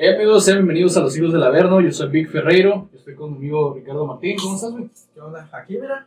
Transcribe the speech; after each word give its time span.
Hey 0.00 0.14
amigos, 0.14 0.44
sean 0.44 0.58
bienvenidos 0.58 0.96
a 0.96 1.00
los 1.00 1.16
hijos 1.18 1.32
del 1.32 1.42
Averno. 1.42 1.80
Yo 1.80 1.90
soy 1.90 2.08
Vic 2.08 2.30
Ferreiro. 2.30 2.88
Yo 2.92 2.98
estoy 2.98 3.16
con 3.16 3.32
mi 3.32 3.38
amigo 3.38 3.74
Ricardo 3.74 4.06
Martín. 4.06 4.36
¿Cómo 4.40 4.54
estás, 4.54 4.70
güey? 4.70 4.88
¿Qué 5.12 5.20
onda? 5.20 5.48
Aquí, 5.50 5.76
mira. 5.76 6.06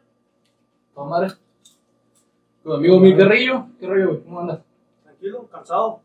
¿Toda 0.96 1.10
madre? 1.10 1.34
Con 2.64 2.72
mi 2.72 2.88
amigo 2.88 3.02
Mil 3.02 3.18
Carrillo. 3.18 3.66
¿Qué 3.78 3.88
rollo, 3.88 4.08
güey? 4.08 4.22
¿Cómo 4.22 4.40
andas? 4.40 4.62
Tranquilo, 5.04 5.46
cansado. 5.52 6.00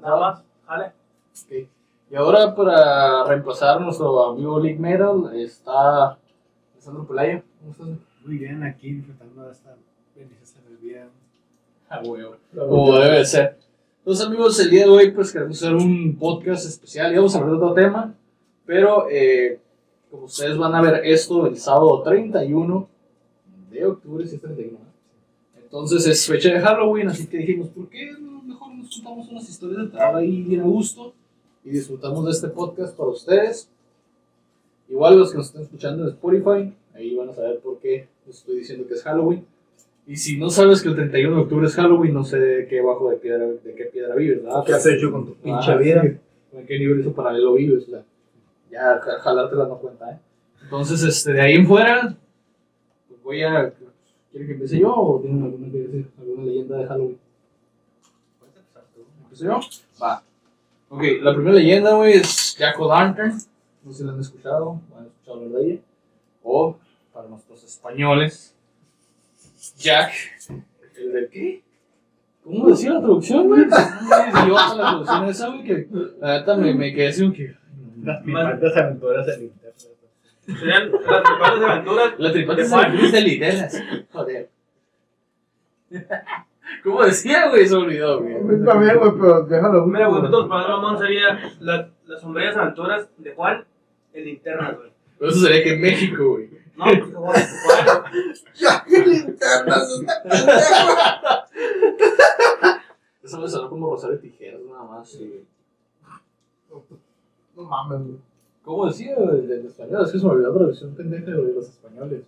Nada 0.00 0.20
más. 0.20 0.44
Jale. 0.68 0.84
Ok. 0.84 1.68
Y 2.12 2.14
ahora, 2.14 2.54
para 2.54 3.24
reemplazar 3.24 3.78
a 3.78 3.80
nuestro 3.80 4.24
amigo 4.24 4.60
League 4.60 4.78
Metal, 4.78 5.28
está 5.34 6.16
Alessandro 6.74 7.08
Pelaya. 7.08 7.42
¿Cómo 7.58 7.72
estás, 7.72 7.86
güey? 7.88 7.98
Muy 8.24 8.38
bien, 8.38 8.62
aquí 8.62 8.92
disfrutando 8.92 9.46
de 9.46 9.50
esta 9.50 9.74
del 10.14 10.80
día. 10.80 11.08
Ah, 11.88 12.02
güey. 12.04 12.24
Como 12.54 13.00
debe 13.00 13.18
de 13.18 13.24
ser. 13.24 13.58
Entonces, 14.02 14.26
amigos, 14.26 14.58
el 14.58 14.68
día 14.68 14.82
de 14.82 14.90
hoy, 14.90 15.12
pues 15.12 15.30
queremos 15.32 15.62
hacer 15.62 15.76
un 15.76 16.16
podcast 16.16 16.66
especial. 16.66 17.12
Y 17.12 17.16
vamos 17.18 17.36
a 17.36 17.38
hablar 17.38 17.52
de 17.52 17.56
otro 17.64 17.72
tema. 17.72 18.12
Pero, 18.66 19.06
eh, 19.08 19.60
como 20.10 20.24
ustedes 20.24 20.58
van 20.58 20.74
a 20.74 20.82
ver 20.82 21.06
esto 21.06 21.46
el 21.46 21.56
sábado 21.56 22.02
31 22.02 22.88
de 23.70 23.86
octubre, 23.86 24.26
si 24.26 24.34
es 24.34 24.42
31, 24.42 24.76
¿no? 24.76 25.62
Entonces 25.62 26.04
es 26.08 26.26
fecha 26.26 26.52
de 26.52 26.58
Halloween, 26.58 27.10
así 27.10 27.28
que 27.28 27.38
dijimos, 27.38 27.68
¿por 27.68 27.88
qué 27.88 28.10
mejor 28.44 28.74
nos 28.74 28.90
contamos 28.90 29.28
unas 29.28 29.48
historias 29.48 29.84
de 29.84 29.96
terror 29.96 30.16
ahí 30.16 30.42
bien 30.42 30.62
a 30.62 30.64
gusto? 30.64 31.14
Y 31.64 31.70
disfrutamos 31.70 32.24
de 32.24 32.32
este 32.32 32.48
podcast 32.48 32.96
para 32.96 33.10
ustedes. 33.10 33.68
Igual 34.88 35.16
los 35.16 35.30
que 35.30 35.36
nos 35.36 35.46
están 35.46 35.62
escuchando 35.62 36.02
en 36.02 36.08
Spotify, 36.08 36.74
ahí 36.92 37.14
van 37.14 37.28
a 37.28 37.34
saber 37.34 37.60
por 37.60 37.78
qué 37.78 38.08
les 38.26 38.38
estoy 38.38 38.56
diciendo 38.56 38.84
que 38.84 38.94
es 38.94 39.02
Halloween. 39.04 39.46
Y 40.06 40.16
si 40.16 40.36
no 40.36 40.50
sabes 40.50 40.82
que 40.82 40.88
el 40.88 40.96
31 40.96 41.36
de 41.36 41.42
octubre 41.42 41.66
es 41.66 41.74
Halloween, 41.76 42.12
no 42.14 42.24
sé 42.24 42.38
de 42.38 42.66
qué 42.66 42.80
bajo 42.80 43.08
de 43.10 43.16
piedra, 43.18 43.46
de 43.46 43.74
qué 43.74 43.84
piedra 43.84 44.14
vives, 44.16 44.42
¿verdad? 44.42 44.64
¿Qué 44.66 44.72
has 44.74 44.86
hecho 44.86 45.12
con 45.12 45.26
tu 45.26 45.34
pinche 45.34 45.70
Ah, 45.72 45.76
vida? 45.76 46.02
¿En 46.52 46.66
qué 46.66 46.76
universo 46.76 47.12
paralelo 47.14 47.54
vives? 47.54 47.88
La- 47.88 48.02
ya, 48.70 48.98
ja- 49.00 49.18
jalártela 49.20 49.66
no 49.68 49.76
cuenta, 49.78 50.10
¿eh? 50.10 50.18
Entonces, 50.62 51.02
este, 51.02 51.32
de 51.32 51.40
ahí 51.40 51.54
en 51.54 51.66
fuera, 51.66 52.16
pues 53.08 53.22
voy 53.22 53.42
a... 53.42 53.72
¿Quieren 54.30 54.48
que 54.48 54.52
empiece 54.54 54.78
yo 54.78 54.92
o 54.94 55.20
tienen 55.20 55.42
alguna 55.44 55.70
que 55.70 55.78
decir? 55.78 56.10
¿Alguna 56.18 56.44
leyenda 56.44 56.78
de 56.78 56.86
Halloween? 56.86 57.18
¿Empiezo 59.24 59.44
yo? 59.44 59.60
Va. 60.02 60.22
Ok, 60.88 61.02
la 61.22 61.34
primera 61.34 61.56
leyenda, 61.56 61.94
güey, 61.94 62.14
es 62.14 62.56
Jack 62.58 62.78
O'Lantern. 62.80 63.34
No 63.84 63.92
sé 63.92 63.98
si 63.98 64.04
la 64.04 64.12
han 64.12 64.20
escuchado, 64.20 64.68
o 64.68 64.98
han 64.98 65.06
escuchado 65.06 65.36
hablar 65.38 65.60
de 65.60 65.66
ella. 65.72 65.80
O, 66.42 66.76
para 67.12 67.28
nuestros 67.28 67.62
españoles, 67.64 68.51
Jack, 69.82 70.12
¿el 70.96 71.12
de 71.12 71.28
qué? 71.28 71.62
¿Cómo 72.44 72.68
decía 72.70 72.92
la 72.94 73.00
traducción, 73.00 73.46
güey? 73.48 73.62
Es 73.62 73.68
muy 73.68 74.42
idiota 74.44 74.74
la 74.74 74.82
traducción 74.90 75.24
esa, 75.28 75.48
güey, 75.48 75.64
que 75.64 75.86
la 76.20 76.38
neta 76.38 76.56
me, 76.56 76.74
me 76.74 76.92
quedé 76.94 77.08
así 77.08 77.32
que... 77.32 77.54
Las 78.02 78.22
picantes 78.24 78.76
aventuras 78.76 79.28
en 79.28 79.42
internet. 79.44 79.74
Serían 80.44 80.90
las 80.90 81.20
principales 81.22 81.62
aventuras. 81.62 82.12
La 82.18 82.32
tripata 82.32 82.58
¿De 82.60 82.64
se 82.66 82.70
cuál? 82.74 82.94
me 82.94 83.10
de 83.12 83.20
literas. 83.20 83.82
Joder. 84.12 84.48
¿Cómo 86.82 87.04
decía, 87.04 87.48
güey? 87.48 87.66
Se 87.66 87.74
olvidó, 87.76 88.20
güey. 88.22 88.34
Está 88.58 88.78
bien, 88.78 88.98
güey, 88.98 89.12
pero 89.20 89.42
déjalo. 89.44 89.86
Mira, 89.86 90.08
güey, 90.08 90.22
nosotros 90.22 90.48
para 90.48 90.68
mamón 90.68 90.98
sería 90.98 91.38
la- 91.60 91.90
las 92.06 92.20
sombrías 92.20 92.56
aventuras 92.56 93.08
de 93.18 93.34
Juan, 93.34 93.64
el 94.14 94.24
linterna, 94.24 94.72
güey. 94.72 94.90
Pero 95.18 95.30
eso 95.30 95.40
sería 95.46 95.62
que 95.62 95.74
en 95.74 95.80
México, 95.80 96.30
güey. 96.30 96.48
No, 96.76 96.84
pues 96.84 97.14
Juan. 97.14 97.42
¡Ya, 98.54 98.84
qué 98.88 98.98
linternas! 99.06 99.88
¡Está 100.00 100.22
pendejo! 100.22 100.52
Eso 103.22 103.38
me 103.38 103.48
sonó 103.48 103.68
como 103.70 103.90
Rosario 103.90 104.18
Tijeras, 104.18 104.60
nada 104.62 104.84
más. 104.84 105.08
sí. 105.10 105.44
No 107.54 107.62
mames, 107.64 108.00
güey. 108.00 108.18
¿Cómo 108.64 108.86
decía 108.86 109.14
güey, 109.16 109.44
en 109.52 109.66
español? 109.66 110.04
Es 110.04 110.12
que 110.12 110.18
se 110.18 110.24
me 110.24 110.32
olvidó 110.32 110.48
la 110.52 110.54
traducción 110.58 110.94
pendeja 110.94 111.26
de 111.26 111.52
los 111.52 111.68
españoles. 111.68 112.22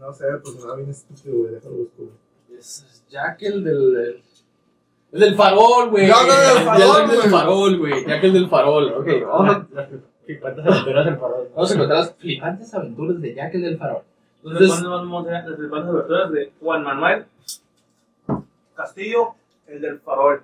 No 0.00 0.12
sé, 0.12 0.24
pues 0.42 0.56
sonaba 0.56 0.76
bien 0.76 0.90
estúpido, 0.90 1.36
güey. 1.38 1.52
Déjalo 1.54 1.74
güey. 1.96 2.10
Es 2.58 3.04
Jack 3.08 3.42
el 3.42 3.62
del... 3.64 3.96
el- 3.96 4.22
El 5.12 5.20
del 5.20 5.34
farol, 5.36 5.90
güey. 5.90 6.08
No, 6.08 6.14
no, 6.26 6.32
del 6.32 6.64
farol, 6.64 6.78
Jack 6.80 7.02
el 7.04 7.08
del 7.10 7.18
güey. 7.20 7.30
farol, 7.30 7.78
güey. 7.78 8.06
Jack 8.06 8.24
el 8.24 8.32
del 8.32 8.48
farol. 8.48 8.92
Ok, 8.94 9.06
vamos 9.26 9.56
a, 9.56 9.66
Las 10.26 10.36
picantes 10.36 10.64
aventuras 10.66 11.06
en 11.06 11.18
farol. 11.18 11.48
vamos 11.54 11.70
a 11.70 11.74
encontrar 11.74 11.98
las 12.00 12.14
flipantes 12.14 12.74
aventuras 12.74 13.20
de 13.20 13.34
Jack 13.34 13.54
el 13.54 13.62
del 13.62 13.78
farol. 13.78 14.02
Entonces, 14.42 14.70
serían 14.74 15.46
las 15.46 15.54
principales 15.56 15.88
aventuras 15.88 16.32
de 16.32 16.52
Juan 16.60 16.82
Manuel 16.84 17.24
Castillo, 18.74 19.34
el 19.66 19.80
del 19.80 19.98
farol. 20.00 20.42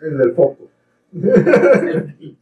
El 0.00 0.18
del 0.18 0.32
foco. 0.32 0.68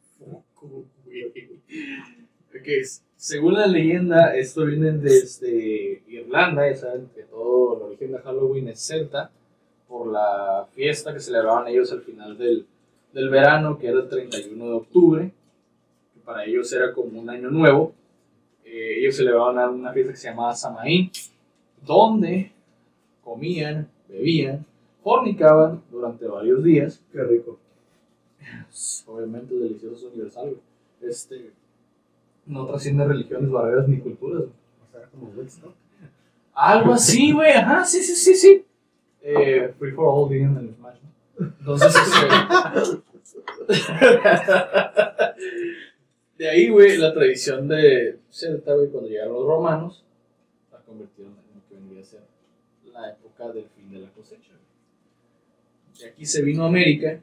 Ok, 2.52 2.66
s- 2.66 3.02
según 3.16 3.54
la 3.54 3.66
leyenda, 3.66 4.34
esto 4.34 4.64
viene 4.64 4.92
desde 4.92 6.02
Irlanda, 6.08 6.68
ya 6.68 6.76
saben 6.76 7.08
que 7.14 7.22
todo 7.22 7.76
el 7.76 7.82
origen 7.84 8.12
de 8.12 8.18
Halloween 8.18 8.68
es 8.68 8.80
celta, 8.80 9.30
por 9.88 10.08
la 10.08 10.66
fiesta 10.74 11.12
que 11.12 11.20
celebraban 11.20 11.68
ellos 11.68 11.92
al 11.92 12.02
final 12.02 12.36
del, 12.36 12.66
del 13.12 13.28
verano, 13.28 13.78
que 13.78 13.88
era 13.88 14.00
el 14.00 14.08
31 14.08 14.64
de 14.64 14.72
octubre, 14.72 15.30
para 16.30 16.44
ellos 16.44 16.72
era 16.72 16.92
como 16.92 17.20
un 17.20 17.28
año 17.28 17.50
nuevo. 17.50 17.92
Eh, 18.64 18.98
ellos 18.98 19.16
celebraban 19.16 19.74
una 19.74 19.92
fiesta 19.92 20.12
que 20.12 20.18
se 20.18 20.28
llamaba 20.28 20.54
Samaín, 20.54 21.10
donde 21.84 22.52
comían, 23.24 23.88
bebían, 24.08 24.64
fornicaban 25.02 25.82
durante 25.90 26.24
varios 26.26 26.62
días 26.62 27.02
Qué 27.12 27.24
rico. 27.24 27.58
obviamente 29.08 29.54
el 29.54 29.62
delicioso 29.62 29.96
es 29.96 30.04
universal. 30.04 30.56
Este, 31.00 31.50
no 32.46 32.64
trasciende 32.66 33.08
religiones, 33.08 33.50
barreras 33.50 33.88
ni 33.88 33.98
culturas. 33.98 34.44
O 34.44 34.92
sea, 34.92 35.08
como 35.08 35.32
Woodstock. 35.36 35.74
Algo 36.54 36.92
así, 36.92 37.32
güey, 37.32 37.54
ajá, 37.54 37.84
sí, 37.84 38.04
sí, 38.04 38.14
sí, 38.14 38.36
sí. 38.36 38.64
Eh, 39.22 39.74
free 39.80 39.90
for 39.92 40.06
all, 40.06 40.28
digan 40.30 40.56
en 40.58 40.68
el 40.68 40.74
Smash, 40.76 40.98
¿no? 41.38 41.46
Entonces, 41.58 41.92
este, 41.96 42.28
de 46.40 46.48
ahí, 46.48 46.70
güey, 46.70 46.96
la 46.96 47.12
tradición 47.12 47.68
de 47.68 48.18
Celta, 48.30 48.72
güey, 48.72 48.88
cuando 48.88 49.10
llegaron 49.10 49.34
los 49.34 49.46
romanos, 49.46 50.02
la 50.72 50.78
convirtieron 50.78 51.34
en 51.34 51.60
lo 51.60 51.68
que 51.68 51.74
vendría 51.74 52.00
a 52.00 52.04
ser 52.04 52.22
la 52.90 53.10
época 53.10 53.52
del 53.52 53.66
fin 53.76 53.92
de 53.92 53.98
la 53.98 54.08
cosecha. 54.08 54.52
güey. 54.52 56.00
De 56.00 56.06
aquí 56.06 56.24
se 56.24 56.40
vino 56.40 56.64
a 56.64 56.68
América 56.68 57.20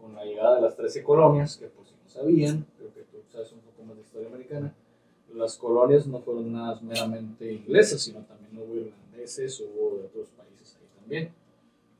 con 0.00 0.14
la 0.14 0.24
llegada 0.24 0.56
de 0.56 0.62
las 0.62 0.74
13 0.76 1.02
colonias, 1.02 1.58
que 1.58 1.66
por 1.66 1.84
si 1.84 1.92
no 1.92 2.08
sabían, 2.08 2.66
creo 2.78 2.94
que 2.94 3.02
tú 3.02 3.18
sabes 3.30 3.52
un 3.52 3.60
poco 3.60 3.82
más 3.82 3.96
de 3.96 4.02
historia 4.02 4.28
americana, 4.28 4.74
las 5.34 5.58
colonias 5.58 6.06
no 6.06 6.20
fueron 6.20 6.50
nada 6.50 6.80
meramente 6.80 7.52
inglesas, 7.52 8.00
sino 8.00 8.20
también 8.20 8.56
hubo 8.56 8.76
irlandeses, 8.76 9.60
hubo 9.60 9.98
de 9.98 10.06
otros 10.06 10.28
países 10.30 10.78
ahí 10.80 10.88
también. 10.98 11.34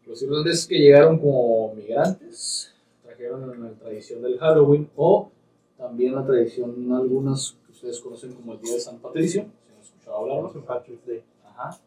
Los 0.07 0.23
irlandeses 0.23 0.67
que 0.67 0.79
llegaron 0.79 1.19
como 1.19 1.75
migrantes 1.75 2.73
trajeron 3.03 3.63
la 3.63 3.71
tradición 3.73 4.23
del 4.23 4.39
Halloween 4.39 4.89
o 4.97 5.31
también 5.77 6.15
la 6.15 6.25
tradición, 6.25 6.93
algunas 6.93 7.57
que 7.67 7.73
ustedes 7.73 8.01
conocen 8.01 8.33
como 8.35 8.53
el 8.55 8.61
Día 8.61 8.75
de 8.75 8.81
San 8.81 8.99
Patricio, 8.99 9.43
si 9.67 9.73
han 9.75 9.81
escuchado 9.81 10.17
hablar. 10.19 10.47
St. 10.47 10.61
Patrick's 10.67 11.07
Day. 11.07 11.23
Ajá. 11.45 11.79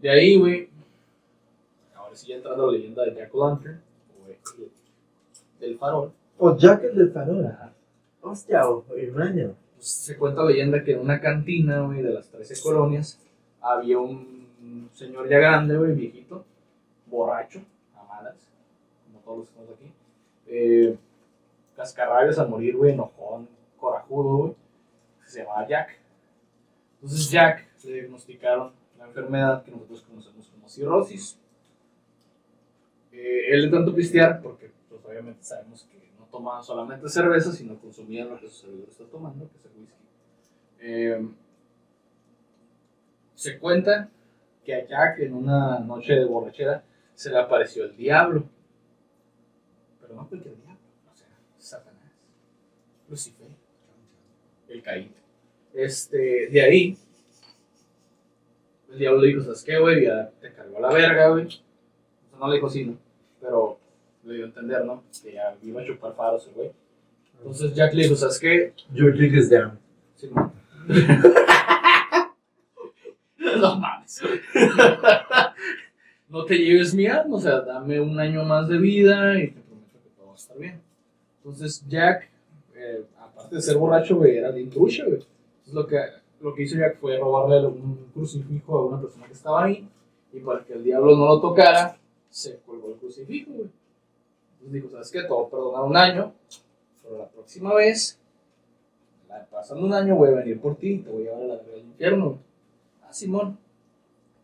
De 0.00 0.10
ahí, 0.10 0.38
güey, 0.38 0.68
ahora 1.94 2.14
sí 2.16 2.28
ya 2.28 2.36
entrando 2.36 2.66
la 2.66 2.72
leyenda 2.72 3.04
de 3.04 3.14
Jack 3.14 3.34
O'Lantern, 3.34 3.80
o 4.24 4.28
el- 4.28 4.70
del 5.60 5.78
farol, 5.78 6.12
O 6.38 6.56
Jack 6.56 6.84
el 6.84 6.96
del 6.96 7.10
farol. 7.12 7.44
Ajá. 7.46 7.72
Hostia, 8.22 8.68
o 8.68 8.84
Irlanda. 8.96 9.54
pues, 9.76 9.88
se 9.88 10.16
cuenta 10.16 10.42
la 10.42 10.50
leyenda 10.50 10.82
que 10.84 10.92
en 10.92 11.00
una 11.00 11.20
cantina, 11.20 11.80
güey, 11.82 12.02
de 12.02 12.10
las 12.12 12.28
13 12.30 12.60
colonias, 12.62 13.18
había 13.60 13.98
un 13.98 14.88
señor 14.94 15.28
ya 15.28 15.38
grande, 15.38 15.76
güey, 15.76 15.94
viejito, 15.94 16.44
borracho, 17.06 17.60
a 17.96 18.04
malas, 18.04 18.36
como 19.06 19.20
todos 19.24 19.38
los 19.38 19.48
que 19.48 19.52
estamos 19.60 19.76
aquí, 19.78 19.92
eh, 20.46 20.98
cascarrabias 21.80 22.38
a 22.38 22.44
morir, 22.44 22.76
güey, 22.76 22.92
enojón, 22.92 23.48
corajudo, 23.78 24.36
güey, 24.36 24.54
se 25.24 25.40
llamaba 25.40 25.66
Jack. 25.66 25.98
Entonces 26.96 27.30
Jack 27.30 27.66
le 27.84 27.94
diagnosticaron 27.94 28.72
la 28.98 29.06
enfermedad 29.06 29.64
que 29.64 29.70
nosotros 29.70 30.02
conocemos 30.02 30.46
como 30.48 30.68
cirrosis. 30.68 31.38
Eh, 33.12 33.54
él 33.54 33.62
de 33.62 33.76
tanto 33.76 33.94
pistear, 33.94 34.42
porque 34.42 34.70
pues, 34.90 35.00
obviamente 35.04 35.42
sabemos 35.42 35.84
que 35.90 36.12
no 36.18 36.26
tomaban 36.26 36.62
solamente 36.62 37.08
cerveza, 37.08 37.50
sino 37.50 37.78
consumían 37.80 38.28
lo 38.28 38.38
que 38.38 38.48
su 38.48 38.66
servidor 38.66 38.88
está 38.90 39.04
tomando, 39.04 39.48
que 39.48 39.56
es 39.56 39.64
el 39.64 39.72
whisky. 39.80 40.04
Eh, 40.80 41.28
se 43.34 43.58
cuenta 43.58 44.10
que 44.62 44.74
a 44.74 44.86
Jack 44.86 45.20
en 45.20 45.32
una 45.32 45.78
noche 45.78 46.12
de 46.12 46.26
borrachera 46.26 46.84
se 47.14 47.30
le 47.30 47.38
apareció 47.38 47.84
el 47.84 47.96
diablo. 47.96 48.44
Pero 49.98 50.14
no 50.14 50.28
cualquier 50.28 50.56
diablo, 50.56 50.78
o 51.10 51.16
sea, 51.16 51.28
Satanás, 51.58 52.12
Lucifer, 53.08 53.48
el 54.70 54.82
caído. 54.82 55.10
Este, 55.74 56.48
de 56.48 56.62
ahí, 56.62 56.96
el 58.90 58.98
diablo 58.98 59.20
le 59.20 59.28
dijo, 59.28 59.42
¿sabes 59.42 59.62
qué, 59.62 59.78
güey? 59.78 60.04
Ya 60.04 60.30
te 60.40 60.52
cargó 60.52 60.80
la 60.80 60.92
verga, 60.92 61.28
güey. 61.28 61.46
O 61.46 61.50
sea, 61.50 62.38
no 62.38 62.48
le 62.48 62.56
dijo 62.56 62.66
así, 62.66 62.84
¿no? 62.84 62.96
Pero 63.40 63.78
le 64.24 64.34
dio 64.34 64.44
a 64.44 64.48
entender, 64.48 64.84
¿no? 64.84 65.04
Que 65.22 65.34
ya 65.34 65.56
iba 65.62 65.82
a 65.82 65.86
chupar 65.86 66.14
faros 66.14 66.46
el 66.48 66.54
güey. 66.54 66.72
Entonces 67.38 67.74
Jack 67.74 67.94
le 67.94 68.02
dijo, 68.02 68.16
¿sabes 68.16 68.38
qué? 68.38 68.74
Your 68.92 69.16
dick 69.16 69.32
is 69.32 69.48
down. 69.48 69.78
Simón. 70.16 70.52
no 73.38 73.76
mames. 73.76 74.22
no 76.28 76.44
te 76.44 76.58
lleves 76.58 76.94
mi 76.94 77.06
alma, 77.06 77.36
o 77.36 77.40
sea, 77.40 77.60
dame 77.60 78.00
un 78.00 78.18
año 78.18 78.44
más 78.44 78.68
de 78.68 78.78
vida 78.78 79.38
y 79.38 79.48
te 79.48 79.60
prometo 79.60 79.98
que 80.02 80.10
todo 80.16 80.26
va 80.26 80.32
a 80.32 80.36
estar 80.36 80.58
bien. 80.58 80.80
Entonces 81.38 81.84
Jack, 81.88 82.28
eh, 82.74 83.04
aparte 83.50 83.56
de 83.56 83.62
ser 83.62 83.76
borracho, 83.76 84.16
güey, 84.16 84.36
era 84.36 84.50
bien 84.50 84.70
trucha, 84.70 85.04
güey. 85.04 85.16
Entonces 85.16 85.74
lo 85.74 85.86
que, 85.86 85.96
lo 86.40 86.54
que 86.54 86.62
hizo 86.62 86.76
Jack 86.78 86.98
fue 86.98 87.18
robarle 87.18 87.66
un 87.66 88.10
crucifijo 88.14 88.78
a 88.78 88.86
una 88.86 89.00
persona 89.00 89.26
que 89.26 89.32
estaba 89.32 89.64
ahí 89.64 89.88
y 90.32 90.40
para 90.40 90.64
que 90.64 90.74
el 90.74 90.84
diablo 90.84 91.16
no 91.16 91.26
lo 91.26 91.40
tocara, 91.40 91.98
se 92.28 92.60
colgó 92.60 92.90
el 92.90 92.96
crucifijo, 92.96 93.50
güey. 93.52 93.70
Entonces 94.52 94.72
dijo, 94.72 94.90
¿sabes 94.90 95.10
qué? 95.10 95.22
Te 95.22 95.28
voy 95.28 95.46
a 95.46 95.50
perdonar 95.50 95.82
un 95.84 95.96
año, 95.96 96.32
pero 97.02 97.18
la 97.18 97.28
próxima 97.28 97.74
vez 97.74 98.18
pasando 99.50 99.86
un 99.86 99.94
año 99.94 100.16
voy 100.16 100.30
a 100.30 100.32
venir 100.32 100.60
por 100.60 100.76
ti, 100.76 100.98
te 100.98 101.10
voy 101.10 101.22
a 101.22 101.24
llevar 101.26 101.42
a 101.42 101.46
la 101.46 101.54
verga 101.56 101.72
del 101.72 101.84
infierno. 101.86 102.38
Ah, 103.02 103.12
Simón. 103.12 103.58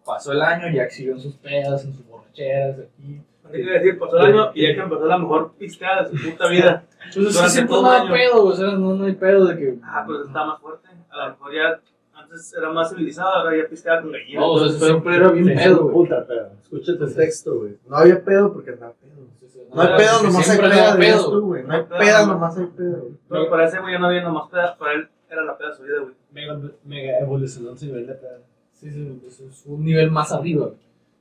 Pasó 0.04 0.32
el 0.32 0.40
año, 0.40 0.72
Jack 0.72 0.90
siguió 0.90 1.14
en 1.14 1.20
sus 1.20 1.34
pedas, 1.34 1.84
en 1.84 1.92
sus 1.92 2.06
borracheras, 2.06 2.78
aquí. 2.78 3.20
¿Qué 3.50 3.62
quiere 3.62 3.78
decir? 3.80 3.98
Pasó 3.98 4.18
el 4.18 4.26
año 4.26 4.50
y 4.54 4.62
ya 4.62 4.74
que 4.74 4.80
empezó 4.80 5.06
la 5.06 5.18
mejor 5.18 5.52
pisteada 5.58 6.02
de 6.04 6.16
su 6.18 6.30
puta 6.30 6.48
vida. 6.48 6.84
Durante 7.14 7.48
siempre 7.50 7.74
todo 7.74 7.82
no 7.82 7.90
hay 7.90 8.08
pedo, 8.08 8.44
o 8.44 8.52
sea, 8.52 8.66
no, 8.72 8.94
no 8.94 9.04
hay 9.04 9.14
pedo 9.14 9.44
de 9.46 9.56
que... 9.56 9.78
Ah, 9.82 10.04
pues 10.06 10.20
está 10.26 10.44
más 10.44 10.60
fuerte. 10.60 10.88
A 11.10 11.16
lo 11.26 11.30
mejor 11.32 11.54
ya 11.54 11.80
antes 12.20 12.54
era 12.58 12.70
más 12.72 12.90
civilizado, 12.90 13.28
ahora 13.30 13.56
ya 13.56 13.68
pisteaba 13.68 14.02
con 14.02 14.12
gallinas. 14.12 14.40
No, 14.40 14.50
o 14.50 14.58
sea, 14.58 14.66
Entonces, 14.66 14.88
siempre 14.88 15.16
era 15.16 15.28
bien 15.30 15.46
pedo, 15.56 15.82
güey. 15.84 15.94
Puta 15.94 16.26
pedo. 16.26 16.50
Escúchate 16.62 17.04
el 17.04 17.14
texto, 17.14 17.54
güey. 17.58 17.76
No 17.88 17.96
había 17.96 18.24
pedo 18.24 18.52
porque 18.52 18.70
andaba 18.70 18.92
pedo. 18.94 19.26
No 19.74 19.82
hay 19.82 19.88
pedo, 19.96 20.22
nomás 20.22 20.48
hay 20.50 20.58
pedo, 20.98 21.30
tú, 21.30 21.46
güey. 21.46 21.62
No 21.64 21.72
hay 21.74 21.80
No 21.80 21.94
hay 21.96 21.98
pedo, 21.98 21.98
pedo, 21.98 22.26
no. 22.26 22.32
nomás 22.34 22.56
hay 22.58 22.66
pedo. 22.66 22.98
güey. 23.00 23.12
Pero 23.28 23.50
para 23.50 23.64
ese 23.66 23.78
güey 23.80 23.92
ya 23.92 23.98
no 23.98 24.06
había 24.06 24.22
nomás 24.22 24.48
peda, 24.50 24.76
para 24.78 24.92
él 24.94 25.08
era 25.30 25.44
la 25.44 25.56
peda 25.58 25.70
de 25.70 25.74
su 25.76 25.82
vida, 25.82 26.00
güey. 26.00 26.14
Mega, 26.32 26.60
mega 26.84 27.18
evolucionó 27.20 27.76
su 27.76 27.86
nivel 27.86 28.06
de 28.06 28.14
pedo. 28.14 28.38
Sí, 28.72 28.90
sí, 28.90 29.18
pues 29.22 29.40
es 29.40 29.62
un 29.66 29.84
nivel 29.84 30.10
más 30.10 30.32
arriba. 30.32 30.70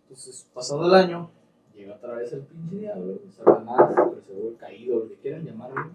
Entonces, 0.04 0.48
pasado 0.54 0.86
el 0.88 0.94
año, 0.94 1.30
llega 1.76 1.96
otra 1.96 2.16
vez 2.16 2.32
el 2.34 2.42
pinche 2.42 2.78
diablo, 2.78 3.20
Satanás, 3.36 3.96
Percebú, 3.96 4.50
el 4.50 4.58
caído, 4.58 5.00
lo 5.00 5.10
que 5.10 5.16
quieran 5.16 5.46
llamarlo. 5.46 5.90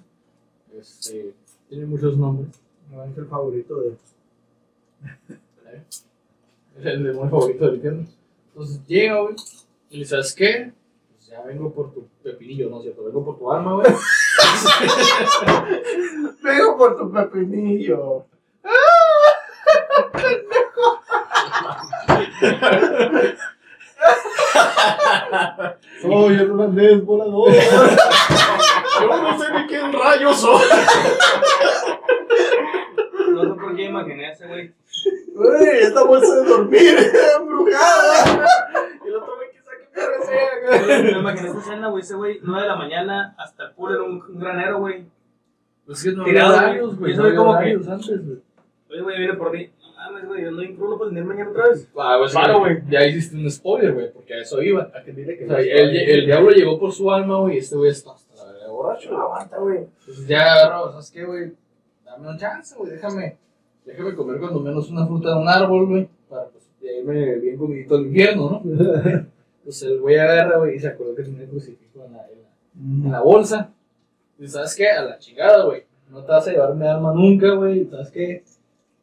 Este, 0.77 1.35
tiene 1.69 1.87
muchos 1.87 2.17
nombres. 2.17 2.61
Mi 2.91 3.01
ángel 3.01 3.27
favorito 3.27 3.81
de. 3.81 3.89
¿eh? 3.89 5.83
Es 6.79 6.87
el 6.87 7.05
demonio 7.05 7.31
favorito 7.31 7.67
del 7.67 7.75
infierno. 7.77 8.07
Entonces 8.49 8.81
llega, 8.87 9.21
güey, 9.21 9.37
y 9.91 9.99
le 9.99 10.05
¿sabes 10.05 10.35
qué? 10.35 10.73
Pues 11.11 11.29
ya 11.29 11.43
vengo 11.43 11.73
por 11.73 11.93
tu 11.93 12.07
pepinillo, 12.23 12.69
no 12.69 12.79
es 12.79 12.85
cierto, 12.85 13.05
vengo 13.05 13.25
por 13.25 13.39
tu 13.39 13.51
alma, 13.51 13.75
güey. 13.75 13.87
Vengo 16.43 16.79
por 16.79 16.97
tu 16.97 17.13
pepinillo. 17.13 18.25
Soy 26.03 26.35
el 26.35 26.51
holandés 26.51 27.05
volador. 27.05 27.53
Yo 29.01 29.07
no 29.23 29.39
sé 29.39 29.53
ni 29.55 29.67
quién 29.67 29.93
rayos 29.93 30.41
soy. 30.41 30.63
No 33.33 33.43
sé 33.43 33.49
por 33.61 33.77
qué 33.77 33.83
imaginé 33.85 34.27
a 34.27 34.33
ese 34.33 34.47
güey. 34.47 34.73
Güey, 35.35 35.79
esta 35.81 36.05
bolsa 36.05 36.35
de 36.37 36.45
dormir 36.45 36.97
embrujada. 37.41 38.47
Y 39.05 39.09
el 39.09 39.17
otro 39.17 39.37
güey, 39.37 39.49
quizá 39.53 39.71
que 39.79 39.89
me 40.19 40.25
sea, 40.27 40.49
güey. 40.87 41.03
Me 41.15 41.19
imaginé 41.19 41.49
esa 41.49 41.59
escena, 41.61 41.89
güey. 41.89 42.03
Ese 42.03 42.15
güey, 42.15 42.41
9 42.43 42.63
de 42.63 42.69
la 42.69 42.77
mañana 42.77 43.35
hasta 43.39 43.65
el 43.65 43.71
pool 43.73 43.95
era 43.95 44.03
un, 44.03 44.23
un 44.23 44.39
granero, 44.41 44.79
güey. 44.81 45.07
Pues 45.87 46.03
que 46.05 46.13
no 46.13 46.25
Tirado, 46.25 46.53
güey. 46.53 46.63
horarios, 46.65 46.99
güey. 46.99 47.13
Y 47.13 47.17
No 47.17 47.23
eso 47.23 47.29
había 47.29 47.39
como 47.39 47.59
que- 47.59 47.91
antes, 47.93 48.27
güey. 48.27 48.39
Oye, 48.91 49.01
güey, 49.03 49.19
viene 49.19 49.35
por 49.35 49.53
ti. 49.53 49.71
No 50.23 50.29
mames, 50.29 50.29
güey, 50.29 50.43
yo 50.43 50.51
no 50.51 50.63
en 50.63 50.77
crudo 50.77 50.99
para 50.99 51.11
venir 51.11 51.25
mañana 51.25 51.51
otra 51.51 51.69
vez. 51.69 51.89
Ah, 51.97 52.17
pues 52.19 52.33
Claro, 52.33 52.61
güey. 52.61 52.83
Ya 52.89 53.07
hiciste 53.07 53.37
un 53.37 53.51
spoiler, 53.51 53.93
güey, 53.95 54.13
porque 54.13 54.35
a 54.35 54.41
eso 54.41 54.63
iba. 54.63 54.91
A 54.95 55.03
que 55.03 55.13
dile 55.13 55.37
que 55.37 55.45
O 55.45 55.49
sea, 55.49 55.61
el, 55.61 55.97
el 55.97 56.27
diablo 56.27 56.51
llegó 56.51 56.79
por 56.79 56.93
su 56.93 57.11
alma, 57.11 57.39
güey, 57.41 57.57
y 57.57 57.59
este 57.59 57.77
güey 57.77 57.91
está 57.91 58.13
hasta 58.13 58.45
la 58.45 58.53
verga 58.53 58.69
borracho. 58.71 59.11
No 59.11 59.23
aguanta, 59.23 59.59
güey. 59.59 59.87
Ya 60.27 60.53
agarró, 60.53 60.93
¿sabes 60.93 61.11
qué, 61.11 61.25
güey? 61.25 61.53
Dame 62.05 62.29
un 62.29 62.39
chance, 62.39 62.75
güey, 62.77 62.91
déjame, 62.93 63.37
déjame 63.85 64.15
comer 64.15 64.41
cuando 64.41 64.61
menos 64.61 64.91
una 64.91 65.07
fruta 65.07 65.31
de 65.31 65.41
un 65.41 65.49
árbol, 65.49 65.87
güey, 65.87 66.09
para 66.29 66.47
pues 66.49 66.65
ya 66.83 66.91
irme 66.91 67.37
bien 67.37 67.57
comidito 67.57 67.97
al 67.97 68.07
infierno, 68.07 68.63
¿no? 68.65 69.31
Pues 69.63 69.83
el 69.83 70.01
güey 70.01 70.17
agarra, 70.17 70.57
güey, 70.57 70.77
y 70.77 70.79
se 70.81 70.89
acordó 70.89 71.15
que 71.15 71.23
tenía 71.23 71.43
el 71.43 71.49
crucifijo 71.51 72.03
en 72.07 72.13
la, 72.15 72.27
en 72.27 72.43
la, 72.43 73.07
en 73.07 73.13
la 73.13 73.21
bolsa. 73.21 73.71
Y 74.39 74.49
¿sabes 74.49 74.75
qué? 74.75 74.89
A 74.89 75.03
la 75.03 75.19
chingada, 75.19 75.65
güey. 75.67 75.85
No 76.09 76.25
te 76.25 76.33
vas 76.33 76.49
a 76.49 76.51
llevar 76.51 76.75
mi 76.75 76.87
alma 76.87 77.13
nunca, 77.13 77.51
güey. 77.53 77.85
¿Sabes 77.85 78.11
qué? 78.11 78.43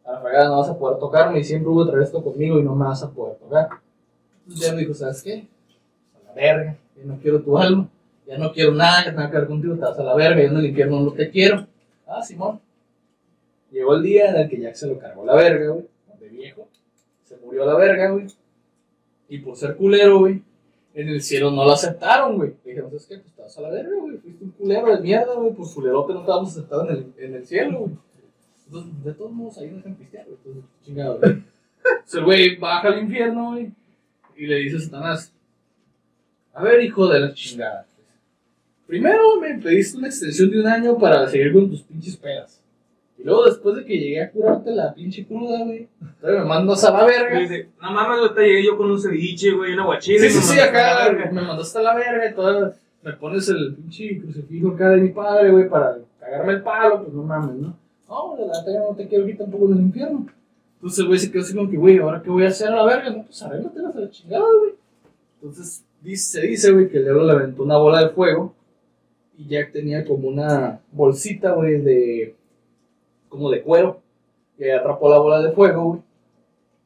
A 0.07 0.13
la 0.13 0.21
fregada 0.21 0.47
no 0.47 0.59
vas 0.59 0.69
a 0.69 0.77
poder 0.77 0.99
tocarme 0.99 1.39
y 1.39 1.43
siempre 1.43 1.69
hubo 1.69 1.85
traer 1.85 2.03
esto 2.03 2.23
conmigo 2.23 2.57
y 2.57 2.63
no 2.63 2.73
me 2.75 2.85
vas 2.85 3.03
a 3.03 3.11
poder 3.11 3.35
tocar. 3.37 3.67
Entonces 4.43 4.67
ya 4.67 4.73
me 4.73 4.79
dijo, 4.79 4.93
¿sabes 4.93 5.21
qué? 5.21 5.47
A 6.15 6.27
la 6.27 6.33
verga, 6.33 6.77
yo 6.95 7.03
no 7.05 7.19
quiero 7.19 7.41
tu 7.41 7.57
alma. 7.57 7.89
Ya 8.25 8.37
no 8.37 8.51
quiero 8.51 8.73
nada 8.73 9.03
que 9.03 9.11
tenga 9.11 9.29
que 9.29 9.37
ver 9.37 9.47
contigo, 9.47 9.75
te 9.75 9.81
vas 9.81 9.99
a 9.99 10.03
la 10.03 10.15
verga, 10.15 10.41
yo 10.41 10.47
en 10.49 10.57
el 10.57 10.65
infierno 10.65 10.99
no 11.01 11.11
te 11.11 11.29
quiero. 11.29 11.67
Ah, 12.05 12.21
Simón. 12.21 12.59
Llegó 13.71 13.95
el 13.95 14.03
día 14.03 14.29
en 14.29 14.37
el 14.37 14.49
que 14.49 14.59
Jack 14.59 14.75
se 14.75 14.87
lo 14.87 14.97
cargó 14.97 15.25
la 15.25 15.35
verga, 15.35 15.71
güey. 15.71 15.85
De 16.19 16.29
viejo. 16.29 16.67
Se 17.25 17.37
murió 17.37 17.65
la 17.65 17.75
verga, 17.75 18.09
güey. 18.11 18.27
Y 19.29 19.39
por 19.39 19.57
ser 19.57 19.75
culero, 19.75 20.19
güey, 20.19 20.41
en 20.93 21.09
el 21.09 21.21
cielo 21.21 21.51
no 21.51 21.65
lo 21.65 21.71
aceptaron, 21.73 22.37
güey. 22.37 22.53
Dijeron, 22.63 22.89
¿sabes 22.89 23.07
qué? 23.07 23.17
Pues 23.17 23.53
te 23.53 23.59
a 23.59 23.61
la 23.61 23.69
verga, 23.69 23.95
güey. 23.99 24.17
Fuiste 24.17 24.43
un 24.43 24.51
culero 24.51 24.95
de 24.95 25.01
mierda, 25.01 25.33
güey. 25.35 25.53
Por 25.53 25.73
culerote 25.73 26.13
no 26.13 26.21
te 26.21 26.31
vamos 26.31 26.57
en 26.57 26.89
el, 26.89 27.13
en 27.17 27.35
el 27.35 27.45
cielo, 27.45 27.79
güey. 27.79 27.91
Entonces, 28.67 29.03
de 29.03 29.13
todos 29.13 29.31
modos, 29.31 29.57
ahí 29.57 29.69
no 29.69 29.77
dejan 29.77 29.95
pistear, 29.95 30.25
güey. 30.25 30.37
Entonces, 30.45 30.63
chingado, 30.85 31.19
güey. 31.19 31.31
Entonces, 31.85 32.13
el 32.15 32.25
güey 32.25 32.55
baja 32.57 32.87
al 32.89 32.99
infierno, 32.99 33.51
güey. 33.51 33.71
Y 34.35 34.45
le 34.45 34.55
dice 34.57 34.77
a 34.77 34.79
Satanás, 34.81 35.33
a 36.53 36.63
ver, 36.63 36.83
hijo 36.83 37.07
de 37.07 37.19
la 37.19 37.33
chingada. 37.33 37.85
Primero 38.85 39.39
me 39.41 39.55
pediste 39.55 39.97
una 39.97 40.07
extensión 40.07 40.49
de 40.49 40.59
un 40.61 40.67
año 40.67 40.97
para 40.97 41.27
seguir 41.27 41.51
con 41.53 41.69
tus 41.69 41.81
pinches 41.83 42.15
pedas. 42.15 42.61
Y 43.17 43.23
luego, 43.23 43.45
después 43.45 43.75
de 43.75 43.85
que 43.85 43.97
llegué 43.97 44.21
a 44.21 44.31
curarte 44.31 44.71
la 44.71 44.93
pinche 44.93 45.25
cruda, 45.25 45.63
güey, 45.65 45.87
todavía 46.21 46.43
me 46.43 46.47
mandas 46.47 46.83
a 46.85 46.91
la 46.91 47.03
Y 47.03 47.07
verga. 47.07 47.39
dice, 47.39 47.69
no 47.81 47.91
mames, 47.91 48.19
ahorita 48.19 48.41
llegué 48.41 48.65
yo 48.65 48.77
con 48.77 48.91
un 48.91 49.01
ceviche, 49.01 49.51
güey, 49.51 49.73
una 49.73 49.85
guachina. 49.85 50.19
Sí, 50.19 50.29
sí, 50.29 50.41
sí, 50.41 50.59
acá 50.59 51.11
me 51.31 51.41
mandaste 51.41 51.79
a 51.79 51.81
la 51.81 51.95
verga 51.95 52.29
y 52.29 52.33
todo. 52.35 52.73
Me 53.01 53.13
pones 53.13 53.49
el 53.49 53.75
pinche 53.75 54.19
crucifijo 54.19 54.69
acá 54.71 54.89
de 54.91 55.01
mi 55.01 55.09
padre, 55.09 55.51
güey, 55.51 55.67
para 55.67 55.97
cagarme 56.19 56.53
el 56.53 56.61
palo, 56.61 57.03
pues 57.03 57.13
no 57.13 57.23
mames, 57.23 57.55
¿no? 57.55 57.77
No, 58.07 58.35
de 58.37 58.45
la 58.47 58.63
verdad 58.63 58.89
no 58.89 58.95
te 58.95 59.07
quiero 59.07 59.25
aquí 59.25 59.33
tampoco 59.33 59.65
en 59.67 59.73
el 59.73 59.79
infierno. 59.81 60.27
Entonces 60.75 60.99
el 60.99 61.07
güey 61.07 61.19
se 61.19 61.31
quedó 61.31 61.41
así 61.41 61.55
como 61.55 61.69
que, 61.69 61.77
güey, 61.77 61.97
¿ahora 61.97 62.21
qué 62.21 62.29
voy 62.29 62.43
a 62.43 62.49
hacer 62.49 62.69
a 62.69 62.75
la 62.75 62.85
verga? 62.85 63.09
No, 63.09 63.25
pues 63.25 63.41
arréglatelas 63.41 63.95
a 63.95 63.99
la 63.99 64.09
chingada, 64.09 64.45
güey. 64.59 64.73
Entonces 65.35 65.83
se 66.15 66.41
dice, 66.41 66.71
güey, 66.71 66.89
que 66.89 66.97
el 66.97 67.03
diablo 67.03 67.25
le 67.25 67.33
aventó 67.33 67.63
una 67.63 67.77
bola 67.77 68.03
de 68.03 68.09
fuego 68.09 68.53
y 69.37 69.47
Jack 69.47 69.71
tenía 69.71 70.05
como 70.05 70.27
una 70.27 70.79
bolsita, 70.91 71.53
güey, 71.53 71.81
de. 71.81 72.35
como 73.29 73.49
de 73.49 73.61
cuero, 73.61 73.99
que 74.57 74.71
atrapó 74.71 75.09
la 75.09 75.19
bola 75.19 75.41
de 75.41 75.51
fuego, 75.51 75.83
güey. 75.83 76.01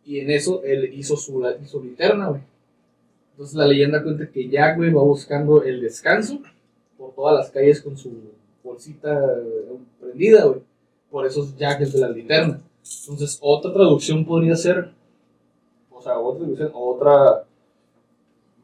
Y 0.04 0.20
en 0.20 0.32
eso 0.32 0.64
él 0.64 0.92
hizo 0.94 1.16
su 1.16 1.42
linterna, 1.84 2.30
güey. 2.30 2.42
Entonces 3.32 3.56
la 3.56 3.68
leyenda 3.68 4.04
cuenta 4.04 4.30
que 4.30 4.50
Jack, 4.50 4.78
güey, 4.78 4.92
va 4.92 5.04
buscando 5.04 5.64
el 5.64 5.82
descanso 5.82 6.40
por 6.98 7.14
todas 7.14 7.36
las 7.36 7.50
calles 7.52 7.82
con 7.82 7.98
su 7.98 8.12
bolsita 8.64 9.14
eh, 9.14 9.78
prendida, 10.00 10.46
güey. 10.46 10.62
Por 11.12 11.26
eso 11.26 11.44
es 11.44 11.56
Jack 11.58 11.82
el 11.82 11.92
de 11.92 12.00
la 12.00 12.10
linterna. 12.10 12.62
Entonces, 13.02 13.38
otra 13.42 13.72
traducción 13.74 14.26
podría 14.26 14.56
ser, 14.56 14.92
o 15.92 16.02
sea, 16.02 16.18
otra 16.18 16.40
traducción, 16.40 16.72
otra, 16.74 17.44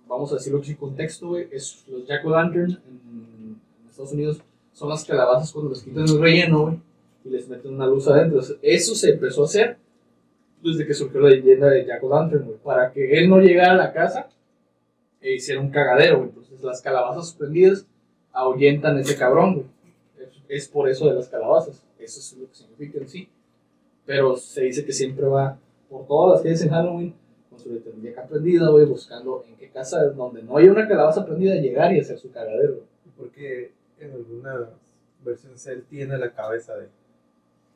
vamos 0.07 0.31
a 0.31 0.35
decirlo 0.35 0.63
sin 0.63 0.77
contexto, 0.77 1.27
güey, 1.27 1.47
es 1.51 1.85
los 1.87 2.07
Jack 2.07 2.25
o' 2.25 2.29
Lantern 2.29 2.71
en, 2.71 3.59
en 3.81 3.89
Estados 3.89 4.13
Unidos 4.13 4.41
son 4.77 4.89
las 4.89 5.03
calabazas 5.03 5.51
cuando 5.51 5.71
les 5.71 5.81
quitan 5.81 6.03
el 6.03 6.21
relleno, 6.21 6.61
güey, 6.65 6.79
y 7.25 7.29
les 7.29 7.49
meten 7.49 7.73
una 7.73 7.87
luz 7.87 8.07
adentro. 8.07 8.39
Entonces, 8.39 8.57
eso 8.61 8.93
se 8.93 9.13
empezó 9.13 9.41
a 9.41 9.45
hacer 9.45 9.77
desde 10.61 10.85
que 10.85 10.93
surgió 10.93 11.19
la 11.19 11.29
leyenda 11.29 11.67
de 11.69 11.83
Jack 11.83 12.03
o' 12.03 12.09
Lantern, 12.09 12.45
güey, 12.45 12.57
para 12.59 12.91
que 12.91 13.17
él 13.17 13.27
no 13.27 13.39
llegara 13.39 13.71
a 13.71 13.75
la 13.75 13.91
casa 13.91 14.29
e 15.19 15.33
hiciera 15.33 15.61
un 15.61 15.71
cagadero, 15.71 16.17
güey. 16.17 16.29
Entonces, 16.29 16.61
las 16.61 16.81
calabazas 16.83 17.33
prendidas 17.33 17.87
ahuyentan 18.31 18.97
a 18.97 19.01
ese 19.01 19.17
cabrón, 19.17 19.55
güey. 19.55 19.65
Es, 20.19 20.43
es 20.47 20.67
por 20.67 20.87
eso 20.87 21.07
de 21.07 21.15
las 21.15 21.27
calabazas. 21.27 21.86
Eso 22.07 22.21
es 22.21 22.37
lo 22.39 22.47
que 22.47 22.55
significa 22.55 22.99
en 22.99 23.09
sí. 23.09 23.29
Pero 24.05 24.37
se 24.37 24.61
dice 24.61 24.85
que 24.85 24.93
siempre 24.93 25.25
va 25.25 25.59
por 25.89 26.07
todas 26.07 26.35
las 26.35 26.41
calles 26.41 26.61
en 26.61 26.69
Halloween 26.69 27.13
con 27.49 27.59
su 27.59 27.69
acá 28.09 28.25
prendida, 28.25 28.69
güey, 28.69 28.85
buscando 28.85 29.43
en 29.45 29.57
qué 29.57 29.69
casa 29.69 30.05
donde 30.05 30.41
no 30.41 30.55
haya 30.55 30.71
una 30.71 30.87
calabaza 30.87 31.25
prendida 31.25 31.55
llegar 31.55 31.93
y 31.93 31.99
hacer 31.99 32.17
su 32.17 32.31
cagadero. 32.31 32.79
Porque 33.17 33.73
en 33.99 34.11
algunas 34.13 34.69
versiones 35.25 35.67
él 35.67 35.83
tiene 35.89 36.17
la 36.17 36.31
cabeza 36.31 36.77
de, 36.77 36.87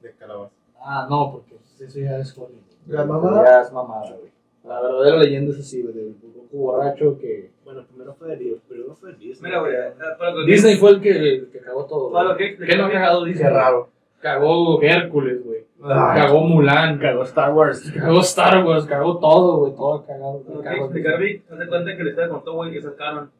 de 0.01 0.13
calabaza. 0.13 0.53
Ah, 0.79 1.07
no, 1.09 1.33
porque 1.33 1.57
eso 1.83 1.99
ya 1.99 2.17
es 2.19 2.31
Hollywood. 2.37 2.61
¿La 2.87 3.03
mamada? 3.03 3.43
Ya 3.43 3.61
es 3.63 3.73
mamada, 3.73 4.15
güey. 4.15 4.31
La 4.63 4.81
verdadera 4.81 5.17
leyenda 5.17 5.51
es 5.51 5.59
así, 5.59 5.81
güey, 5.81 5.93
del 5.93 6.13
burro 6.13 6.47
borracho 6.53 7.17
que... 7.17 7.51
Bueno, 7.65 7.85
primero 7.85 8.13
fue 8.13 8.37
Disney. 8.37 8.61
Primero 8.69 8.95
fue 8.95 9.13
Disney. 9.15 9.51
Mira, 9.51 9.59
güey, 9.59 9.73
eh, 9.75 10.45
Disney 10.45 10.77
fue 10.77 10.91
el 10.91 11.01
que, 11.01 11.09
el 11.09 11.49
que 11.49 11.59
cagó 11.59 11.85
todo. 11.85 12.13
para 12.13 12.29
lo 12.29 12.35
güey. 12.35 12.57
que 12.57 12.65
¿Qué 12.65 12.77
no 12.77 12.85
ha 12.85 12.91
cagado 12.91 13.25
Disney? 13.25 13.43
Qué 13.43 13.49
raro. 13.49 13.89
Cagó 14.21 14.81
Hércules, 14.81 15.43
güey. 15.43 15.65
Cagó 15.81 16.41
Mulan. 16.41 16.99
Cagó 16.99 17.23
Star 17.23 17.53
Wars. 17.53 17.91
Cagó 17.91 18.19
Star 18.21 18.63
Wars, 18.63 18.85
cagó 18.85 19.17
todo, 19.17 19.57
güey, 19.57 19.75
todo 19.75 20.05
cagado. 20.05 20.43
Lo 20.47 20.61
que 20.61 20.63
Cagó 20.63 20.85
explicar, 20.85 21.19
Vic, 21.19 21.43
haz 21.51 21.59
de 21.59 21.67
cuenta 21.67 21.97
que 21.97 22.03
la 22.03 22.09
historia 22.09 22.29
contó, 22.29 22.53
güey, 22.53 22.71
que 22.71 22.81
sacaron. 22.81 23.31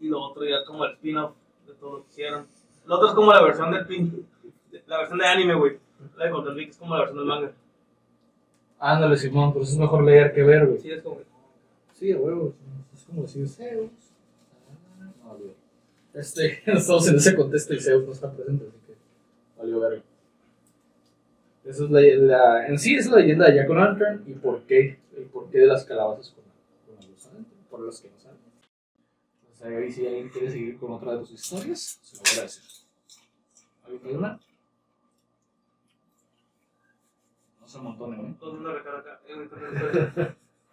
Y 0.00 0.08
lo 0.08 0.20
otro 0.20 0.44
ya 0.44 0.56
es 0.56 0.66
como 0.66 0.84
el 0.84 0.92
spin-off 0.92 1.32
de 1.66 1.74
todo 1.74 1.98
lo 1.98 2.04
que 2.04 2.10
hicieron. 2.10 2.46
Lo 2.86 2.96
otro 2.96 3.08
es 3.08 3.14
como 3.14 3.32
la 3.32 3.42
versión 3.42 3.70
del 3.70 3.86
pin, 3.86 4.26
la 4.86 4.98
versión 4.98 5.18
de 5.18 5.26
anime, 5.26 5.54
güey. 5.54 5.78
La 6.16 6.24
de 6.24 6.30
control 6.30 6.56
Vic 6.56 6.70
es 6.70 6.76
como 6.76 6.94
la 6.94 7.00
versión 7.02 7.18
del 7.18 7.26
manga. 7.26 7.52
Ándale, 8.78 9.16
Simón, 9.16 9.52
pero 9.52 9.62
eso 9.62 9.74
es 9.74 9.78
mejor 9.78 10.02
leer 10.02 10.32
que 10.32 10.42
ver, 10.42 10.66
güey. 10.66 10.78
Sí, 10.78 10.90
es 10.90 11.02
como. 11.02 11.18
Sí, 11.92 12.12
a 12.12 12.16
huevo. 12.16 12.54
Es 12.94 13.04
como 13.04 13.22
decir 13.22 13.46
Zeus. 13.46 13.90
No, 14.98 15.30
olvídalo. 15.30 15.54
Este, 16.14 16.62
estamos 16.66 17.06
en 17.08 17.16
ese 17.16 17.36
contexto 17.36 17.74
y 17.74 17.80
Zeus 17.80 18.06
no 18.06 18.12
está 18.12 18.32
presente, 18.32 18.64
valió 19.60 19.80
verga. 19.80 20.02
Esa 21.64 21.84
es 21.84 21.90
la, 21.90 22.00
la- 22.00 22.66
en 22.66 22.78
sí 22.78 22.94
es 22.96 23.06
la 23.06 23.18
leyenda 23.18 23.46
de 23.46 23.56
Jack 23.56 23.68
O'Lantern 23.70 24.24
y 24.26 24.32
por 24.32 24.62
qué, 24.62 24.98
el 25.16 25.24
porqué 25.24 25.58
de 25.58 25.66
las 25.66 25.84
calabazas 25.84 26.30
con, 26.30 26.42
con 26.86 26.96
la 27.04 27.10
luz 27.10 27.26
adentro, 27.26 27.54
por 27.70 27.80
los 27.80 28.00
que 28.00 28.08
no 28.10 28.18
saben. 28.18 28.38
Entonces 29.42 29.66
ahí 29.66 29.92
si 29.92 30.06
alguien 30.06 30.28
quiere 30.30 30.50
seguir 30.50 30.78
con 30.78 30.92
otra 30.92 31.12
de 31.12 31.18
tus 31.18 31.32
historias, 31.32 32.00
se 32.02 32.16
lo 32.16 32.22
voy 32.22 32.38
a 32.38 32.42
decir. 32.42 32.62
¿Alguien 33.86 34.16
hablar? 34.16 34.38
No 37.60 37.68
se 37.68 37.78
amontonen, 37.78 38.20
¿eh? 38.26 38.34
Todo 38.40 38.50
el 38.50 38.56
mundo 38.56 38.72
recarga. 38.72 39.20
Eh. 39.28 39.48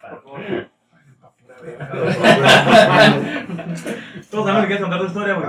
Por 0.00 0.22
favor. 0.22 0.40
Todos 4.30 4.46
saben 4.46 4.62
que 4.62 4.66
quieres 4.68 4.80
contar 4.82 5.00
tu 5.00 5.06
historia, 5.06 5.34
güey. 5.34 5.48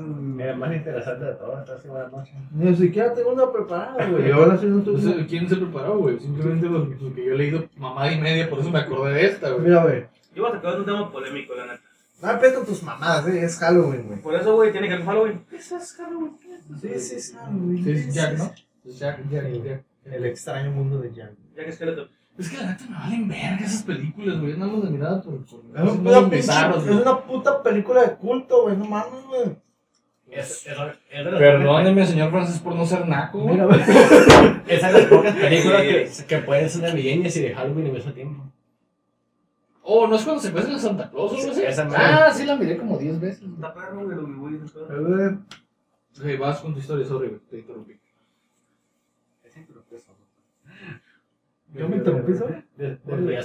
Mira, 0.00 0.56
más 0.56 0.74
interesante 0.74 1.24
de 1.24 1.34
todo. 1.34 1.60
Esta 1.60 1.88
buena 1.88 2.08
noche. 2.08 2.32
Ni 2.52 2.74
siquiera 2.76 3.12
tengo 3.14 3.32
una 3.32 3.50
preparada, 3.52 4.06
güey. 4.06 4.28
Yo 4.28 4.34
ahora 4.36 4.56
sí 4.58 4.66
no 4.66 4.80
tuve 4.82 5.12
una. 5.12 5.26
¿Quién 5.26 5.48
se 5.48 5.56
preparó, 5.56 5.98
güey? 5.98 6.18
Simplemente 6.18 6.66
lo, 6.66 6.84
lo 6.84 7.14
que 7.14 7.24
yo 7.24 7.32
he 7.32 7.36
leído 7.36 7.68
mamada 7.76 8.12
y 8.12 8.20
media, 8.20 8.48
por 8.48 8.60
eso 8.60 8.70
me 8.70 8.78
acordé 8.78 9.14
de 9.14 9.26
esta, 9.26 9.50
güey. 9.50 9.64
Mira, 9.64 9.82
güey. 9.82 10.04
Yo 10.34 10.42
voy 10.42 10.52
a 10.52 10.54
sacar 10.56 10.78
un 10.78 10.84
tema 10.84 11.10
polémico, 11.12 11.54
la 11.54 11.66
neta. 11.66 11.80
No 12.22 12.30
empiezo 12.30 12.62
tus 12.62 12.82
mamadas, 12.82 13.26
eh. 13.28 13.44
Es 13.44 13.58
Halloween, 13.58 14.06
güey. 14.06 14.20
Por 14.20 14.34
eso, 14.34 14.54
güey, 14.54 14.72
tiene 14.72 14.88
que 14.88 14.96
ver 14.96 15.04
Halloween. 15.04 15.44
Eso 15.52 15.76
es 15.76 15.92
Halloween. 15.94 16.36
Sí, 16.80 16.98
sí, 16.98 17.16
es 17.16 17.34
Halloween. 17.34 17.84
Sí, 17.84 17.90
es 17.92 18.14
Jack, 18.14 18.38
¿no? 18.38 18.52
Es 18.84 18.98
Jack, 18.98 19.20
Jack, 19.30 19.62
Jack. 19.64 19.84
El 20.04 20.24
extraño 20.26 20.70
mundo 20.70 20.98
de 21.00 21.12
Jack. 21.12 21.32
Ya 21.56 21.64
que 21.64 21.70
esqueleto. 21.70 22.08
Es 22.38 22.48
que 22.48 22.56
la 22.56 22.70
neta 22.72 22.84
me 22.88 22.94
valen 22.96 23.28
verga 23.28 23.66
esas 23.66 23.82
películas, 23.82 24.40
güey. 24.40 24.56
Nada 24.56 24.72
más 24.72 24.82
de 24.84 24.90
mirada 24.90 25.22
por. 25.22 25.44
por 25.44 25.60
Es 25.74 25.92
una, 25.92 26.20
bizarros, 26.20 26.78
es 26.84 26.84
güey. 26.90 27.02
una 27.02 27.20
puta 27.24 27.62
película 27.62 28.02
de 28.02 28.16
culto, 28.16 28.62
güey. 28.62 28.76
No 28.76 28.84
mames, 28.86 29.24
güey. 29.26 29.56
Es, 30.30 30.66
es, 30.66 30.76
es 31.10 31.24
Perdóneme, 31.38 32.06
señor 32.06 32.30
Francis, 32.30 32.60
por 32.60 32.74
no 32.74 32.86
ser 32.86 33.06
naco. 33.08 33.38
Mira, 33.48 33.64
pocas- 33.68 33.88
Es 34.68 34.82
de 34.82 34.92
las 34.92 35.04
pocas 35.06 35.34
películas 35.36 35.82
que, 35.82 36.10
que 36.26 36.38
pueden 36.38 36.68
ser 36.70 36.82
navideñas 36.82 37.36
y 37.36 37.42
de 37.42 37.54
Halloween 37.54 37.86
al 37.86 37.92
mismo 37.92 38.12
tiempo. 38.12 38.44
Oh, 39.82 40.06
¿no 40.06 40.16
es 40.16 40.22
cuando 40.22 40.40
se 40.42 40.52
cuesta 40.52 40.70
en 40.70 40.78
Santa 40.78 41.10
Claus 41.10 41.32
o 41.32 41.36
algo 41.36 41.50
así? 41.50 41.62
Esa 41.62 41.84
madre. 41.84 41.98
Ah, 42.00 42.30
sí 42.32 42.44
la 42.44 42.54
miré 42.56 42.76
como 42.76 42.96
10 42.96 43.20
veces. 43.20 43.42
Está 43.42 43.74
perro, 43.74 44.04
güey, 44.04 44.16
lo 44.16 44.26
güey. 46.22 46.36
Vas 46.36 46.60
con 46.60 46.74
tu 46.74 46.80
historia, 46.80 47.06
sorry, 47.06 47.28
güey. 47.28 47.40
Te 47.50 47.58
interrumpí. 47.58 48.00
¿Yo 51.72 51.88
me 51.88 51.96
interrumpí, 51.96 52.32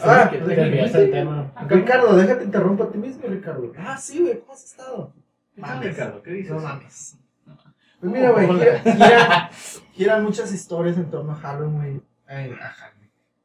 Ah, 0.03 0.31
desviaste 0.31 1.03
el 1.03 1.11
tema. 1.11 1.51
Ricardo, 1.67 2.15
déjate 2.15 2.43
interrumpo 2.43 2.83
a 2.83 2.91
ti 2.91 2.97
mismo, 2.97 3.27
Ricardo. 3.27 3.71
Ah, 3.77 3.97
sí, 3.97 4.19
güey. 4.21 4.39
¿Cómo 4.39 4.53
has 4.53 4.65
estado? 4.65 5.13
¿Qué 5.55 5.61
tal, 5.61 5.83
Ricardo? 5.83 6.21
¿Qué 6.21 6.31
dices? 6.31 6.51
No 6.51 6.59
mames. 6.59 7.17
Pues 7.99 8.11
mira, 8.11 8.31
güey, 8.31 8.47
gira- 8.47 8.83
gira- 8.83 9.49
giran 9.93 10.23
muchas 10.23 10.51
historias 10.53 10.97
en 10.97 11.09
torno 11.09 11.31
a 11.31 11.35
Halloween. 11.35 12.03
eh, 12.27 12.55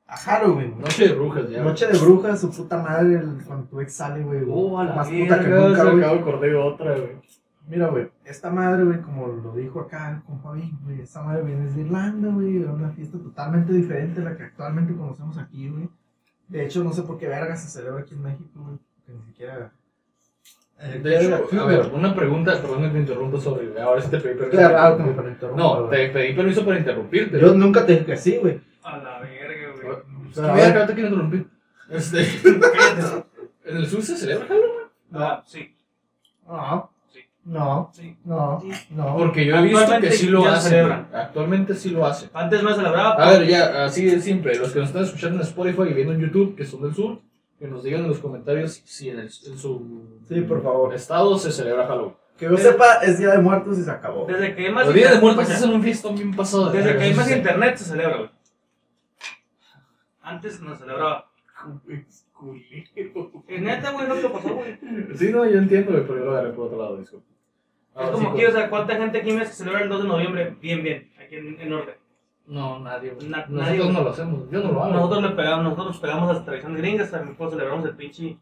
a 0.07 0.17
Halloween. 0.17 0.73
Güey. 0.73 0.83
Noche 0.83 1.09
de 1.09 1.15
brujas, 1.15 1.49
ya. 1.51 1.63
Noche 1.63 1.87
de 1.87 1.99
brujas, 1.99 2.41
su 2.41 2.51
puta 2.51 2.83
madre, 2.83 3.15
el, 3.15 3.45
cuando 3.47 3.69
tu 3.69 3.81
ex 3.81 3.95
sale, 3.95 4.25
güey. 4.25 4.43
Oh, 4.51 4.79
a 4.81 4.85
la 4.85 4.95
más 4.97 5.09
verga, 5.09 5.37
puta 5.37 5.41
que 5.41 5.49
nunca, 5.51 5.77
se 5.77 5.85
güey. 5.85 6.51
de 6.51 6.57
otra, 6.57 6.91
güey. 6.97 7.21
Mira, 7.69 7.87
güey, 7.89 8.11
esta 8.25 8.51
madre, 8.51 8.85
güey, 8.85 9.01
como 9.01 9.29
lo 9.29 9.53
dijo 9.55 9.81
acá 9.81 10.11
el 10.11 10.23
compa 10.25 10.51
güey, 10.51 11.01
esta 11.01 11.23
madre 11.23 11.43
viene 11.45 11.67
desde 11.67 11.83
Irlanda, 11.83 12.29
güey, 12.31 12.61
era 12.63 12.73
una 12.73 12.91
fiesta 12.91 13.19
totalmente 13.19 13.73
diferente 13.73 14.21
a 14.21 14.25
la 14.25 14.37
que 14.37 14.43
actualmente 14.43 14.97
conocemos 14.97 15.39
aquí, 15.39 15.69
güey. 15.69 15.89
De 16.49 16.65
hecho, 16.65 16.83
no 16.83 16.93
sé 16.93 17.03
por 17.03 17.17
qué 17.17 17.29
verga 17.29 17.55
se 17.55 17.69
celebra 17.69 18.01
aquí 18.01 18.15
en 18.15 18.23
México, 18.23 18.61
güey, 18.65 18.79
que 19.07 19.13
ni 19.13 19.23
siquiera... 19.23 19.73
eh, 20.81 21.01
De 21.03 21.17
hecho, 21.27 21.49
a 21.61 21.65
ver, 21.67 21.91
una 21.93 22.15
pregunta, 22.15 22.53
perdón 22.61 22.83
que 22.83 22.89
te 22.89 22.99
interrumpo 22.99 23.39
sobre. 23.41 23.81
Ahora 23.81 24.01
sí 24.01 24.11
te 24.11 24.19
pedí 24.19 24.35
permiso. 24.39 24.61
Interrumpa, 25.29 25.57
No, 25.57 25.85
te 25.89 26.09
pedí 26.09 26.33
permiso 26.35 26.65
para 26.65 26.79
interrumpirte. 26.79 27.39
Yo 27.41 27.53
nunca 27.55 27.85
te 27.87 27.93
dije 27.93 28.05
que 28.07 28.17
sí, 28.17 28.39
güey. 28.39 28.61
A 28.83 28.99
la 28.99 29.21
verga, 29.21 29.73
güey. 29.83 29.97
Es 30.31 30.35
que 30.37 30.41
verga, 30.41 30.81
no 30.81 30.87
te 30.87 30.95
quiero 30.95 31.09
interrumpir. 31.09 31.47
Este. 31.91 32.21
¿En 33.65 33.77
el 33.77 33.87
sur 33.87 34.03
se 34.03 34.17
celebra 34.17 34.47
Halloween? 34.47 34.71
Ah, 35.13 35.43
sí. 35.47 35.75
No, 36.47 36.91
Sí. 37.13 37.25
no, 37.45 37.91
Sí. 37.93 38.13
no, 38.25 38.63
no. 38.91 39.17
Porque 39.17 39.45
yo 39.47 39.57
he 39.57 39.63
visto 39.63 40.01
que 40.01 40.11
sí 40.13 40.29
lo 40.29 40.47
hacen. 40.47 40.71
celebra. 40.71 41.07
güey. 41.11 41.23
Actualmente 41.23 41.75
sí 41.75 41.91
lo 41.91 42.07
hacen. 42.07 42.31
Antes 42.33 42.63
no 42.63 42.71
se 42.71 42.77
celebraba. 42.77 43.15
A 43.15 43.31
ver, 43.31 43.47
ya, 43.47 43.85
así 43.85 44.05
de 44.05 44.21
simple. 44.21 44.55
Los 44.57 44.73
que 44.73 44.79
nos 44.81 44.89
están 44.89 45.05
escuchando 45.05 45.37
en 45.37 45.43
Spotify 45.49 45.83
y 45.91 45.95
viendo 45.95 46.13
en 46.13 46.21
YouTube, 46.21 46.55
que 46.57 46.65
son 46.65 46.83
del 46.83 46.95
sur, 46.95 47.19
que 47.61 47.69
nos 47.69 47.85
digan 47.85 48.01
en 48.01 48.09
los 48.09 48.19
comentarios 48.19 48.73
si 48.85 49.11
en, 49.11 49.21
el- 49.21 49.27
en 49.47 49.59
su 49.59 50.19
Sí, 50.29 50.41
por 50.41 50.63
favor. 50.63 50.93
estado 50.95 51.39
se 51.39 51.53
celebra 51.53 51.87
Halloween. 51.87 52.17
Que 52.39 52.47
yo 52.47 52.57
sepa, 52.57 52.95
es 53.03 53.19
Día 53.19 53.33
de 53.33 53.39
Muertos 53.39 53.79
y 53.79 53.83
se 53.83 53.91
acabó. 53.91 54.25
Desde 54.27 54.55
que 54.57 54.67
hay 54.67 54.73
más 54.73 54.87
Los 54.87 54.95
días 54.95 55.11
de 55.11 55.17
internet- 55.17 55.37
muertos 55.37 55.55
hacen 55.57 55.71
un 55.75 55.83
fiestón 55.83 56.15
bien 56.17 56.35
pasado. 56.35 56.71
de 56.71 56.79
Desde 56.79 56.97
que 56.97 57.05
hay 57.05 57.15
más 57.15 57.31
internet 57.31 57.77
se 57.77 57.85
celebra, 57.85 58.17
güey. 58.17 58.31
Antes 60.23 60.61
no 60.61 60.73
se 60.75 60.81
celebraba. 60.81 61.31
Es 63.47 63.61
neta, 63.61 63.91
güey, 63.93 64.09
no 64.09 64.15
te 64.15 64.29
pasó, 64.31 64.55
güey. 64.55 64.79
Sí, 65.17 65.31
no, 65.31 65.45
yo 65.49 65.59
entiendo, 65.59 65.93
güey, 65.93 66.03
pero 66.07 66.19
yo 66.19 66.25
lo 66.25 66.31
agarré 66.33 66.51
por 66.53 66.67
otro 66.69 66.79
lado, 66.79 66.97
disculpe. 66.97 67.27
Es 67.31 67.97
Ahora 67.97 68.13
como 68.13 68.31
aquí, 68.31 68.45
o 68.47 68.51
sea, 68.53 68.71
¿cuánta 68.71 68.97
gente 68.97 69.19
aquí 69.19 69.33
me 69.33 69.45
celebra 69.45 69.83
el 69.83 69.89
2 69.91 70.03
de 70.03 70.09
noviembre? 70.09 70.57
Bien, 70.63 70.83
bien, 70.83 71.13
aquí 71.23 71.37
en, 71.37 71.61
en 71.61 71.69
Norte. 71.69 71.99
No, 72.47 72.81
nadie. 72.81 73.13
Na- 73.29 73.47
Nosotros 73.47 73.51
nadie, 73.51 73.93
no 73.93 74.03
lo 74.03 74.11
hacemos. 74.11 74.51
Yo 74.51 74.63
no 74.63 74.73
lo 74.73 74.83
hago. 74.85 74.93
Nosotros 74.95 75.23
le 75.23 75.31
pegamos, 75.31 75.65
nosotros 75.65 75.99
pegamos 75.99 76.31
a 76.31 76.33
las 76.35 76.45
tradiciones 76.45 76.79
gringas, 76.79 77.11
también 77.11 77.37
pues 77.37 77.51
celebramos 77.51 77.85
el 77.87 77.97
pinche. 77.97 78.39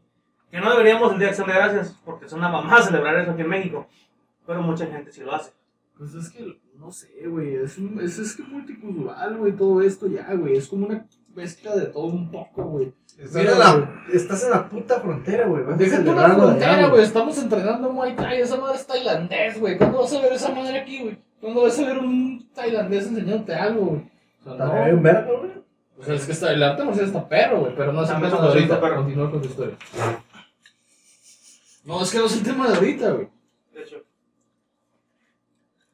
Que 0.50 0.60
no 0.60 0.70
deberíamos 0.70 1.12
el 1.12 1.18
Día 1.18 1.26
de 1.26 1.30
Acción 1.30 1.48
de 1.48 1.54
Gracias, 1.54 2.00
porque 2.06 2.24
es 2.26 2.32
una 2.32 2.48
mamá 2.48 2.80
celebrar 2.80 3.16
eso 3.18 3.32
aquí 3.32 3.42
en 3.42 3.48
México. 3.50 3.86
Pero 4.46 4.62
mucha 4.62 4.86
gente 4.86 5.12
sí 5.12 5.20
lo 5.22 5.34
hace. 5.34 5.52
Pues 5.98 6.14
es 6.14 6.30
que, 6.30 6.58
no 6.78 6.90
sé, 6.90 7.26
güey. 7.26 7.56
Es, 7.56 7.76
un, 7.76 8.00
es, 8.00 8.18
es 8.18 8.34
que 8.34 8.44
multicultural, 8.44 9.36
güey, 9.36 9.52
todo 9.52 9.82
esto 9.82 10.06
ya, 10.06 10.32
güey. 10.34 10.56
Es 10.56 10.68
como 10.68 10.86
una 10.86 11.04
mezcla 11.38 11.76
de 11.76 11.86
todo 11.86 12.06
un 12.06 12.30
poco, 12.30 12.64
güey. 12.64 12.92
Estás, 13.16 13.34
Mira, 13.34 13.52
en 13.52 13.58
la, 13.58 13.72
güey. 13.72 13.86
estás 14.16 14.44
en 14.44 14.50
la 14.50 14.68
puta 14.68 15.00
frontera, 15.00 15.46
güey. 15.46 15.64
Deja 15.76 16.04
tú 16.04 16.12
la 16.12 16.34
frontera, 16.34 16.88
güey. 16.88 17.02
Estamos 17.02 17.38
entrenando 17.38 17.92
Muay 17.92 18.16
Thai. 18.16 18.40
Esa 18.40 18.56
madre 18.56 18.76
es 18.76 18.86
tailandés, 18.86 19.60
güey. 19.60 19.78
¿Cuándo 19.78 20.00
vas 20.00 20.12
a 20.12 20.20
ver 20.20 20.32
esa 20.32 20.52
madre 20.52 20.80
aquí, 20.80 21.02
güey? 21.02 21.18
¿Cuándo 21.40 21.62
vas 21.62 21.78
a 21.78 21.86
ver 21.86 21.98
un 21.98 22.48
tailandés 22.52 23.06
enseñándote 23.06 23.54
algo, 23.54 23.86
güey? 23.86 24.10
O 24.40 24.56
sea, 24.56 24.66
no. 24.66 24.96
un 24.96 25.02
güey. 25.02 25.58
O 25.98 26.04
sea, 26.04 26.14
es 26.14 26.26
que 26.26 26.32
está, 26.32 26.52
el 26.52 26.62
arte 26.62 26.84
marcial 26.84 27.06
está 27.06 27.28
perro, 27.28 27.60
güey, 27.60 27.74
pero 27.76 27.92
no 27.92 28.04
es 28.04 28.10
el 28.10 28.16
tema 28.16 28.28
de 28.28 28.48
ahorita. 28.48 28.80
Continúa 28.80 29.30
con 29.30 29.42
tu 29.42 29.48
historia. 29.48 29.76
No, 31.84 32.02
es 32.02 32.10
que 32.10 32.18
no 32.18 32.26
es 32.26 32.36
el 32.36 32.42
tema 32.42 32.68
de 32.68 32.74
ahorita, 32.74 33.10
güey. 33.12 33.28
De 33.72 33.82
hecho, 33.82 33.96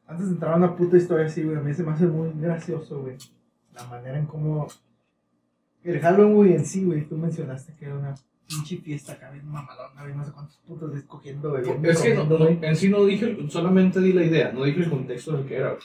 Antes 0.06 0.26
de 0.26 0.32
entrar 0.34 0.54
a 0.54 0.56
una 0.56 0.76
puta 0.76 0.96
historia 0.96 1.26
así, 1.26 1.42
güey, 1.42 1.56
a 1.56 1.60
mí 1.60 1.72
se 1.72 1.82
me 1.82 1.92
hace 1.92 2.06
muy 2.06 2.32
gracioso, 2.34 3.00
güey. 3.00 3.16
La 3.74 3.84
manera 3.84 4.18
en 4.18 4.26
cómo. 4.26 4.66
El 5.84 6.00
Halloween, 6.00 6.54
en 6.54 6.66
sí, 6.66 6.84
güey, 6.84 7.06
tú 7.06 7.16
mencionaste 7.16 7.74
que 7.74 7.84
era 7.84 7.94
una 7.96 8.14
pinche 8.48 8.78
fiesta 8.78 9.12
acá, 9.12 9.30
bien 9.30 9.46
mamalona, 9.46 10.02
güey, 10.02 10.14
no 10.14 10.24
sé 10.24 10.32
cuántos 10.32 10.56
putos 10.66 10.94
escogiendo. 10.96 11.56
Es 11.58 12.00
que 12.00 12.14
no, 12.14 12.24
no, 12.24 12.48
en 12.48 12.76
sí 12.76 12.88
no 12.88 13.04
dije, 13.04 13.36
solamente 13.48 14.00
di 14.00 14.12
la 14.12 14.24
idea, 14.24 14.52
no 14.52 14.64
dije 14.64 14.80
el 14.80 14.90
contexto 14.90 15.32
en 15.34 15.42
el 15.42 15.46
que 15.46 15.56
era, 15.56 15.68
güey. 15.70 15.82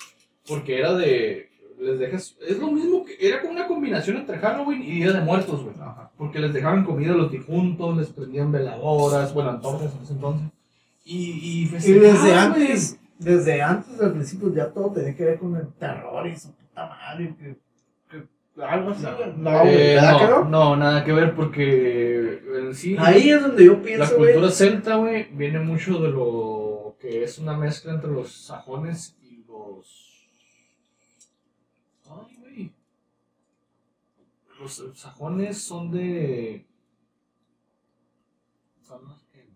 Porque 0.48 0.80
era 0.80 0.94
de. 0.94 1.50
Les 1.80 2.00
dejas. 2.00 2.36
Es 2.46 2.58
lo 2.60 2.72
mismo 2.72 3.06
que. 3.06 3.16
Era 3.20 3.40
como 3.42 3.54
una 3.54 3.68
combinación 3.68 4.18
entre 4.18 4.38
Halloween 4.40 4.82
y 4.82 4.96
Día 4.96 5.14
de 5.14 5.22
Muertos, 5.22 5.64
güey. 5.64 5.76
Ajá. 5.80 6.12
Porque 6.18 6.40
les 6.40 6.54
dejaban 6.54 6.84
comida 6.84 7.14
a 7.14 7.16
los 7.16 7.32
difuntos, 7.32 7.96
les 7.98 8.08
prendían 8.10 8.52
veladoras, 8.52 9.34
bueno, 9.34 9.52
antorchas 9.52 9.96
en 9.96 10.02
ese 10.04 10.14
entonces. 10.14 10.48
Y, 11.06 11.32
y, 11.32 11.62
Y 11.64 11.94
desde 11.94 12.20
güey. 12.20 12.34
antes, 12.34 13.00
desde 13.18 13.62
antes, 13.62 14.02
al 14.02 14.12
principio, 14.14 14.54
ya 14.54 14.70
todo 14.72 14.92
tenía 14.92 15.16
que 15.16 15.24
ver 15.24 15.40
con 15.40 15.56
el 15.56 15.68
terror 15.74 16.28
y 16.28 16.36
su 16.38 16.52
puta 16.52 16.88
madre, 16.88 17.36
que. 17.40 17.56
Algo 18.62 18.92
así. 18.92 19.06
No, 19.38 19.60
güey, 19.62 19.76
Eh, 19.76 19.96
¿verdad 19.96 20.18
que 20.20 20.26
no, 20.26 20.44
no? 20.44 20.50
no, 20.50 20.76
nada 20.78 21.04
que 21.04 21.14
ver 21.14 21.36
porque 21.36 22.42
en 22.58 22.76
sí. 22.76 22.96
Ahí 23.00 23.30
es 23.30 23.42
donde 23.42 23.66
yo 23.66 23.74
La 23.74 23.82
pienso, 23.82 24.18
güey. 24.18 24.34
cultura 24.34 24.52
celta, 24.52 24.96
güey, 24.96 25.30
viene 25.32 25.60
mucho 25.60 26.00
de 26.00 26.10
lo 26.10 26.96
que 27.00 27.24
es 27.24 27.40
una 27.40 27.58
mezcla 27.58 27.94
entre 27.94 28.12
los 28.12 28.32
sajones 28.32 29.18
y 29.22 29.44
los. 29.48 30.28
Ay, 32.10 32.38
güey. 32.40 32.74
Los 34.60 34.84
sajones 34.96 35.62
son 35.62 35.92
de. 35.92 36.66
Son 38.82 39.06
los, 39.08 39.24
que, 39.32 39.48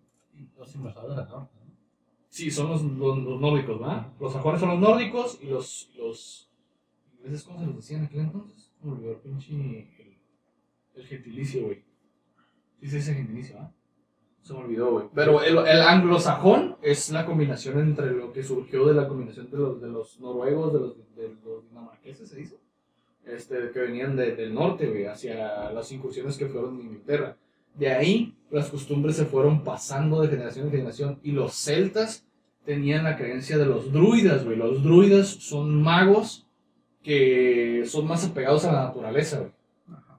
los 0.56 0.74
invasores 0.74 1.16
norte, 1.16 1.30
¿no? 1.66 1.74
Sí, 2.28 2.50
son 2.50 2.68
los, 2.70 2.82
los, 2.82 3.18
los 3.18 3.40
nórdicos, 3.40 3.78
¿verdad? 3.80 4.06
Los 4.18 4.32
sajones 4.32 4.60
son 4.60 4.70
los 4.70 4.78
nórdicos 4.78 5.38
y 5.42 5.46
los. 5.46 5.90
los 5.96 6.48
¿cómo 7.46 7.58
se 7.60 7.66
los 7.66 7.76
decían 7.76 8.00
en 8.00 8.06
aquel 8.06 8.20
entonces? 8.20 8.63
Me 8.84 8.92
olvidó 8.92 9.10
el 9.12 9.16
pinche. 9.18 9.54
El, 9.54 10.16
el 10.94 11.06
gentilicio, 11.06 11.64
güey. 11.66 11.82
Sí 12.80 12.88
se 12.90 12.96
dice 12.96 13.14
gentilicio, 13.14 13.58
¿ah? 13.58 13.72
Se 14.42 14.52
me 14.52 14.58
olvidó, 14.60 14.90
güey. 14.92 15.06
Pero 15.14 15.42
el, 15.42 15.56
el 15.56 15.80
anglosajón 15.80 16.76
es 16.82 17.10
la 17.10 17.24
combinación 17.24 17.80
entre 17.80 18.10
lo 18.12 18.32
que 18.32 18.42
surgió 18.42 18.84
de 18.86 18.92
la 18.94 19.08
combinación 19.08 19.50
de 19.50 19.56
los, 19.56 19.80
de 19.80 19.88
los 19.88 20.20
noruegos, 20.20 20.72
de 20.74 20.80
los, 20.80 20.96
de 21.16 21.34
los 21.44 21.66
dinamarqueses, 21.68 22.28
se 22.28 22.36
dice. 22.36 22.58
Este, 23.24 23.70
que 23.72 23.78
venían 23.80 24.16
de- 24.16 24.36
del 24.36 24.52
norte, 24.52 24.86
güey, 24.86 25.06
hacia 25.06 25.70
las 25.70 25.90
incursiones 25.92 26.36
que 26.36 26.46
fueron 26.46 26.76
de 26.76 26.84
Inglaterra. 26.84 27.38
De 27.74 27.88
ahí, 27.88 28.36
las 28.50 28.68
costumbres 28.68 29.16
se 29.16 29.24
fueron 29.24 29.64
pasando 29.64 30.20
de 30.20 30.28
generación 30.28 30.66
en 30.66 30.72
generación. 30.72 31.18
Y 31.22 31.32
los 31.32 31.54
celtas 31.54 32.26
tenían 32.66 33.04
la 33.04 33.16
creencia 33.16 33.56
de 33.56 33.64
los 33.64 33.90
druidas, 33.92 34.44
güey. 34.44 34.58
Los 34.58 34.82
druidas 34.84 35.26
son 35.28 35.82
magos 35.82 36.43
que 37.04 37.84
son 37.86 38.08
más 38.08 38.24
apegados 38.26 38.64
a 38.64 38.72
la 38.72 38.84
naturaleza, 38.86 39.38
güey. 39.40 39.52
Ajá. 39.92 40.18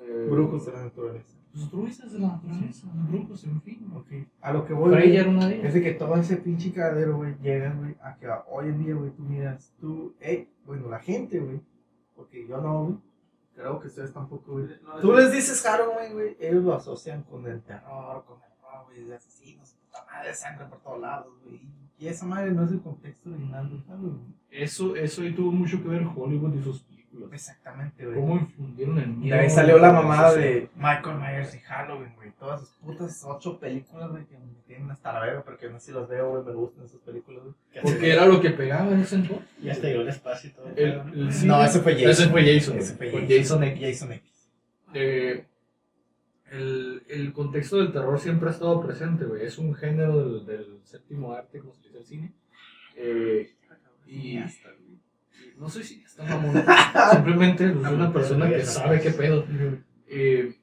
Eh, 0.00 0.26
Brujos 0.30 0.66
de 0.66 0.72
la 0.72 0.82
naturaleza. 0.84 1.34
Los 1.54 1.70
druidas 1.70 2.12
de 2.12 2.18
la 2.18 2.28
naturaleza, 2.28 2.86
brujos, 3.10 3.44
en 3.44 3.60
fin. 3.62 3.90
Ok. 3.94 4.06
A 4.40 4.52
lo 4.52 4.64
que 4.66 4.72
voy. 4.72 4.90
Freya 4.90 5.06
güey, 5.06 5.16
era 5.16 5.28
una 5.30 5.46
de 5.48 5.66
Es 5.66 5.74
de 5.74 5.82
que 5.82 5.92
todo 5.92 6.14
ese 6.16 6.36
pinche 6.36 6.72
cadero, 6.72 7.16
güey, 7.16 7.36
llega, 7.42 7.72
güey, 7.74 7.94
a 8.02 8.16
que 8.16 8.26
hoy 8.50 8.66
en 8.66 8.84
día, 8.84 8.94
güey, 8.94 9.10
tú 9.10 9.22
miras, 9.22 9.72
tú, 9.80 10.14
eh, 10.20 10.48
bueno, 10.64 10.88
la 10.88 10.98
gente, 11.00 11.38
güey, 11.40 11.60
porque 12.14 12.46
yo 12.46 12.60
no, 12.60 12.84
güey, 12.84 12.96
creo 13.54 13.80
que 13.80 13.88
ustedes 13.88 14.12
tampoco, 14.12 14.52
güey. 14.52 14.66
No, 14.84 15.00
Tú 15.00 15.12
es- 15.16 15.24
les 15.24 15.32
dices 15.32 15.60
Halloween, 15.62 16.12
güey, 16.12 16.36
ellos 16.40 16.62
lo 16.64 16.74
asocian 16.74 17.22
con 17.24 17.46
el 17.46 17.60
terror, 17.62 18.24
con 18.24 18.38
el 18.42 18.50
robo 18.62 18.92
y 18.96 19.04
de 19.04 19.16
asesinos, 19.16 19.74
puta 19.86 20.04
madre, 20.06 20.34
sangre 20.34 20.66
por 20.66 20.78
todos 20.80 21.00
lados, 21.00 21.32
güey. 21.44 21.60
Y 21.98 22.06
esa 22.08 22.26
madre 22.26 22.52
no 22.52 22.64
es 22.64 22.70
el 22.72 22.80
contexto 22.80 23.30
original 23.30 23.68
del 23.70 23.82
Halloween. 23.82 24.34
Eso, 24.50 24.94
eso 24.96 25.22
ahí 25.22 25.32
tuvo 25.32 25.50
mucho 25.52 25.82
que 25.82 25.88
ver 25.88 26.06
Hollywood 26.14 26.54
y 26.54 26.62
sus 26.62 26.82
películas. 26.82 26.98
Exactamente, 27.32 28.04
güey. 28.04 28.14
Cómo 28.16 28.36
infundieron 28.36 28.98
el 28.98 29.04
Y 29.10 29.16
miedo. 29.16 29.36
de 29.36 29.42
ahí 29.42 29.50
salió 29.50 29.78
la 29.78 29.92
mamada 29.92 30.34
de 30.34 30.68
Michael 30.76 31.16
Myers 31.18 31.54
y 31.54 31.58
Halloween, 31.58 32.12
güey. 32.14 32.30
Todas 32.38 32.62
esas 32.62 32.76
putas 32.76 33.24
ocho 33.26 33.58
películas, 33.58 34.10
güey, 34.10 34.24
que 34.26 34.38
me 34.38 34.46
tienen 34.66 34.90
hasta 34.92 35.12
la 35.12 35.20
verga, 35.20 35.42
porque 35.42 35.68
no 35.68 35.80
sé 35.80 35.86
si 35.86 35.92
las 35.92 36.08
veo, 36.08 36.30
güey, 36.30 36.44
me 36.44 36.52
gustan 36.52 36.84
esas 36.84 37.00
películas, 37.00 37.42
güey. 37.42 37.54
Porque 37.82 38.12
era 38.12 38.26
lo 38.26 38.40
que 38.40 38.50
pegaba 38.50 38.92
en 38.92 39.00
ese 39.00 39.16
entonces. 39.16 39.48
Y 39.60 39.68
hasta 39.68 39.88
llegó 39.88 40.02
el 40.02 40.08
espacio 40.08 40.50
y 40.50 40.52
todo. 40.52 40.66
El, 40.76 40.92
el 40.92 41.46
No, 41.48 41.64
ese 41.64 41.80
fue 41.80 41.94
Jason. 41.94 42.10
Ese 42.10 42.28
fue 42.28 42.54
Jason. 42.54 42.78
Ese 42.78 42.94
fue 42.94 43.06
Jason. 43.10 43.28
Jason 43.28 43.62
X. 43.64 43.80
Jason 43.82 44.12
X. 44.12 44.48
Eh, 44.94 45.44
el, 46.50 47.02
el 47.08 47.32
contexto 47.32 47.76
del 47.76 47.92
terror 47.92 48.18
siempre 48.18 48.48
ha 48.48 48.52
estado 48.52 48.80
presente, 48.82 49.24
güey. 49.24 49.44
Es 49.44 49.58
un 49.58 49.74
género 49.74 50.24
del, 50.24 50.46
del 50.46 50.80
séptimo 50.84 51.32
arte, 51.32 51.60
como 51.60 51.74
se 51.74 51.82
dice 51.82 51.98
el 51.98 52.04
cine. 52.04 52.32
Eh, 52.96 53.54
y, 54.06 54.38
no 55.58 55.68
sé 55.68 55.82
si 55.84 56.02
está 56.02 56.24
mamón. 56.24 56.64
Simplemente 57.12 57.72
soy 57.72 57.94
una 57.94 58.12
persona 58.12 58.48
que 58.48 58.64
sabe 58.64 59.00
qué 59.00 59.10
pedo. 59.10 59.44
Eh, 60.06 60.54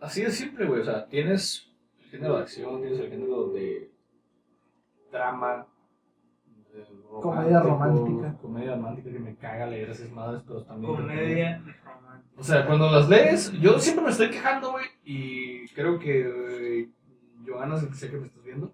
así 0.00 0.22
de 0.22 0.30
simple, 0.30 0.66
güey. 0.66 0.80
O 0.80 0.84
sea, 0.84 1.06
tienes 1.06 1.70
el 1.98 2.10
género 2.10 2.36
de 2.36 2.42
acción, 2.42 2.80
tienes 2.80 3.00
el 3.00 3.10
género 3.10 3.48
de 3.48 3.90
drama, 5.10 5.66
de 6.72 6.84
Comedia 7.20 7.60
romántica. 7.60 8.36
Comedia 8.40 8.74
romántica 8.74 9.10
que 9.10 9.18
me 9.18 9.36
caga 9.36 9.66
leer 9.66 9.90
esas 9.90 10.10
madres, 10.10 10.42
pero 10.46 10.62
también. 10.64 10.94
Comedia 10.94 11.58
romántica. 11.58 11.83
O 12.36 12.42
sea, 12.42 12.66
cuando 12.66 12.90
las 12.90 13.08
lees, 13.08 13.52
yo 13.60 13.78
siempre 13.78 14.04
me 14.04 14.10
estoy 14.10 14.30
quejando, 14.30 14.72
güey. 14.72 14.86
Y 15.04 15.68
creo 15.68 15.98
que 15.98 16.20
eh, 16.20 16.88
Johanna, 17.46 17.78
sé 17.78 18.10
que 18.10 18.16
me 18.16 18.26
estás 18.26 18.42
viendo, 18.44 18.72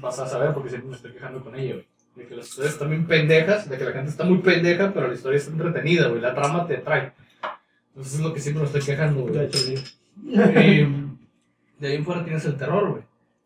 vas 0.00 0.18
a 0.18 0.26
saber 0.26 0.54
porque 0.54 0.70
siempre 0.70 0.90
me 0.90 0.96
estoy 0.96 1.12
quejando 1.12 1.42
con 1.42 1.54
ella, 1.54 1.74
güey. 1.74 1.86
De 2.16 2.26
que 2.26 2.36
las 2.36 2.48
historias 2.48 2.74
están 2.74 2.90
bien 2.90 3.06
pendejas, 3.06 3.68
de 3.68 3.78
que 3.78 3.84
la 3.84 3.92
gente 3.92 4.10
está 4.10 4.24
muy 4.24 4.38
pendeja, 4.38 4.92
pero 4.92 5.08
la 5.08 5.14
historia 5.14 5.38
está 5.38 5.50
entretenida, 5.50 6.08
güey. 6.08 6.20
La 6.20 6.34
trama 6.34 6.66
te 6.66 6.76
atrae. 6.76 7.12
Entonces 7.88 8.14
es 8.14 8.20
lo 8.20 8.32
que 8.34 8.40
siempre 8.40 8.62
me 8.62 8.66
estoy 8.66 8.82
quejando, 8.82 9.22
güey. 9.22 9.34
De 9.34 9.48
ahí 11.88 11.96
en 11.96 12.04
fuera 12.04 12.24
tienes 12.24 12.44
el 12.44 12.56
terror, 12.56 12.90
güey. 12.90 13.02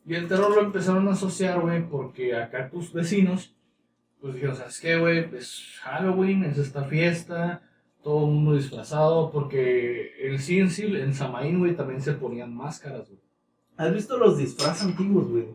Y 0.07 0.15
el 0.15 0.29
terror 0.29 0.55
lo 0.55 0.63
empezaron 0.63 1.09
a 1.09 1.13
asociar, 1.13 1.61
güey, 1.61 1.83
porque 1.89 2.37
acá 2.37 2.69
tus 2.69 2.93
vecinos, 2.93 3.55
pues 4.21 4.35
dijeron, 4.35 4.57
¿sabes 4.57 4.81
qué, 4.81 4.97
güey? 4.97 5.29
Es 5.35 5.81
Halloween, 5.83 6.45
es 6.45 6.59
esta 6.59 6.85
fiesta, 6.85 7.63
todo 8.07 8.25
el 8.25 8.31
mundo 8.35 8.55
disfrazado, 8.55 9.33
porque 9.33 10.13
en 10.29 10.39
sí, 10.39 10.61
en 10.61 10.71
sí, 10.71 11.13
Samaín, 11.13 11.59
güey, 11.59 11.75
también 11.75 12.01
se 12.01 12.13
ponían 12.13 12.55
máscaras, 12.55 13.09
güey. 13.09 13.21
¿Has 13.77 13.93
visto 13.93 14.17
los 14.17 14.39
disfraces 14.39 14.85
antiguos, 14.85 15.29
güey? 15.29 15.49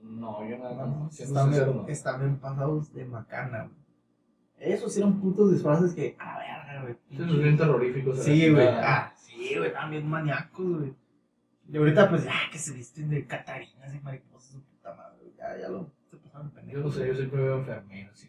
No, 0.00 0.48
yo 0.48 0.56
nada 0.56 0.86
No, 0.86 1.00
más. 1.00 1.20
están, 1.20 1.50
bien, 1.50 1.84
están 1.88 2.18
bien 2.18 2.36
pasados 2.38 2.94
de 2.94 3.04
macana, 3.04 3.64
güey. 3.64 4.72
Esos 4.72 4.96
eran 4.96 5.20
putos 5.20 5.52
disfraces 5.52 5.92
que, 5.92 6.16
a 6.18 6.38
ver, 6.38 6.80
güey. 6.80 6.96
Esos 7.10 7.38
bien 7.42 7.58
terroríficos. 7.58 8.20
Sí, 8.20 8.50
güey. 8.50 8.66
Ah, 8.66 9.12
sí, 9.18 9.54
güey, 9.58 9.70
bien 9.90 10.08
maníacos, 10.08 10.78
güey. 10.78 10.94
Y 11.70 11.76
ahorita, 11.76 12.08
pues, 12.08 12.26
ah, 12.26 12.48
que 12.50 12.58
se 12.58 12.72
visten 12.72 13.10
de 13.10 13.26
catarinas 13.26 13.94
y 13.94 14.00
mariposas, 14.00 14.50
su 14.52 14.62
puta 14.62 14.94
madre, 14.94 15.18
güey. 15.24 15.34
Ya, 15.36 15.58
ya 15.60 15.68
lo, 15.68 15.90
se 16.10 16.16
pasaron 16.16 16.48
Yo 16.48 16.54
pendejos. 16.54 16.84
no 16.84 16.90
sé, 16.90 17.06
yo 17.06 17.14
siempre 17.14 17.42
veo 17.42 17.58
enfermeros 17.58 18.24
y 18.24 18.28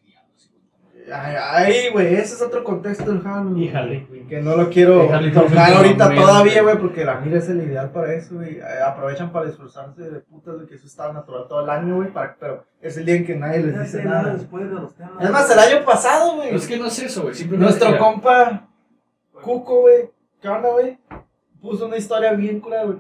ay, 1.14 1.90
güey, 1.92 2.16
ese 2.16 2.36
es 2.36 2.42
otro 2.42 2.64
contexto 2.64 3.12
del 3.12 3.22
Halloween. 3.22 3.58
Y 3.64 3.70
Harley 3.70 4.06
Quinn. 4.06 4.28
Que 4.28 4.42
no 4.42 4.56
lo 4.56 4.70
quiero 4.70 5.02
tocar 5.34 5.74
ahorita 5.74 6.14
todavía, 6.16 6.62
güey, 6.64 6.78
porque 6.80 7.06
la 7.06 7.20
mira 7.20 7.38
es 7.38 7.50
el 7.50 7.62
ideal 7.62 7.92
para 7.92 8.14
eso, 8.14 8.36
güey. 8.36 8.58
Eh, 8.58 8.64
Aprovechan 8.86 9.32
para 9.32 9.46
disfrazarse 9.48 10.02
de 10.02 10.20
putas 10.22 10.60
de 10.60 10.68
que 10.68 10.76
eso 10.76 10.88
está 10.88 11.12
natural 11.14 11.46
todo 11.48 11.64
el 11.64 11.70
año, 11.70 11.96
güey, 11.98 12.12
para- 12.12 12.36
pero 12.40 12.66
es 12.82 12.98
el 12.98 13.06
día 13.06 13.16
en 13.16 13.26
que 13.26 13.36
nadie 13.36 13.60
les 13.64 13.80
dice 13.82 14.04
nada. 14.04 14.34
después 14.34 14.68
de 14.68 14.76
los 14.76 14.96
temas. 14.96 15.24
Es 15.24 15.30
más, 15.30 15.50
el 15.52 15.60
año 15.60 15.86
pasado, 15.86 16.36
güey. 16.38 16.56
Es 16.56 16.68
que 16.68 16.78
no 16.78 16.88
es 16.88 17.00
eso, 17.00 17.24
güey. 17.24 17.46
Nuestro 17.58 17.98
compa 17.98 18.68
Cuco, 19.42 19.82
güey, 19.82 20.10
¿qué 20.42 20.48
onda, 20.48 20.70
güey? 20.70 20.98
Puso 21.62 21.86
una 21.88 21.98
historia 21.98 22.34
bien 22.34 22.60
cura, 22.60 22.84
güey. 22.84 22.98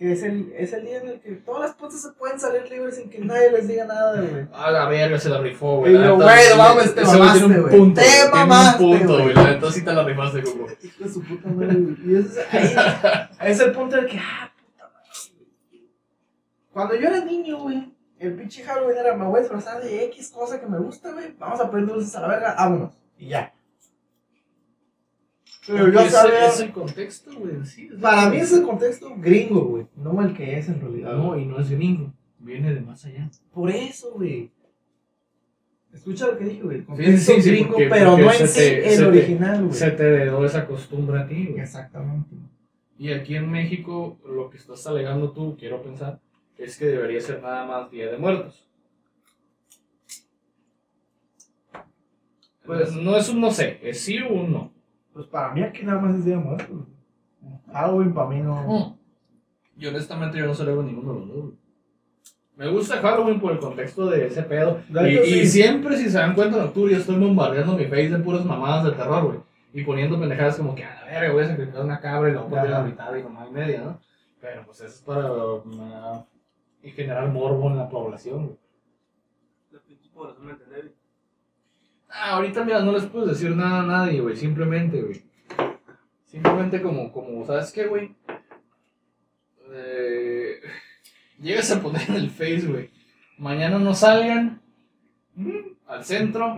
Que 0.00 0.12
es 0.12 0.22
el, 0.22 0.50
es 0.56 0.72
el 0.72 0.86
día 0.86 0.96
en 1.02 1.08
el 1.08 1.20
que 1.20 1.32
todas 1.32 1.60
las 1.60 1.74
putas 1.74 2.00
se 2.00 2.08
pueden 2.12 2.40
salir 2.40 2.66
libres 2.70 2.96
sin 2.96 3.10
que 3.10 3.18
nadie 3.18 3.50
les 3.52 3.68
diga 3.68 3.84
nada, 3.84 4.18
güey. 4.18 4.46
A 4.50 4.70
la 4.70 4.88
verga 4.88 5.18
se 5.18 5.28
la 5.28 5.42
rifó, 5.42 5.76
güey. 5.76 5.94
Y 5.94 5.98
yo, 6.02 6.14
güey, 6.16 6.56
mames, 6.56 6.94
te 6.94 7.04
mamaste, 7.04 7.44
güey. 7.44 7.76
punto. 7.76 8.00
Te 8.00 8.06
güey, 8.06 8.16
tiene 8.16 8.30
mamaste, 8.30 8.82
un 8.82 8.98
punto, 8.98 9.22
güey. 9.24 9.34
neta 9.34 9.70
sí 9.70 9.84
te 9.84 9.92
la 9.92 10.02
rifaste, 10.02 10.42
Cuco. 10.42 10.68
Hijo 10.82 11.04
de 11.04 11.12
su 11.12 11.22
puta 11.22 11.48
madre, 11.50 11.74
güey. 11.74 11.96
Y 12.02 12.16
ese 12.16 12.40
es, 12.40 12.54
ahí, 12.54 13.30
ahí 13.40 13.52
es 13.52 13.60
el 13.60 13.72
punto 13.72 13.98
en 13.98 14.04
el 14.04 14.10
que, 14.10 14.18
ah, 14.18 14.50
puta 14.56 14.90
madre. 14.90 15.86
Cuando 16.72 16.94
yo 16.94 17.06
era 17.06 17.22
niño, 17.22 17.58
güey, 17.58 17.94
el 18.18 18.36
pinche 18.36 18.64
Halloween 18.64 18.96
era, 18.96 19.14
me 19.14 19.26
voy 19.26 19.36
a 19.36 19.40
disfrazar 19.40 19.82
de 19.82 20.04
X 20.06 20.30
cosa 20.30 20.58
que 20.58 20.66
me 20.66 20.78
gusta, 20.78 21.12
güey. 21.12 21.34
Vamos 21.38 21.60
a 21.60 21.70
poner 21.70 21.84
dulces 21.84 22.16
a 22.16 22.20
la 22.22 22.28
verga, 22.28 22.54
vámonos. 22.56 22.94
Y 23.18 23.28
ya. 23.28 23.52
Pero 25.72 25.92
yo 25.92 26.10
sabía. 26.10 26.46
Es 26.48 26.60
el 26.60 26.72
contexto, 26.72 27.30
güey. 27.38 27.64
Sí, 27.64 27.88
es- 27.92 28.00
Para 28.00 28.30
mí 28.30 28.36
es 28.38 28.52
el 28.52 28.62
contexto 28.62 29.14
gringo, 29.16 29.64
güey. 29.64 29.86
No 29.96 30.20
el 30.22 30.34
que 30.34 30.58
es 30.58 30.68
en 30.68 30.80
realidad. 30.80 31.14
No, 31.14 31.38
y 31.38 31.44
no 31.46 31.58
es 31.60 31.70
gringo. 31.70 32.12
Viene 32.38 32.74
de 32.74 32.80
más 32.80 33.04
allá. 33.04 33.30
Por 33.52 33.70
eso, 33.70 34.12
güey. 34.14 34.50
Escucha 35.92 36.26
lo 36.28 36.38
que 36.38 36.44
dije, 36.44 36.62
güey. 36.62 36.78
El 36.78 36.84
contexto 36.84 37.32
sí, 37.34 37.42
sí, 37.42 37.50
gringo, 37.50 37.72
porque- 37.72 37.88
pero 37.88 38.10
porque 38.12 38.24
no 38.24 38.30
se 38.32 38.42
en 38.42 38.48
sí 38.48 38.58
te- 38.60 38.94
el 38.94 39.04
original, 39.04 39.60
güey. 39.64 39.72
Se 39.74 39.90
te 39.90 40.02
heredó 40.04 40.44
esa 40.44 40.66
costumbre 40.66 41.20
a 41.20 41.26
ti, 41.26 41.46
güey. 41.48 41.60
Exactamente. 41.60 42.34
Y 42.98 43.12
aquí 43.12 43.34
en 43.36 43.50
México, 43.50 44.18
lo 44.28 44.50
que 44.50 44.56
estás 44.58 44.86
alegando 44.86 45.32
tú, 45.32 45.56
quiero 45.58 45.82
pensar, 45.82 46.20
es 46.58 46.76
que 46.78 46.86
debería 46.86 47.20
ser 47.20 47.42
nada 47.42 47.66
más 47.66 47.90
Día 47.90 48.10
de 48.10 48.18
Muertos. 48.18 48.66
Pues 52.64 52.92
no 52.94 53.16
es 53.16 53.28
un 53.28 53.40
no 53.40 53.50
sé, 53.50 53.80
es 53.82 54.00
sí 54.00 54.18
o 54.20 54.28
un 54.32 54.52
no. 54.52 54.72
Pues 55.12 55.26
para 55.26 55.52
mí 55.52 55.62
aquí 55.62 55.84
nada 55.84 56.00
más 56.00 56.14
es 56.14 56.24
Día 56.24 56.36
de 56.36 56.42
Muertos. 56.42 56.86
Halloween 57.72 58.14
para 58.14 58.28
mí 58.28 58.40
no. 58.40 58.98
Y 59.76 59.86
honestamente 59.86 60.38
yo 60.38 60.46
no 60.46 60.54
celebro 60.54 60.82
ninguno 60.82 61.14
de 61.14 61.20
los 61.20 61.28
dos. 61.28 61.54
Me 62.56 62.68
gusta 62.68 62.98
Halloween 63.00 63.40
por 63.40 63.52
el 63.52 63.58
contexto 63.58 64.06
de 64.10 64.26
ese 64.26 64.42
pedo. 64.42 64.82
De 64.88 65.10
Y, 65.10 65.16
hecho, 65.16 65.24
y 65.24 65.32
sí. 65.42 65.46
siempre, 65.46 65.96
si 65.96 66.10
se 66.10 66.18
dan 66.18 66.34
cuenta 66.34 66.58
en 66.58 66.64
octubre, 66.64 66.92
yo 66.92 66.98
estoy 66.98 67.16
bombardeando 67.18 67.74
mi 67.76 67.84
face 67.84 68.10
de 68.10 68.18
puras 68.18 68.44
mamadas 68.44 68.84
de 68.84 68.92
terror, 68.92 69.24
güey. 69.24 69.38
Y 69.72 69.82
poniendo 69.84 70.18
pendejadas 70.20 70.56
como 70.56 70.74
que, 70.74 70.84
a 70.84 70.94
la 70.94 71.06
verga, 71.06 71.32
voy 71.32 71.42
a 71.44 71.48
sacrificar 71.48 71.84
una 71.84 72.00
cabra 72.00 72.28
y 72.28 72.34
la 72.34 72.40
voy 72.42 72.46
a 72.48 72.50
poner 72.50 72.74
a 72.74 72.78
la 72.80 72.84
mitad 72.84 73.14
y 73.16 73.22
mamá 73.22 73.46
y 73.48 73.52
media, 73.52 73.80
¿no? 73.82 74.00
Pero 74.40 74.64
pues 74.66 74.80
eso 74.80 74.88
es 74.88 75.00
para 75.00 75.32
uh, 75.32 76.26
y 76.82 76.90
generar 76.90 77.28
morbo 77.28 77.68
en 77.70 77.76
la 77.78 77.88
población, 77.88 78.46
güey. 78.46 78.58
Población 80.12 80.46
me. 80.46 80.52
Ah, 82.12 82.32
ahorita, 82.32 82.64
mira, 82.64 82.80
no 82.80 82.92
les 82.92 83.06
puedes 83.06 83.30
decir 83.30 83.54
nada 83.54 83.80
a 83.80 83.86
nadie, 83.86 84.20
güey. 84.20 84.36
Simplemente, 84.36 85.00
güey. 85.00 85.22
Simplemente 86.24 86.82
como, 86.82 87.12
como, 87.12 87.44
¿sabes 87.46 87.72
qué, 87.72 87.86
güey? 87.86 88.14
Eh, 89.72 90.60
llegas 91.40 91.70
a 91.70 91.80
poner 91.80 92.02
en 92.08 92.16
el 92.16 92.30
Face, 92.30 92.66
güey. 92.66 92.90
Mañana 93.38 93.78
no 93.78 93.94
salgan 93.94 94.60
mm, 95.34 95.58
al 95.86 96.04
centro 96.04 96.56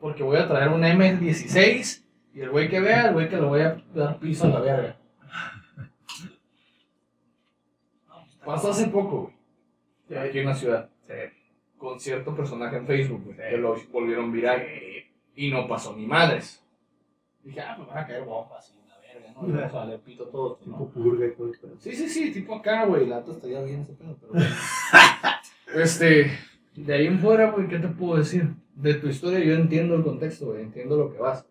porque 0.00 0.22
voy 0.22 0.36
a 0.36 0.48
traer 0.48 0.68
un 0.68 0.82
M16 0.82 2.04
y 2.34 2.40
el 2.40 2.50
güey 2.50 2.68
que 2.68 2.80
vea, 2.80 3.08
el 3.08 3.14
güey 3.14 3.28
que 3.28 3.36
le 3.36 3.42
voy 3.42 3.60
a 3.60 3.82
dar 3.94 4.18
piso 4.18 4.46
a 4.46 4.50
la 4.50 4.60
verga. 4.60 4.96
Pasó 8.44 8.70
hace 8.70 8.86
poco, 8.86 9.32
güey, 10.08 10.18
aquí 10.18 10.38
en 10.38 10.46
la 10.46 10.54
ciudad. 10.54 10.90
Con 11.78 11.98
cierto 12.00 12.34
personaje 12.34 12.76
en 12.76 12.86
Facebook, 12.86 13.24
güey, 13.24 13.36
que 13.36 13.56
lo 13.56 13.76
volvieron 13.90 14.32
viral 14.32 14.66
y 15.34 15.50
no 15.50 15.66
pasó 15.66 15.96
ni 15.96 16.06
madres. 16.06 16.62
Dije, 17.44 17.60
ah, 17.60 17.76
me 17.78 17.86
van 17.86 17.98
a 17.98 18.06
caer 18.06 18.24
bombas 18.24 18.74
y 18.74 18.88
la 18.88 18.98
verga, 18.98 19.32
¿no? 19.32 19.48
Y 19.48 19.52
vamos 19.52 19.72
a 19.72 19.76
valer 19.78 20.00
pito 20.00 20.26
todos, 20.26 20.66
¿no? 20.66 20.76
Tipo 20.76 20.90
purga 20.90 21.26
y 21.26 21.30
todo. 21.32 21.52
Sí, 21.78 21.92
sí, 21.92 22.08
sí, 22.08 22.32
tipo 22.32 22.56
acá, 22.56 22.84
güey. 22.84 23.06
La 23.06 23.20
neta 23.20 23.32
estaría 23.32 23.62
bien 23.62 23.80
ese 23.80 23.92
pedo, 23.92 24.16
pero. 24.20 24.32
bueno. 24.32 24.54
este. 25.74 26.30
De 26.74 26.94
ahí 26.94 27.06
en 27.06 27.18
fuera, 27.18 27.50
güey, 27.50 27.68
¿qué 27.68 27.78
te 27.78 27.88
puedo 27.88 28.18
decir? 28.18 28.54
De 28.74 28.94
tu 28.94 29.08
historia 29.08 29.40
yo 29.40 29.54
entiendo 29.54 29.94
el 29.94 30.04
contexto, 30.04 30.46
güey. 30.46 30.62
Entiendo 30.62 30.96
lo 30.96 31.12
que 31.12 31.18
vas. 31.18 31.46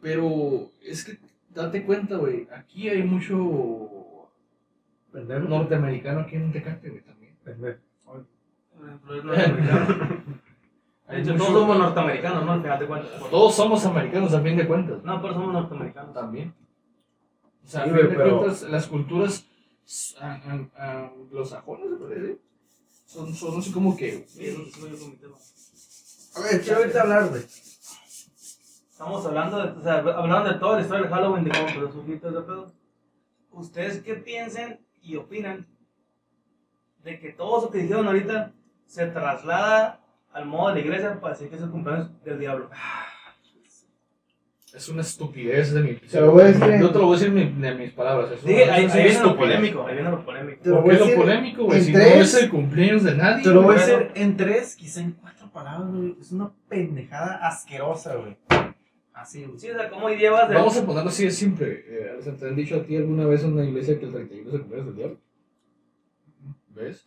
Pero 0.00 0.70
es 0.82 1.04
que 1.04 1.18
date 1.50 1.84
cuenta, 1.84 2.16
güey. 2.16 2.48
Aquí 2.54 2.88
hay 2.88 3.02
mucho 3.02 4.30
Pendejo. 5.12 5.48
norteamericano 5.48 6.20
aquí 6.20 6.36
en 6.36 6.52
Tecate, 6.52 6.90
güey, 6.90 7.02
también. 7.02 7.36
Pendejo. 7.44 7.78
Pero 9.06 9.16
es 9.18 9.24
norteamericano. 9.24 9.86
De 9.86 10.22
Hay 11.14 11.20
hecho, 11.22 11.32
mucho- 11.32 11.44
todos 11.44 11.60
somos 11.60 11.78
norteamericanos, 11.78 12.44
¿no? 12.46 12.52
Al 12.52 12.62
final 12.62 12.78
de 12.78 12.86
cuentas. 12.86 13.30
Todos 13.30 13.54
somos 13.54 13.84
americanos, 13.86 14.34
a 14.34 14.40
fin 14.40 14.56
de 14.56 14.66
cuentas. 14.66 15.02
No, 15.04 15.20
pero 15.22 15.34
somos 15.34 15.52
norteamericanos. 15.52 16.14
También. 16.14 16.54
O 17.64 17.66
sea, 17.66 17.84
Sí, 17.84 17.90
a 17.90 17.92
güey, 17.92 18.02
fin 18.06 18.10
de 18.12 18.16
pero- 18.24 18.38
cuentas, 18.38 18.62
las 18.62 18.86
culturas 18.86 19.46
ah, 20.20 20.40
anglosajonas, 21.10 21.88
se 21.90 21.96
puede 21.96 22.14
decir, 22.20 22.40
son, 23.06 23.34
son 23.34 23.58
así 23.58 23.72
como 23.72 23.96
que. 23.96 24.24
Sí, 24.26 24.46
eso 24.46 24.62
tema. 25.20 25.36
A 26.34 26.40
ver, 26.40 26.62
quiero 26.62 26.80
oírte 26.80 26.98
hablar, 26.98 27.28
güey. 27.28 27.42
Estamos 27.42 29.26
hablando 29.26 29.58
de, 29.58 29.78
o 29.78 29.82
sea, 29.82 29.94
hablando 29.98 30.52
de 30.52 30.58
toda 30.58 30.76
la 30.76 30.82
historia 30.82 31.02
de 31.06 31.12
Halloween, 31.14 31.44
de 31.44 31.50
cómo 31.50 31.68
empezó 31.68 31.92
su 32.04 32.12
hito 32.12 32.30
de 32.30 32.40
pedo. 32.42 32.72
¿Ustedes 33.50 34.02
qué 34.02 34.14
piensan 34.14 34.80
y 35.02 35.16
opinan 35.16 35.66
de 37.02 37.18
que 37.18 37.32
todo 37.32 37.58
eso 37.58 37.70
que 37.70 37.78
dijeron 37.78 38.06
ahorita 38.06 38.52
se 38.92 39.06
traslada 39.06 40.00
al 40.34 40.44
modo 40.44 40.68
de 40.68 40.74
la 40.74 40.80
iglesia 40.80 41.18
para 41.20 41.32
decir 41.32 41.48
que 41.48 41.56
es 41.56 41.62
el 41.62 41.70
cumpleaños 41.70 42.10
del 42.24 42.38
diablo? 42.38 42.68
Es 44.74 44.88
una 44.88 45.00
estupidez 45.02 45.72
de 45.72 45.80
mi. 45.82 45.94
Te 45.94 46.20
lo 46.20 46.32
voy 46.32 46.42
a 46.42 46.46
decir 46.46 46.80
Yo 46.80 46.90
te 46.90 46.98
lo 46.98 47.06
voy 47.06 47.16
a 47.16 47.18
decir 47.20 47.36
en 47.38 47.58
mi- 47.58 47.62
de 47.62 47.74
mis 47.74 47.92
palabras. 47.92 48.32
Es 48.32 48.42
una, 48.42 48.50
Dije, 48.52 48.62
es 48.64 48.70
ahí, 48.70 48.84
una 48.84 48.94
ahí 48.94 49.02
viene 49.02 49.18
lo 49.18 49.24
estupidez. 49.26 49.36
polémico, 49.38 49.86
ahí 49.86 49.94
viene 49.94 50.10
lo 50.10 50.24
polémico. 50.24 50.62
Te 50.62 50.68
lo 50.70 50.74
¿Por 50.76 50.84
voy 50.84 50.90
qué 50.90 50.96
a 50.96 50.98
lo 51.00 51.04
decir 51.06 51.20
polémico, 51.20 51.64
güey? 51.64 51.78
en 51.78 51.84
Si 51.84 51.92
no 51.92 51.98
tres- 51.98 52.16
es 52.34 52.42
el 52.42 52.50
cumpleaños 52.50 53.02
de 53.04 53.14
nadie. 53.16 53.42
Te 53.44 53.50
lo 53.50 53.62
voy 53.62 53.76
a 53.76 53.78
decir 53.78 54.10
en 54.14 54.36
tres, 54.36 54.76
quizá 54.76 55.00
en 55.00 55.12
cuatro 55.12 55.50
palabras, 55.52 55.90
güey. 55.90 56.16
Es 56.20 56.32
una 56.32 56.52
pendejada 56.68 57.46
asquerosa, 57.46 58.14
güey. 58.16 58.36
Así, 59.12 59.44
güey. 59.44 59.58
Sí, 59.58 59.70
o 59.70 59.74
sea, 59.74 59.90
¿cómo 59.90 60.08
llevas 60.08 60.48
de... 60.48 60.54
Vamos 60.54 60.76
a 60.78 60.86
ponerlo 60.86 61.10
así 61.10 61.24
de 61.24 61.30
simple. 61.32 61.84
Eh, 61.86 62.16
¿se 62.22 62.32
¿Te 62.32 62.46
han 62.48 62.56
dicho 62.56 62.76
a 62.76 62.82
ti 62.82 62.96
alguna 62.96 63.26
vez 63.26 63.44
en 63.44 63.52
una 63.52 63.64
iglesia 63.64 63.98
que 63.98 64.06
el 64.06 64.12
31 64.12 64.48
es 64.48 64.54
el 64.54 64.60
cumpleaños 64.60 64.86
del 64.86 64.96
diablo? 64.96 65.18
¿Ves? 66.68 67.06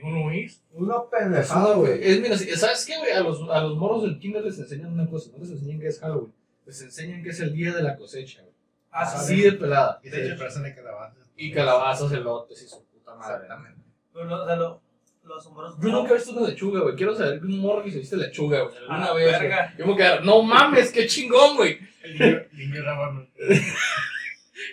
¿Por 0.00 0.10
qué 0.10 0.14
no 0.16 0.20
lo 0.20 0.26
oís? 0.26 0.62
Una 0.72 0.96
pendejada, 1.10 1.74
güey. 1.76 1.98
Es, 2.02 2.20
mira, 2.20 2.36
¿sabes 2.56 2.84
qué, 2.86 2.98
güey? 2.98 3.12
A 3.12 3.20
los, 3.20 3.48
a 3.48 3.60
los 3.62 3.76
moros 3.76 4.02
del 4.02 4.18
kinder 4.18 4.42
les 4.42 4.58
enseñan 4.58 4.92
una 4.92 5.08
cosa. 5.08 5.30
No 5.32 5.38
les 5.38 5.50
enseñan 5.50 5.80
que 5.80 5.88
es 5.88 6.00
Halloween. 6.00 6.32
Les 6.66 6.80
enseñan 6.82 7.22
que 7.22 7.30
es 7.30 7.40
el 7.40 7.52
día 7.52 7.74
de 7.74 7.82
la 7.82 7.96
cosecha, 7.96 8.42
güey. 8.42 8.54
Así 8.90 9.16
Así 9.16 9.42
de 9.42 9.52
pelada. 9.52 10.00
Y 10.04 10.08
se 10.08 10.22
disfrazan 10.22 10.62
de 10.62 10.74
calabazas. 10.74 11.30
Y 11.36 11.52
calabazas, 11.52 12.12
elotes 12.12 12.62
y 12.62 12.68
su 12.68 12.84
puta 12.84 13.14
madre. 13.14 13.42
Exactamente. 13.42 13.80
Pero, 14.12 14.42
o 14.42 14.46
sea, 14.46 14.56
lo, 14.56 14.82
lo 15.24 15.36
asombroso... 15.36 15.78
Yo 15.82 15.88
nunca 15.88 16.12
he 16.12 16.14
visto 16.14 16.32
una 16.32 16.48
lechuga, 16.48 16.80
güey. 16.80 16.94
Quiero 16.94 17.16
saber 17.16 17.40
que 17.40 17.46
un 17.46 17.58
morro 17.58 17.82
que 17.82 17.90
se 17.90 17.98
viste 17.98 18.16
lechuga, 18.16 18.62
güey. 18.62 18.76
Alguna 18.76 19.12
vez. 19.14 19.32
verga. 19.32 19.74
Yo 19.76 19.86
me 19.86 19.96
quedé, 19.96 20.20
no 20.20 20.42
mames, 20.42 20.92
qué 20.92 21.06
chingón, 21.06 21.56
güey. 21.56 21.78
El 22.04 22.18
niño. 22.18 22.42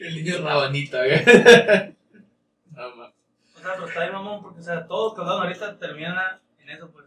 El 0.01 0.15
niño 0.15 0.37
rabanita, 0.43 1.03
güey. 1.03 1.95
No 3.61 3.69
mames. 3.69 3.69
O 3.69 3.69
sea, 3.69 3.73
pero 3.75 3.87
está 3.87 4.01
ahí, 4.01 4.11
mamón, 4.11 4.41
porque, 4.41 4.59
o 4.59 4.63
sea, 4.63 4.87
todo 4.87 5.09
lo 5.09 5.15
que 5.15 5.21
hablaron 5.21 5.43
ahorita 5.43 5.77
termina 5.77 6.41
en 6.59 6.69
eso, 6.69 6.91
pues. 6.91 7.05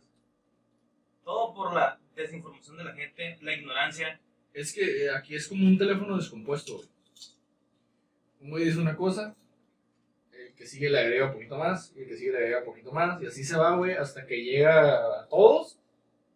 Todo 1.24 1.54
por 1.54 1.74
la 1.74 1.98
desinformación 2.14 2.76
de 2.76 2.84
la 2.84 2.92
gente, 2.92 3.38
la 3.40 3.54
ignorancia. 3.54 4.20
Es 4.52 4.72
que 4.72 5.06
eh, 5.06 5.10
aquí 5.10 5.34
es 5.34 5.48
como 5.48 5.66
un 5.66 5.78
teléfono 5.78 6.16
descompuesto, 6.16 6.76
güey. 6.76 6.88
Un 8.40 8.50
güey 8.50 8.64
dice 8.64 8.78
una 8.78 8.94
cosa, 8.94 9.34
el 10.32 10.54
que 10.54 10.66
sigue 10.66 10.90
le 10.90 10.98
agrega 10.98 11.26
un 11.26 11.32
poquito 11.32 11.56
más, 11.56 11.92
y 11.96 12.02
el 12.02 12.08
que 12.08 12.16
sigue 12.16 12.32
le 12.32 12.38
agrega 12.38 12.58
un 12.58 12.66
poquito 12.66 12.92
más, 12.92 13.22
y 13.22 13.26
así 13.26 13.42
se 13.42 13.56
va, 13.56 13.74
güey, 13.76 13.94
hasta 13.94 14.26
que 14.26 14.44
llega 14.44 15.22
a 15.22 15.26
todos, 15.28 15.78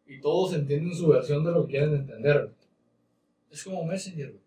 y 0.07 0.21
todos 0.21 0.55
entienden 0.55 0.95
su 0.95 1.09
versión 1.09 1.45
de 1.45 1.53
lo 1.53 1.67
que 1.67 1.73
quieren 1.73 1.95
entender. 1.95 2.51
Es 3.51 3.63
como 3.63 3.85
Messenger, 3.85 4.31
güey. 4.31 4.43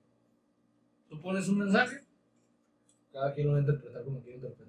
Tú 1.07 1.21
pones 1.21 1.47
un 1.49 1.59
mensaje, 1.59 2.01
cada 3.13 3.33
quien 3.33 3.47
lo 3.47 3.53
va 3.53 3.59
a 3.59 3.61
interpretar 3.61 4.03
como 4.03 4.21
quiere 4.21 4.37
interpretarlo. 4.37 4.60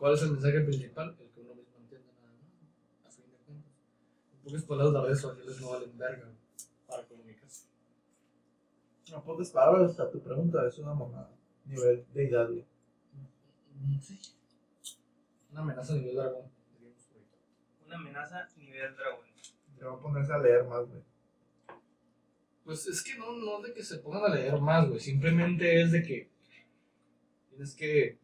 ¿Cuál 0.00 0.14
es 0.14 0.22
el 0.22 0.30
mensaje 0.32 0.60
principal? 0.62 1.14
El 1.20 1.28
que 1.28 1.40
uno 1.42 1.54
mismo 1.54 1.76
entiende 1.76 2.08
nada 2.22 2.32
más, 2.32 3.06
a 3.06 3.10
fin 3.10 3.30
de 3.30 3.36
cuentas. 3.36 3.72
En 4.32 4.40
pocas 4.40 4.64
palabras, 4.64 4.94
las 4.94 5.04
redes 5.04 5.20
sociales 5.20 5.60
no 5.60 5.70
valen 5.72 5.98
verga 5.98 6.32
para 6.88 7.02
comunicarse. 7.06 7.66
No 9.10 9.22
pocas 9.22 9.50
palabras 9.50 10.00
a 10.00 10.10
tu 10.10 10.22
pregunta, 10.22 10.66
es 10.66 10.78
una 10.78 10.94
mamada. 10.94 11.30
Nivel 11.66 12.06
de 12.14 12.28
edad, 12.28 12.48
güey. 12.48 12.64
Mm, 13.74 14.00
Sí. 14.00 14.18
Una 15.50 15.60
amenaza 15.60 15.92
a 15.92 15.96
nivel 15.96 16.14
dragón. 16.14 16.50
diríamos 16.72 17.04
por 17.04 17.18
ahí. 17.18 17.26
Una 17.84 17.96
amenaza 17.96 18.48
nivel 18.56 18.96
dragón. 18.96 19.26
Te 19.78 19.84
va 19.84 19.92
a 19.92 20.00
ponerse 20.00 20.32
a 20.32 20.38
leer 20.38 20.64
más, 20.64 20.88
güey. 20.88 21.02
Pues 22.64 22.86
es 22.86 23.02
que 23.02 23.18
no, 23.18 23.32
no 23.32 23.58
es 23.58 23.64
de 23.64 23.74
que 23.74 23.84
se 23.84 23.98
pongan 23.98 24.32
a 24.32 24.34
leer 24.34 24.58
más, 24.58 24.88
güey. 24.88 24.98
Simplemente 25.00 25.82
es 25.82 25.92
de 25.92 26.02
que 26.02 26.30
tienes 27.50 27.74
que 27.74 28.18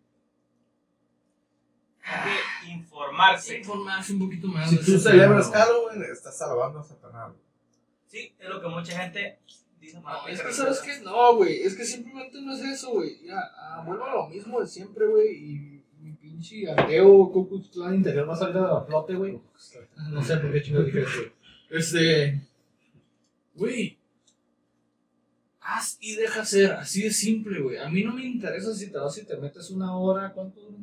que 2.07 2.71
informarse. 2.71 3.59
informarse 3.59 4.13
un 4.13 4.19
poquito 4.21 4.47
más. 4.49 4.71
Si 4.71 4.77
de 4.77 4.85
tú 4.85 4.99
celebras. 4.99 5.51
Halloween, 5.51 6.03
estás 6.05 6.41
alabando 6.43 6.81
a 6.81 6.85
Satanás, 6.85 7.33
güey. 7.33 7.47
Sí, 8.07 8.35
es 8.39 8.49
lo 8.49 8.61
que 8.61 8.69
mucha 8.69 8.99
gente 9.01 9.39
dice. 9.81 10.01
No, 10.01 10.29
es 10.29 10.41
que 10.41 10.53
sabes 10.53 10.81
que 10.81 11.01
no, 11.01 11.37
güey. 11.37 11.63
Es 11.63 11.75
que 11.75 11.85
simplemente 11.85 12.41
no 12.41 12.55
es 12.55 12.61
eso, 12.63 12.93
güey. 12.93 13.27
Ya, 13.27 13.39
ah, 13.39 13.83
vuelvo 13.85 14.05
a 14.05 14.15
lo 14.15 14.29
mismo 14.29 14.61
de 14.61 14.67
siempre, 14.67 15.07
güey. 15.07 15.35
Y 15.37 15.85
mi 16.01 16.13
pinche 16.13 16.71
ateo 16.71 17.33
Klan 17.73 17.97
interior 17.97 18.29
va 18.29 18.35
a 18.35 18.37
salir 18.37 18.57
a 18.57 18.75
la 18.75 18.81
flote, 18.83 19.15
güey. 19.15 19.41
No 20.11 20.23
sé 20.23 20.37
por 20.37 20.53
qué 20.53 20.63
chingados 20.63 20.87
dije 20.87 21.03
eso. 21.03 21.23
Este. 21.71 22.41
Güey. 23.55 23.99
Haz 25.61 25.99
y 26.01 26.15
deja 26.15 26.45
ser. 26.45 26.73
Así 26.73 27.03
de 27.03 27.11
simple, 27.11 27.61
güey. 27.61 27.79
A 27.79 27.89
mí 27.89 28.05
no 28.05 28.15
me 28.15 28.25
interesa 28.25 28.73
si 28.73 28.93
te 28.93 28.99
vas 28.99 29.19
y 29.19 29.27
te 29.27 29.37
metes 29.37 29.71
una 29.71 29.97
hora. 29.97 30.33
¿Cuánto 30.33 30.61
dura 30.61 30.77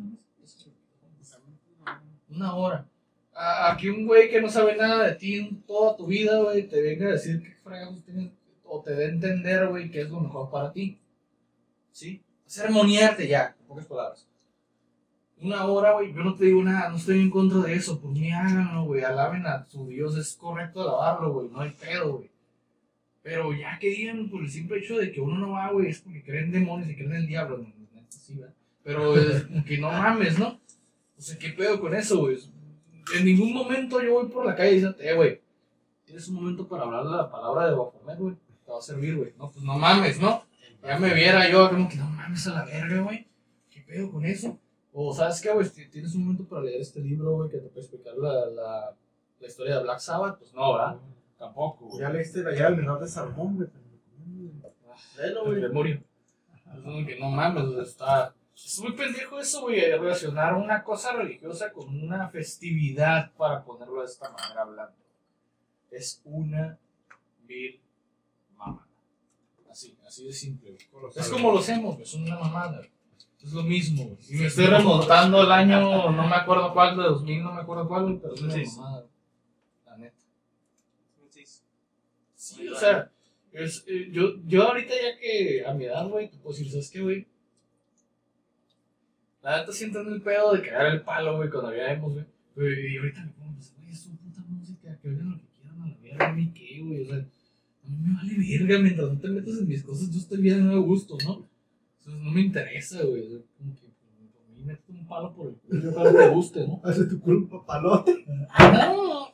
una 2.36 2.56
hora. 2.56 2.88
A, 3.34 3.72
a 3.72 3.78
que 3.78 3.90
un 3.90 4.06
güey 4.06 4.30
que 4.30 4.42
no 4.42 4.50
sabe 4.50 4.76
nada 4.76 5.08
de 5.08 5.16
ti 5.16 5.36
en 5.36 5.62
toda 5.64 5.96
tu 5.96 6.08
vida, 6.08 6.40
güey, 6.42 6.68
te 6.68 6.82
venga 6.82 7.08
a 7.08 7.12
decir 7.12 7.42
qué 7.42 7.56
fregados 7.64 8.04
tienes. 8.04 8.32
O 8.64 8.82
te 8.82 8.96
dé 8.96 9.06
a 9.06 9.10
entender, 9.10 9.68
güey, 9.68 9.90
qué 9.90 10.02
es 10.02 10.10
lo 10.10 10.20
mejor 10.20 10.50
para 10.50 10.72
ti. 10.72 11.00
¿Sí? 11.92 12.22
Ceremoniarte 12.48 13.28
ya, 13.28 13.56
en 13.60 13.68
pocas 13.68 13.86
palabras. 13.86 14.28
Una 15.38 15.66
hora, 15.66 15.94
güey, 15.94 16.14
yo 16.14 16.24
no 16.24 16.36
te 16.36 16.46
digo 16.46 16.64
nada, 16.64 16.90
no 16.90 16.98
estoy 16.98 17.20
en 17.20 17.30
contra 17.30 17.60
de 17.60 17.74
eso, 17.74 18.00
por 18.00 18.12
mí 18.12 18.32
háganlo, 18.32 18.86
güey, 18.86 19.04
alaben 19.04 19.46
a 19.46 19.66
su 19.66 19.88
Dios, 19.88 20.16
es 20.16 20.36
correcto 20.36 20.82
alabarlo, 20.82 21.34
güey, 21.34 21.50
no 21.50 21.60
hay 21.60 21.72
pedo, 21.72 22.18
güey. 22.18 22.32
Pero 23.22 23.54
ya 23.54 23.78
que 23.78 23.90
digan 23.90 24.30
por 24.30 24.42
el 24.42 24.50
simple 24.50 24.80
hecho 24.80 24.98
de 24.98 25.12
que 25.12 25.20
uno 25.20 25.38
no 25.38 25.52
va, 25.52 25.72
güey, 25.72 25.90
es 25.90 26.00
porque 26.00 26.24
creen 26.24 26.52
demonios 26.52 26.90
y 26.90 26.96
creen 26.96 27.12
en 27.12 27.18
el 27.18 27.28
diablo, 27.28 27.58
no. 27.58 27.74
Pero 28.84 29.14
que 29.66 29.78
no 29.78 29.92
mames, 29.92 30.38
¿no? 30.38 30.60
O 31.18 31.22
sea, 31.22 31.38
¿qué 31.38 31.50
pedo 31.50 31.80
con 31.80 31.94
eso, 31.94 32.20
güey? 32.20 32.38
En 33.18 33.26
ningún 33.26 33.54
momento 33.54 34.02
yo 34.02 34.14
voy 34.14 34.30
por 34.30 34.46
la 34.46 34.56
calle 34.56 34.74
y 34.74 34.76
digo, 34.78 34.92
eh, 35.00 35.14
güey, 35.14 35.42
tienes 36.06 36.28
un 36.30 36.36
momento 36.36 36.68
para 36.68 36.84
hablar 36.84 37.06
la 37.06 37.30
palabra 37.30 37.68
de 37.70 37.76
Bafomet, 37.76 38.18
güey, 38.18 38.36
te 38.66 38.72
va 38.72 38.78
a 38.78 38.82
servir, 38.82 39.18
güey. 39.18 39.34
No, 39.38 39.52
pues 39.52 39.64
no 39.64 39.78
mames, 39.78 40.20
¿no? 40.20 40.44
Ya 40.82 40.98
me 40.98 41.14
viera 41.14 41.50
yo 41.50 41.70
como 41.70 41.88
que 41.88 41.96
no 41.98 42.08
mames 42.10 42.48
a 42.48 42.54
la 42.54 42.66
verga, 42.66 43.02
güey. 43.02 43.28
¿Qué 43.70 43.82
pedo 43.82 44.12
con 44.12 44.26
eso? 44.26 44.60
O 44.92 45.14
sabes 45.14 45.42
qué, 45.42 45.52
güey, 45.52 45.68
tienes 45.92 46.14
un 46.16 46.24
momento 46.24 46.46
para 46.48 46.64
leer 46.64 46.82
este 46.82 47.00
libro, 47.00 47.32
güey, 47.36 47.50
que 47.50 47.58
te 47.58 47.68
puede 47.68 47.82
explicar 47.82 48.16
la, 48.18 48.46
la, 48.48 48.96
la 49.40 49.48
historia 49.48 49.78
de 49.78 49.84
Black 49.84 50.00
Sabbath, 50.00 50.38
pues 50.40 50.54
no, 50.54 50.74
¿verdad? 50.74 50.98
Tampoco, 51.38 51.86
güey. 51.88 52.02
Ya 52.02 52.10
leíste 52.10 52.44
la 52.44 52.52
llave 52.52 52.72
del 52.72 52.82
menor 52.82 53.00
de 53.00 53.08
Salmón, 53.08 53.56
güey. 53.56 53.70
Léelo, 55.18 55.46
El 55.46 55.50
güey. 55.50 55.62
memorio. 55.62 56.04
Es 56.76 57.06
que 57.08 57.20
no 57.20 57.30
mames, 57.30 57.88
está. 57.88 58.34
Es 58.56 58.80
muy 58.80 58.94
pendejo 58.94 59.40
eso, 59.40 59.62
güey, 59.62 59.82
relacionar 59.82 60.54
una 60.54 60.84
cosa 60.84 61.14
religiosa 61.14 61.72
con 61.72 61.90
una 62.02 62.30
festividad, 62.30 63.32
para 63.34 63.64
ponerlo 63.64 64.02
de 64.02 64.06
esta 64.06 64.30
manera 64.32 64.62
hablando. 64.62 64.96
Es 65.90 66.22
una 66.24 66.78
vil 67.46 67.82
mamada. 68.56 68.88
Así, 69.70 69.98
así 70.08 70.26
de 70.26 70.34
simple. 70.34 70.78
Es 71.16 71.30
como 71.30 71.52
los 71.52 71.68
hemos, 71.70 72.08
son 72.08 72.24
una 72.24 72.38
mamada. 72.38 72.82
Es 73.44 73.52
lo 73.52 73.64
mismo, 73.64 74.06
güey. 74.06 74.18
Y 74.30 74.36
me 74.36 74.46
estoy 74.46 74.68
remontando 74.68 75.42
al 75.42 75.52
año, 75.52 76.12
no 76.12 76.28
me 76.28 76.36
acuerdo 76.36 76.74
cuál, 76.74 76.96
de 76.96 77.04
2000, 77.04 77.44
no 77.44 77.54
me 77.54 77.62
acuerdo 77.62 77.88
cuál, 77.88 78.20
pero 78.22 78.34
es 78.36 78.42
una 78.42 78.54
2006. 78.54 78.78
mamada, 78.78 79.06
la 79.86 79.98
neta. 79.98 80.24
Sí, 82.36 82.68
o 82.70 82.76
sea, 82.76 83.12
es, 83.52 83.84
eh, 83.88 84.10
yo, 84.12 84.36
yo 84.46 84.64
ahorita 84.64 84.94
ya 84.94 85.20
que 85.20 85.66
a 85.66 85.74
mi 85.74 85.86
edad, 85.86 86.08
güey, 86.08 86.30
puedo 86.30 86.56
decir, 86.56 86.72
¿sabes 86.72 86.90
qué, 86.90 87.02
güey? 87.02 87.28
La 89.44 89.60
neta 89.60 89.74
siento 89.74 90.00
en 90.00 90.14
el 90.14 90.22
pedo 90.22 90.54
de 90.54 90.62
cagar 90.62 90.88
el 90.88 91.02
palo, 91.02 91.36
güey, 91.36 91.50
cuando 91.50 91.70
habíamos, 91.70 92.14
güey. 92.14 92.26
Güey, 92.56 92.94
Y 92.94 92.98
ahorita 92.98 93.26
me 93.26 93.32
pongo, 93.32 93.54
pues, 93.56 93.74
güey, 93.76 93.92
es 93.92 94.00
su 94.00 94.16
puta 94.16 94.42
música, 94.48 94.98
que 95.02 95.10
oigan 95.10 95.32
lo 95.32 95.38
que 95.38 95.44
quieran 95.60 95.82
a 95.82 95.88
la 95.88 95.98
verga, 96.02 96.30
a 96.30 96.34
mí 96.34 96.52
qué, 96.54 96.82
güey, 96.82 97.02
o 97.02 97.06
sea, 97.06 97.18
a 97.18 97.90
mí 97.90 97.98
me 97.98 98.16
vale 98.16 98.36
verga, 98.38 98.80
mientras 98.80 99.12
no 99.12 99.20
te 99.20 99.28
metas 99.28 99.58
en 99.58 99.68
mis 99.68 99.84
cosas, 99.84 100.10
yo 100.10 100.18
estoy 100.18 100.42
bien 100.42 100.70
a 100.70 100.76
gusto, 100.78 101.18
¿no? 101.26 101.46
Entonces 102.00 102.24
no 102.24 102.32
me 102.32 102.42
interesa, 102.42 103.04
güey, 103.04 103.22
o 103.22 103.30
sea, 103.30 103.40
como 103.58 103.76
que, 103.76 103.82
pues, 103.82 104.48
a 104.48 104.52
mí 104.56 104.64
métete 104.64 104.92
un 104.94 105.08
palo 105.08 105.34
por 105.34 105.50
el 105.50 105.56
culo, 105.56 105.92
ojalá 105.92 106.14
te 106.14 106.30
guste, 106.30 106.68
¿no? 106.68 106.82
Hace 106.86 107.04
tu 107.06 107.20
culpa, 107.20 107.66
palote. 107.66 108.26
No, 108.26 109.28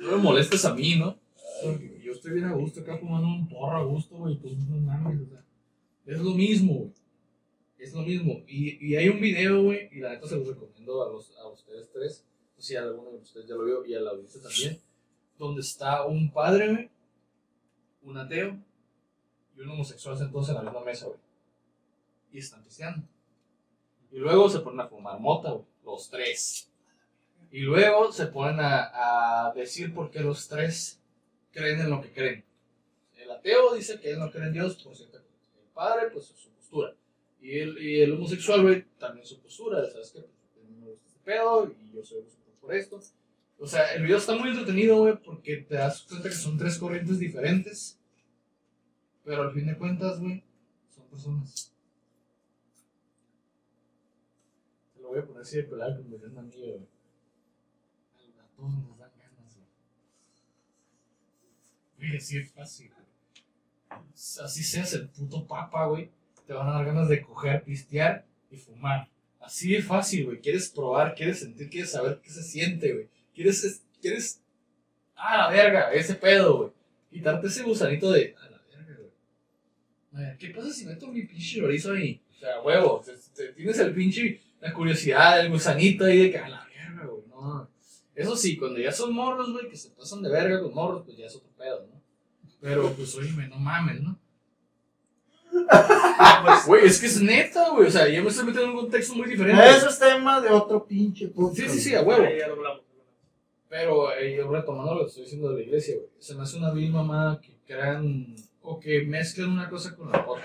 no 0.00 0.10
me 0.10 0.16
molestes 0.16 0.64
a 0.64 0.74
mí, 0.74 0.96
¿no? 0.96 1.18
Porque 1.62 2.00
Yo 2.02 2.12
estoy 2.12 2.32
bien 2.32 2.46
a 2.46 2.54
gusto 2.54 2.80
acá 2.80 2.96
fumando 2.96 3.28
un 3.28 3.48
porro 3.48 3.76
a 3.76 3.84
gusto, 3.84 4.16
güey. 4.16 4.36
Pues 4.36 4.56
no 4.56 4.78
mames, 4.80 5.20
o 5.20 5.26
sea. 5.26 5.44
Es 6.06 6.20
lo 6.20 6.32
mismo, 6.34 6.74
güey. 6.74 6.92
Es 7.82 7.92
lo 7.94 8.02
mismo. 8.02 8.44
Y, 8.46 8.86
y 8.86 8.94
hay 8.94 9.08
un 9.08 9.20
video, 9.20 9.64
güey, 9.64 9.88
y 9.90 9.98
la 9.98 10.10
neta 10.10 10.28
se 10.28 10.36
los 10.36 10.46
recomiendo 10.46 11.02
a, 11.02 11.12
los, 11.12 11.36
a 11.36 11.48
ustedes 11.48 11.90
tres. 11.90 12.24
No 12.54 12.62
sé 12.62 12.68
si 12.68 12.76
alguno 12.76 13.10
de 13.10 13.16
ustedes 13.16 13.48
ya 13.48 13.56
lo 13.56 13.64
vio 13.64 13.84
y 13.84 13.92
a 13.94 14.00
la 14.00 14.12
audiencia 14.12 14.40
también. 14.40 14.80
Donde 15.36 15.62
está 15.62 16.06
un 16.06 16.32
padre, 16.32 16.72
güey, 16.72 16.90
un 18.02 18.16
ateo 18.16 18.56
y 19.56 19.60
un 19.62 19.70
homosexual 19.70 20.16
sentados 20.16 20.48
en 20.48 20.54
la 20.54 20.62
misma 20.62 20.84
mesa, 20.84 21.06
güey. 21.06 21.18
Y 22.30 22.38
están 22.38 22.62
pisteando. 22.62 23.04
Y 24.12 24.18
luego 24.18 24.48
se 24.48 24.60
ponen 24.60 24.78
a 24.78 24.86
fumar 24.88 25.18
mota, 25.18 25.50
güey. 25.50 25.64
Los 25.84 26.08
tres. 26.08 26.70
Y 27.50 27.62
luego 27.62 28.12
se 28.12 28.26
ponen 28.26 28.60
a, 28.60 29.48
a 29.48 29.52
decir 29.54 29.92
por 29.92 30.08
qué 30.12 30.20
los 30.20 30.46
tres 30.46 31.00
creen 31.50 31.80
en 31.80 31.90
lo 31.90 32.00
que 32.00 32.12
creen. 32.12 32.44
El 33.16 33.28
ateo 33.28 33.74
dice 33.74 33.98
que 33.98 34.12
él 34.12 34.20
no 34.20 34.30
cree 34.30 34.46
en 34.46 34.52
Dios 34.52 34.80
por 34.80 34.94
cierta 34.94 35.18
cosa. 35.18 35.58
El 35.60 35.68
padre, 35.74 36.10
pues 36.12 36.26
su 36.26 36.48
postura. 36.50 36.94
Y 37.42 37.58
el, 37.58 37.76
y 37.82 38.00
el 38.00 38.12
homosexual, 38.12 38.62
güey, 38.62 38.84
también 39.00 39.26
su 39.26 39.40
postura. 39.40 39.84
¿Sabes 39.90 40.12
qué? 40.12 40.20
Pues, 40.20 40.90
gusta 40.90 41.08
este 41.08 41.20
pedo 41.24 41.66
y 41.68 41.92
yo 41.92 42.04
soy 42.04 42.20
homosexual 42.20 42.56
por 42.60 42.74
esto. 42.74 43.00
O 43.58 43.66
sea, 43.66 43.94
el 43.94 44.04
video 44.04 44.18
está 44.18 44.36
muy 44.36 44.50
entretenido, 44.50 44.98
güey, 44.98 45.16
porque 45.20 45.56
te 45.56 45.74
das 45.74 46.02
cuenta 46.02 46.28
que 46.28 46.34
son 46.36 46.56
tres 46.56 46.78
corrientes 46.78 47.18
diferentes. 47.18 47.98
Pero 49.24 49.42
al 49.42 49.52
fin 49.52 49.66
de 49.66 49.76
cuentas, 49.76 50.20
güey, 50.20 50.44
son 50.94 51.04
personas. 51.06 51.72
Te 54.94 55.02
lo 55.02 55.08
voy 55.08 55.18
a 55.18 55.26
poner 55.26 55.44
circular 55.44 55.96
como 55.96 56.16
de 56.16 56.26
un 56.28 56.38
amigo, 56.38 56.66
güey. 56.66 56.88
A 58.38 58.56
todos 58.56 58.72
nos 58.72 58.98
dan 58.98 59.10
ganas, 59.18 59.56
güey. 59.56 59.68
Güey, 61.98 62.16
así 62.16 62.38
es 62.38 62.52
fácil, 62.52 62.92
güey. 62.92 64.00
Así 64.44 64.62
seas 64.62 64.94
el 64.94 65.08
puto 65.08 65.44
papa, 65.44 65.86
güey. 65.86 66.08
Te 66.46 66.52
van 66.52 66.68
a 66.68 66.72
dar 66.72 66.84
ganas 66.84 67.08
de 67.08 67.22
coger, 67.22 67.62
pistear 67.64 68.24
y 68.50 68.56
fumar. 68.56 69.08
Así 69.40 69.72
de 69.72 69.82
fácil, 69.82 70.26
güey. 70.26 70.40
Quieres 70.40 70.68
probar, 70.70 71.14
quieres 71.14 71.40
sentir, 71.40 71.68
quieres 71.68 71.90
saber 71.90 72.20
qué 72.22 72.30
se 72.30 72.42
siente, 72.42 72.92
güey. 72.92 73.08
Quieres, 73.34 73.64
es- 73.64 73.82
quieres. 74.00 74.40
Ah, 75.16 75.36
la 75.38 75.50
verga, 75.50 75.92
ese 75.92 76.14
pedo, 76.14 76.56
güey. 76.58 76.70
Quitarte 77.10 77.46
ese 77.48 77.62
gusanito 77.62 78.10
de. 78.10 78.34
A 78.38 78.50
la 78.50 78.62
verga, 78.70 78.96
güey. 78.96 79.10
A 80.14 80.28
ver, 80.28 80.38
¿qué 80.38 80.50
pasa 80.50 80.70
si 80.72 80.84
meto 80.86 81.08
mi 81.08 81.22
pinche 81.24 81.60
chorizo 81.60 81.92
ahí? 81.92 82.20
O 82.36 82.38
sea, 82.38 82.60
huevo. 82.60 83.02
te- 83.34 83.52
tienes 83.52 83.78
el 83.78 83.94
pinche. 83.94 84.40
La 84.60 84.72
curiosidad, 84.72 85.40
el 85.40 85.50
gusanito 85.50 86.04
ahí 86.04 86.18
de 86.24 86.30
que 86.30 86.38
a 86.38 86.48
la 86.48 86.64
verga, 86.66 87.06
güey. 87.06 87.22
No. 87.28 87.68
Eso 88.14 88.36
sí, 88.36 88.56
cuando 88.56 88.78
ya 88.78 88.92
son 88.92 89.12
morros, 89.14 89.50
güey, 89.52 89.68
que 89.68 89.76
se 89.76 89.90
pasan 89.90 90.22
de 90.22 90.30
verga 90.30 90.60
con 90.60 90.72
morros, 90.74 91.02
pues 91.04 91.16
ya 91.16 91.26
es 91.26 91.34
otro 91.34 91.50
pedo, 91.56 91.86
¿no? 91.86 92.00
Pero, 92.60 92.92
pues, 92.92 93.12
oye, 93.16 93.32
no 93.48 93.56
mames, 93.58 94.00
¿no? 94.00 94.18
Güey, 96.66 96.86
es 96.86 97.00
que 97.00 97.06
es 97.06 97.20
neta, 97.20 97.70
güey. 97.70 97.88
O 97.88 97.90
sea, 97.90 98.08
yo 98.08 98.22
me 98.22 98.28
estoy 98.28 98.46
metiendo 98.46 98.70
en 98.70 98.76
un 98.76 98.82
contexto 98.82 99.14
muy 99.14 99.28
diferente. 99.28 99.62
Eso 99.68 99.88
es 99.88 99.98
tema 99.98 100.40
de 100.40 100.50
otro 100.50 100.84
pinche 100.84 101.28
podcast. 101.28 101.56
Sí, 101.56 101.68
sí, 101.68 101.80
sí, 101.80 101.94
a 101.94 102.02
huevo. 102.02 102.22
Ahí 102.24 102.38
ya 102.38 102.48
lo 102.48 102.54
hablamos. 102.54 102.82
Pero 103.68 104.12
eh, 104.12 104.36
yo 104.36 104.50
retomando 104.50 104.94
lo 104.94 105.00
que 105.00 105.06
estoy 105.08 105.22
diciendo 105.24 105.50
de 105.50 105.56
la 105.56 105.62
iglesia, 105.62 105.96
güey. 105.96 106.08
Se 106.18 106.34
me 106.34 106.42
hace 106.42 106.58
una 106.58 106.72
vil 106.72 106.92
mamada 106.92 107.40
que 107.40 107.56
crean 107.66 108.34
o 108.60 108.78
que 108.78 109.02
mezclan 109.02 109.50
una 109.50 109.68
cosa 109.68 109.96
con 109.96 110.10
la 110.12 110.24
otra. 110.26 110.44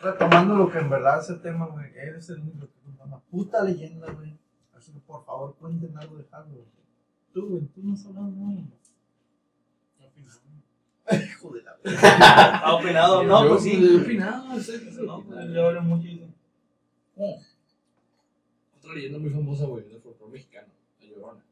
Retomando 0.00 0.56
lo 0.56 0.70
que 0.70 0.78
en 0.78 0.90
verdad 0.90 1.20
es 1.20 1.30
el 1.30 1.40
tema, 1.40 1.66
güey. 1.66 1.86
Eres 1.94 2.28
el 2.30 2.40
único 2.40 2.66
que 2.66 3.04
una 3.04 3.18
puta 3.18 3.62
leyenda, 3.62 4.10
güey. 4.12 4.36
Así 4.76 4.92
que 4.92 4.98
por 5.00 5.24
favor 5.24 5.54
cuenten 5.58 5.96
algo 5.96 6.16
de 6.16 6.24
Halloween. 6.24 6.64
Tú, 7.32 7.48
güey, 7.48 7.62
tú 7.66 7.82
no 7.82 7.94
has 7.94 8.04
hablado 8.06 8.30
nada. 8.30 8.62
Hijo 11.16 11.50
de 11.52 11.62
la 11.62 11.78
¿Ha 12.64 12.74
opinado? 12.74 13.22
No, 13.24 13.48
pues 13.48 13.62
sí. 13.62 13.72
He 13.72 14.02
opinado, 14.02 14.44
pues 14.54 15.52
yo 15.52 15.66
hablo 15.66 15.82
mucho. 15.82 16.08
y 16.08 16.26
Oh. 17.16 17.38
Otra 18.78 18.94
leyenda 18.94 19.18
muy 19.18 19.30
famosa, 19.30 19.66
güey, 19.66 19.84
del 19.84 20.00
folclore 20.00 20.32
mexicano, 20.32 20.72
la 21.00 21.06
Llorona. 21.06 21.44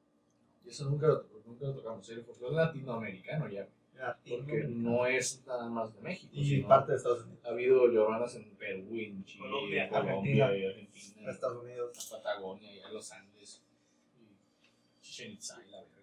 Y 0.65 0.71
eso 0.71 0.89
nunca 0.89 1.07
lo, 1.09 1.27
nunca 1.47 1.67
lo 1.67 1.75
tocamos. 1.75 2.09
El 2.09 2.25
folclore 2.25 2.55
latinoamericano 2.57 3.49
ya, 3.49 3.69
porque 4.29 4.65
no 4.69 5.07
es 5.07 5.45
nada 5.47 5.69
más 5.69 5.95
de 5.95 6.01
México. 6.01 6.31
Y 6.33 6.63
parte 6.63 6.93
de 6.93 6.99
Estados 6.99 7.25
Unidos. 7.25 7.45
Ha 7.45 7.49
habido 7.51 7.89
lloronas 7.89 8.35
en 8.37 8.49
Perú, 8.57 8.89
en 8.93 9.25
Chile, 9.25 9.43
Colombia, 9.43 9.89
Colombia 9.89 10.47
Argentina. 10.47 10.57
y 10.57 10.67
Argentina. 10.67 11.23
en 11.23 11.29
Estados 11.29 11.65
Unidos. 11.65 12.09
Patagonia 12.11 12.89
los 12.91 13.13
Andes. 13.13 13.63
Y 14.17 15.03
Chichen 15.03 15.33
Itza 15.33 15.63
y 15.67 15.71
la 15.71 15.81
verga. 15.83 15.95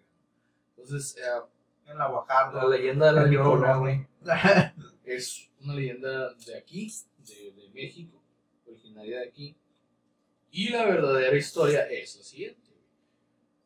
Entonces, 0.76 1.16
eh, 1.16 1.40
En 1.86 1.98
la 1.98 2.10
Oaxaca. 2.10 2.64
la 2.64 2.68
leyenda 2.68 3.06
de 3.06 3.12
la 3.12 3.26
Llorona, 3.30 3.76
güey, 3.76 4.06
es 5.04 5.50
una 5.60 5.74
leyenda 5.74 6.34
de 6.34 6.58
aquí, 6.58 6.92
de, 7.18 7.52
de 7.52 7.68
México, 7.70 8.22
originaria 8.66 9.20
de 9.20 9.28
aquí. 9.28 9.56
Y 10.50 10.70
la 10.70 10.84
verdadera 10.84 11.36
historia 11.36 11.82
es 11.82 12.16
la 12.16 12.22
siguiente. 12.22 12.70
güey. 12.70 12.84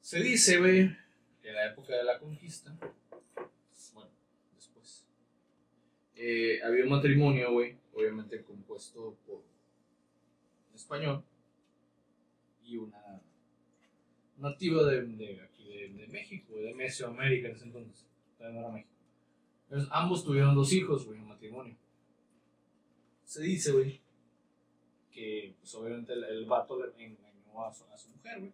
Se 0.00 0.20
dice, 0.20 0.58
güey, 0.58 0.96
que 1.40 1.48
en 1.48 1.54
la 1.54 1.66
época 1.66 1.96
de 1.96 2.04
la 2.04 2.18
conquista, 2.18 2.76
bueno, 3.94 4.10
después, 4.54 5.06
eh, 6.14 6.60
había 6.62 6.84
un 6.84 6.90
matrimonio, 6.90 7.52
güey, 7.52 7.78
obviamente 7.92 8.42
compuesto 8.42 9.16
por 9.26 9.36
un 9.36 10.74
español 10.74 11.24
y 12.62 12.76
una 12.76 13.22
nativa 14.36 14.84
de, 14.84 15.02
de 15.02 15.40
aquí, 15.42 15.64
de, 15.68 15.88
de 15.90 16.06
México, 16.08 16.56
de 16.56 16.74
Mesoamérica 16.74 17.48
en 17.48 17.56
ese 17.56 17.64
entonces, 17.64 18.09
todavía 18.40 18.60
no 18.60 18.66
era 18.66 18.74
México. 18.74 18.90
Entonces, 19.64 19.88
ambos 19.92 20.24
tuvieron 20.24 20.54
dos 20.54 20.72
hijos, 20.72 21.04
güey, 21.04 21.18
en 21.18 21.28
matrimonio. 21.28 21.76
Se 23.24 23.42
dice, 23.42 23.72
güey, 23.72 24.00
que 25.12 25.54
pues 25.60 25.74
obviamente 25.74 26.12
el, 26.14 26.24
el 26.24 26.46
vato 26.46 26.78
le 26.78 27.04
engañó 27.04 27.64
a 27.64 27.72
su, 27.72 27.84
a 27.84 27.96
su 27.96 28.08
mujer, 28.08 28.40
güey. 28.40 28.52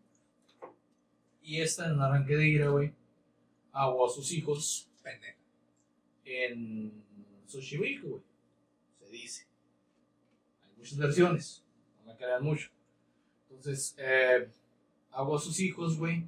Y 1.43 1.61
esta, 1.61 1.87
en 1.87 1.93
un 1.93 2.03
arranque 2.03 2.37
de 2.37 2.49
ira, 2.49 2.69
güey, 2.69 2.93
ahogó 3.73 4.07
a 4.07 4.11
sus 4.11 4.33
hijos 4.33 4.91
Pendejo. 5.03 5.39
en 6.25 7.05
Xochimilco, 7.47 8.09
güey. 8.09 8.23
Se 8.99 9.09
dice. 9.09 9.47
Hay 10.65 10.73
muchas 10.77 10.99
versiones, 10.99 11.65
no 11.99 12.13
me 12.13 12.17
crean 12.19 12.43
mucho. 12.43 12.69
Entonces, 13.49 13.95
eh, 13.99 14.51
ahogó 15.13 15.37
a 15.37 15.41
sus 15.41 15.61
hijos, 15.61 15.97
güey, 15.97 16.25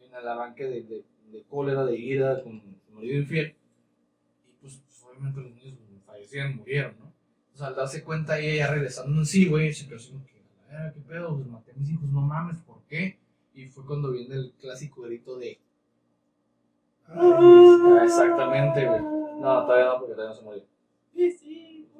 en 0.00 0.14
el 0.14 0.28
arranque 0.28 0.64
de, 0.64 0.82
de, 0.82 1.04
de 1.34 1.42
cólera, 1.44 1.84
de 1.84 1.96
ira, 1.96 2.42
con 2.42 2.60
su 2.60 2.92
marido 2.92 3.20
infiel. 3.20 3.56
Y 4.46 4.52
pues, 4.60 4.80
pues, 4.84 5.04
obviamente 5.04 5.40
los 5.40 5.54
niños 5.54 5.78
fallecieron, 6.06 6.56
murieron, 6.56 6.94
¿no? 6.98 7.12
Entonces, 7.42 7.66
al 7.66 7.74
darse 7.74 8.04
cuenta 8.04 8.38
ella 8.38 8.68
regresando 8.68 9.16
en 9.16 9.26
sí, 9.26 9.48
güey, 9.48 9.72
se 9.72 9.86
quedó 9.86 9.96
así 9.96 10.12
como 10.12 10.24
que, 10.24 10.42
a 10.74 10.92
¿qué 10.92 11.00
pedo? 11.00 11.34
Pues 11.34 11.46
maté 11.46 11.72
a 11.72 11.74
mis 11.74 11.90
hijos, 11.90 12.08
no 12.08 12.20
mames, 12.20 12.58
¿por 12.60 12.82
qué? 12.84 13.18
Y 13.54 13.66
fue 13.66 13.86
cuando 13.86 14.10
viene 14.12 14.34
el 14.34 14.52
clásico 14.60 15.02
grito 15.02 15.36
de... 15.38 15.60
Exactamente, 18.02 18.86
güey. 18.86 19.02
No, 19.02 19.66
todavía 19.66 19.86
no, 19.86 19.98
porque 19.98 20.14
todavía 20.14 20.34
no 20.34 20.34
se 20.34 20.44
murió. 20.44 20.62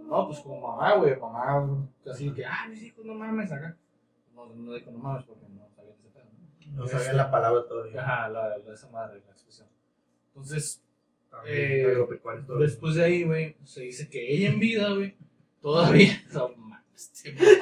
No, 0.09 0.27
pues 0.27 0.41
como 0.41 0.61
mamá, 0.61 0.97
güey, 0.97 1.19
mamá, 1.19 1.89
así 2.11 2.31
que, 2.33 2.45
ah, 2.45 2.67
mis 2.69 2.83
hijos, 2.83 3.05
no 3.05 3.15
mames, 3.15 3.51
acá. 3.51 3.77
No, 4.35 4.47
no 4.47 4.75
dijo 4.75 4.91
no 4.91 4.99
mames 4.99 5.25
porque 5.25 5.47
no 5.49 5.64
¿no? 6.73 6.83
No 6.83 6.89
sabía 6.89 7.13
la 7.13 7.31
palabra 7.31 7.67
todavía. 7.67 8.03
Ajá, 8.03 8.29
la, 8.29 8.59
la, 8.59 8.75
esa 8.75 8.89
madre, 8.91 9.21
la 9.27 9.33
expresión. 9.33 9.69
Entonces, 10.29 10.81
Eh, 11.47 11.97
después 12.61 12.95
de 12.95 13.05
ahí, 13.05 13.25
güey, 13.25 13.57
se 13.65 13.83
dice 13.83 14.09
que 14.09 14.33
ella 14.33 14.49
en 14.51 14.61
vida, 14.61 14.89
güey, 14.91 15.17
todavía. 15.61 16.23
No 16.33 16.49
mames, 16.57 17.11
te 17.13 17.33
mamaste, 17.33 17.45
güey. 17.45 17.59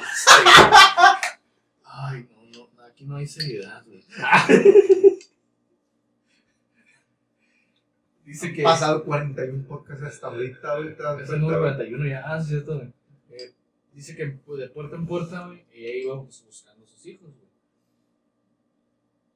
Ay, 1.83 2.29
no, 2.31 2.67
no, 2.75 2.83
aquí 2.83 3.05
no 3.05 3.15
hay 3.17 3.27
seriedad, 3.27 3.83
güey. 3.85 4.03
Dice 8.25 8.53
que. 8.53 8.63
pasado 8.63 9.03
41 9.03 9.67
podcasts 9.67 10.03
hasta 10.03 10.27
ahorita, 10.27 10.77
güey. 10.77 10.95
¿te 10.95 11.03
das 11.03 11.15
Es 11.15 11.21
el 11.21 11.27
cuenta, 11.27 11.41
número 11.41 11.59
güey? 11.61 11.73
41 11.75 12.07
ya, 12.07 12.23
ah, 12.25 12.41
cierto, 12.41 12.75
güey. 12.77 12.93
Eh, 13.31 13.53
dice 13.93 14.15
que 14.15 14.27
pues, 14.27 14.59
de 14.59 14.69
puerta 14.69 14.95
en 14.95 15.05
puerta, 15.05 15.47
güey, 15.47 15.65
ella 15.73 15.95
iba 16.03 16.23
pues, 16.23 16.43
buscando 16.45 16.85
a 16.85 16.87
sus 16.87 17.05
hijos, 17.05 17.29
güey. 17.35 17.42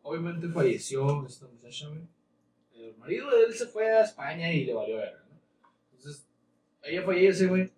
Obviamente 0.08 0.48
falleció 0.48 1.26
esta 1.26 1.48
muchacha, 1.48 1.90
güey. 1.90 2.00
El 2.74 2.96
marido 2.96 3.30
de 3.30 3.44
él 3.44 3.54
se 3.54 3.68
fue 3.68 3.92
a 3.92 4.04
España 4.04 4.54
y 4.54 4.64
le 4.64 4.74
valió 4.74 4.96
verga, 4.96 5.22
¿no? 5.30 5.38
Entonces, 5.92 6.26
ella 6.82 7.04
fallece, 7.04 7.48
güey. 7.48 7.70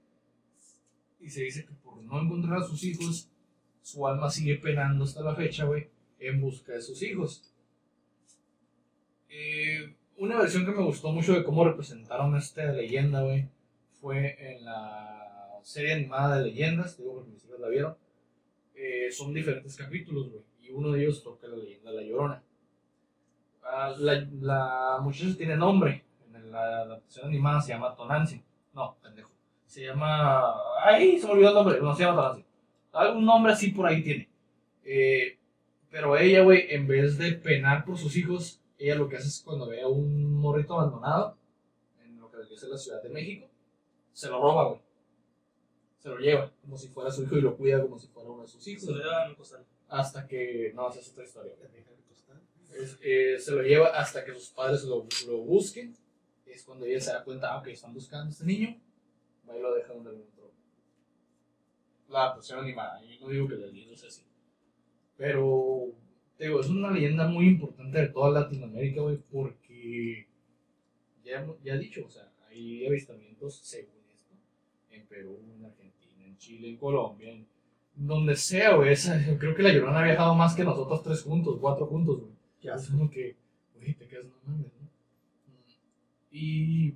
Y 1.20 1.28
se 1.28 1.42
dice 1.42 1.65
que 1.65 1.74
por 1.74 1.98
no 2.04 2.22
encontrar 2.22 2.60
a 2.60 2.63
sus 2.63 2.84
hijos, 2.84 3.32
su 3.82 4.06
alma 4.08 4.30
sigue 4.30 4.58
penando 4.58 5.06
hasta 5.06 5.24
la 5.24 5.34
fecha, 5.34 5.65
güey, 5.65 5.89
en 6.20 6.39
busca 6.39 6.74
de 6.74 6.84
sus 6.84 7.02
hijos. 7.02 7.52
Eh, 9.28 9.96
una 10.18 10.38
versión 10.38 10.65
que 10.65 10.72
me 10.72 10.84
gustó 10.84 11.12
mucho 11.12 11.34
de 11.34 11.44
cómo 11.44 11.65
representaron 11.65 12.36
esta 12.36 12.72
leyenda, 12.72 13.24
güey, 13.24 13.50
fue 14.00 14.38
en 14.54 14.65
la 14.65 15.60
serie 15.63 15.94
animada 15.94 16.38
de 16.38 16.46
leyendas, 16.46 16.96
digo 16.96 17.15
porque 17.15 17.32
mis 17.32 17.44
hijas 17.44 17.60
la 17.60 17.70
vieron. 17.70 17.98
Eh, 18.76 19.12
son 19.12 19.34
diferentes 19.34 19.76
capítulos, 19.76 20.30
güey, 20.30 20.44
y 20.69 20.73
uno 20.73 20.91
de 20.91 21.01
ellos 21.01 21.23
toca 21.23 21.47
la 21.47 21.58
leyenda 21.58 21.91
la 21.91 22.03
Llorona. 22.03 22.43
Ah, 23.63 23.93
la, 23.97 24.99
muchacha 25.01 25.36
tiene 25.36 25.55
nombre, 25.55 26.03
en 26.34 26.51
la 26.51 26.82
adaptación 26.82 27.27
animada 27.27 27.62
se 27.62 27.73
llama 27.73 27.95
Tonancy. 27.95 28.43
No, 28.73 28.95
pendejo. 29.01 29.32
Se 29.65 29.86
llama. 29.86 30.53
¡Ay! 30.84 31.19
Se 31.19 31.27
me 31.27 31.34
olvidó 31.34 31.49
el 31.49 31.55
nombre. 31.55 31.82
No 31.82 31.95
se 31.95 32.03
llama 32.03 32.21
Tonancy. 32.21 32.45
Algún 32.93 33.25
nombre 33.25 33.53
así 33.53 33.71
por 33.71 33.88
ahí 33.88 34.01
tiene. 34.03 34.29
Eh, 34.84 35.38
pero 35.89 36.17
ella, 36.17 36.43
güey, 36.43 36.67
en 36.69 36.88
vez 36.88 37.17
de 37.17 37.34
penar 37.34 37.86
por 37.86 37.97
sus 37.97 38.15
hijos, 38.15 38.62
ella 38.77 38.95
lo 38.95 39.10
que 39.10 39.17
hace 39.17 39.27
es 39.27 39.41
cuando 39.43 39.67
ve 39.67 39.82
a 39.82 39.88
un 39.88 40.34
morrito 40.36 40.73
abandonado, 40.73 41.38
en 42.03 42.19
lo 42.19 42.32
que 42.32 42.41
es 42.41 42.63
la 42.63 42.77
Ciudad 42.77 43.01
de 43.03 43.10
México, 43.10 43.47
se 44.13 44.29
lo 44.29 44.41
roba, 44.41 44.69
güey. 44.69 44.82
Se 45.97 46.10
lo 46.10 46.17
lleva, 46.17 46.51
como 46.62 46.77
si 46.77 46.88
fuera 46.88 47.12
su 47.12 47.23
hijo 47.23 47.38
y 47.38 47.41
lo 47.41 47.58
cuida 47.58 47.82
como 47.82 47.99
si 47.99 48.08
fuera 48.08 48.29
uno 48.29 48.43
de 48.43 48.47
sus 48.47 48.65
hijos. 48.67 48.86
Se 48.86 48.91
lo 48.91 48.97
lleva 48.99 49.25
a 49.25 49.29
un 49.29 49.36
costal. 49.36 49.65
Hasta 49.89 50.28
que. 50.28 50.71
No, 50.75 50.89
esa 50.89 50.99
es 50.99 51.10
otra 51.12 51.23
historia. 51.25 51.54
Es- 52.73 52.97
eh, 53.02 53.38
se 53.39 53.52
lo 53.52 53.62
lleva 53.63 53.88
hasta 53.88 54.23
que 54.23 54.34
sus 54.34 54.49
padres 54.49 54.84
lo, 54.84 55.06
lo 55.28 55.38
busquen. 55.39 55.95
Es 56.45 56.63
cuando 56.63 56.86
ella 56.86 57.02
se 57.02 57.12
da 57.12 57.23
cuenta, 57.23 57.52
ah, 57.54 57.60
ok, 57.60 57.67
están 57.67 57.93
buscando 57.93 58.28
a 58.28 58.30
este 58.30 58.45
niño. 58.45 58.80
Va 59.47 59.58
y 59.58 59.62
lo 59.62 59.73
deja 59.73 59.93
donde 59.93 60.12
lo 60.12 60.17
encontró. 60.17 60.52
La 62.08 62.23
adaptación 62.23 62.60
animada. 62.60 63.02
Yo 63.04 63.19
no 63.21 63.30
digo 63.30 63.47
que 63.47 63.56
el 63.56 63.73
libro 63.73 63.95
sea 63.95 64.10
así. 64.10 64.23
Pero, 65.17 65.91
te 66.38 66.45
digo, 66.45 66.60
es 66.62 66.69
una 66.69 66.91
leyenda 66.91 67.28
muy 67.28 67.47
importante 67.47 67.99
de 67.99 68.08
toda 68.08 68.32
Latinoamérica, 68.41 69.02
güey, 69.02 69.17
porque 69.32 70.28
ya, 71.23 71.45
ya 71.63 71.73
he 71.73 71.78
dicho, 71.80 72.06
o 72.06 72.10
sea, 72.10 72.32
hay 72.47 72.88
avistamientos, 72.88 73.58
según 73.58 74.02
esto, 74.15 74.34
en 74.89 75.06
Perú, 75.08 75.39
en 75.56 75.65
Argentina, 75.65 76.25
en 76.25 76.38
Chile, 76.38 76.69
en 76.69 76.78
Colombia, 76.78 77.32
en 77.32 77.45
donde 77.99 78.35
sea, 78.35 78.75
güey. 78.75 78.93
esa- 78.93 79.19
Creo 79.38 79.55
que 79.55 79.62
la 79.63 79.73
Llorona 79.73 79.99
ha 79.99 80.03
viajado 80.05 80.33
más 80.35 80.55
que 80.55 80.63
nosotros 80.63 81.03
tres 81.03 81.21
juntos, 81.21 81.57
cuatro 81.59 81.85
juntos, 81.85 82.19
güey. 82.21 82.31
¿Qué 82.62 82.69
Es 82.69 82.89
como 82.89 83.09
que, 83.09 83.35
güey, 83.75 83.93
te 83.93 84.07
quedas, 84.07 84.25
no 84.25 84.33
mames, 84.45 84.67
¿no? 84.81 84.89
Y. 86.31 86.95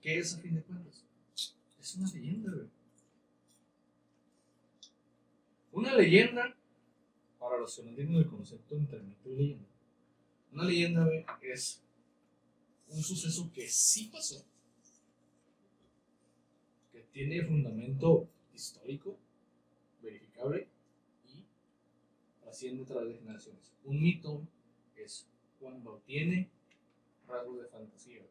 ¿Qué 0.00 0.18
es 0.18 0.34
a 0.34 0.38
fin 0.40 0.54
de 0.56 0.62
cuentas? 0.62 1.04
Es 1.80 1.94
una 1.96 2.10
leyenda, 2.10 2.52
güey. 2.52 2.66
Una 5.72 5.94
leyenda, 5.94 6.54
para 7.38 7.58
los 7.58 7.74
que 7.76 7.82
no 7.82 7.88
entienden 7.90 8.16
el 8.16 8.26
concepto 8.28 8.74
de 8.74 8.80
internet 8.82 9.18
de 9.24 9.36
leyenda, 9.36 9.66
una 10.52 10.64
leyenda, 10.64 11.04
güey, 11.04 11.24
es 11.42 11.82
un 12.88 13.02
suceso 13.02 13.50
que 13.54 13.66
sí 13.68 14.10
pasó, 14.12 14.44
que 16.92 17.00
tiene 17.12 17.42
fundamento 17.46 18.28
histórico, 18.54 19.18
verificable 20.02 20.68
y 21.26 21.44
trasciende 22.40 22.82
a 22.82 22.86
través 22.86 23.08
de 23.08 23.18
generaciones. 23.20 23.72
Un 23.84 24.00
mito 24.00 24.46
es 24.96 25.28
cuando 25.58 25.98
tiene 26.04 26.50
rasgos 27.26 27.62
de 27.62 27.68
fantasía. 27.68 28.22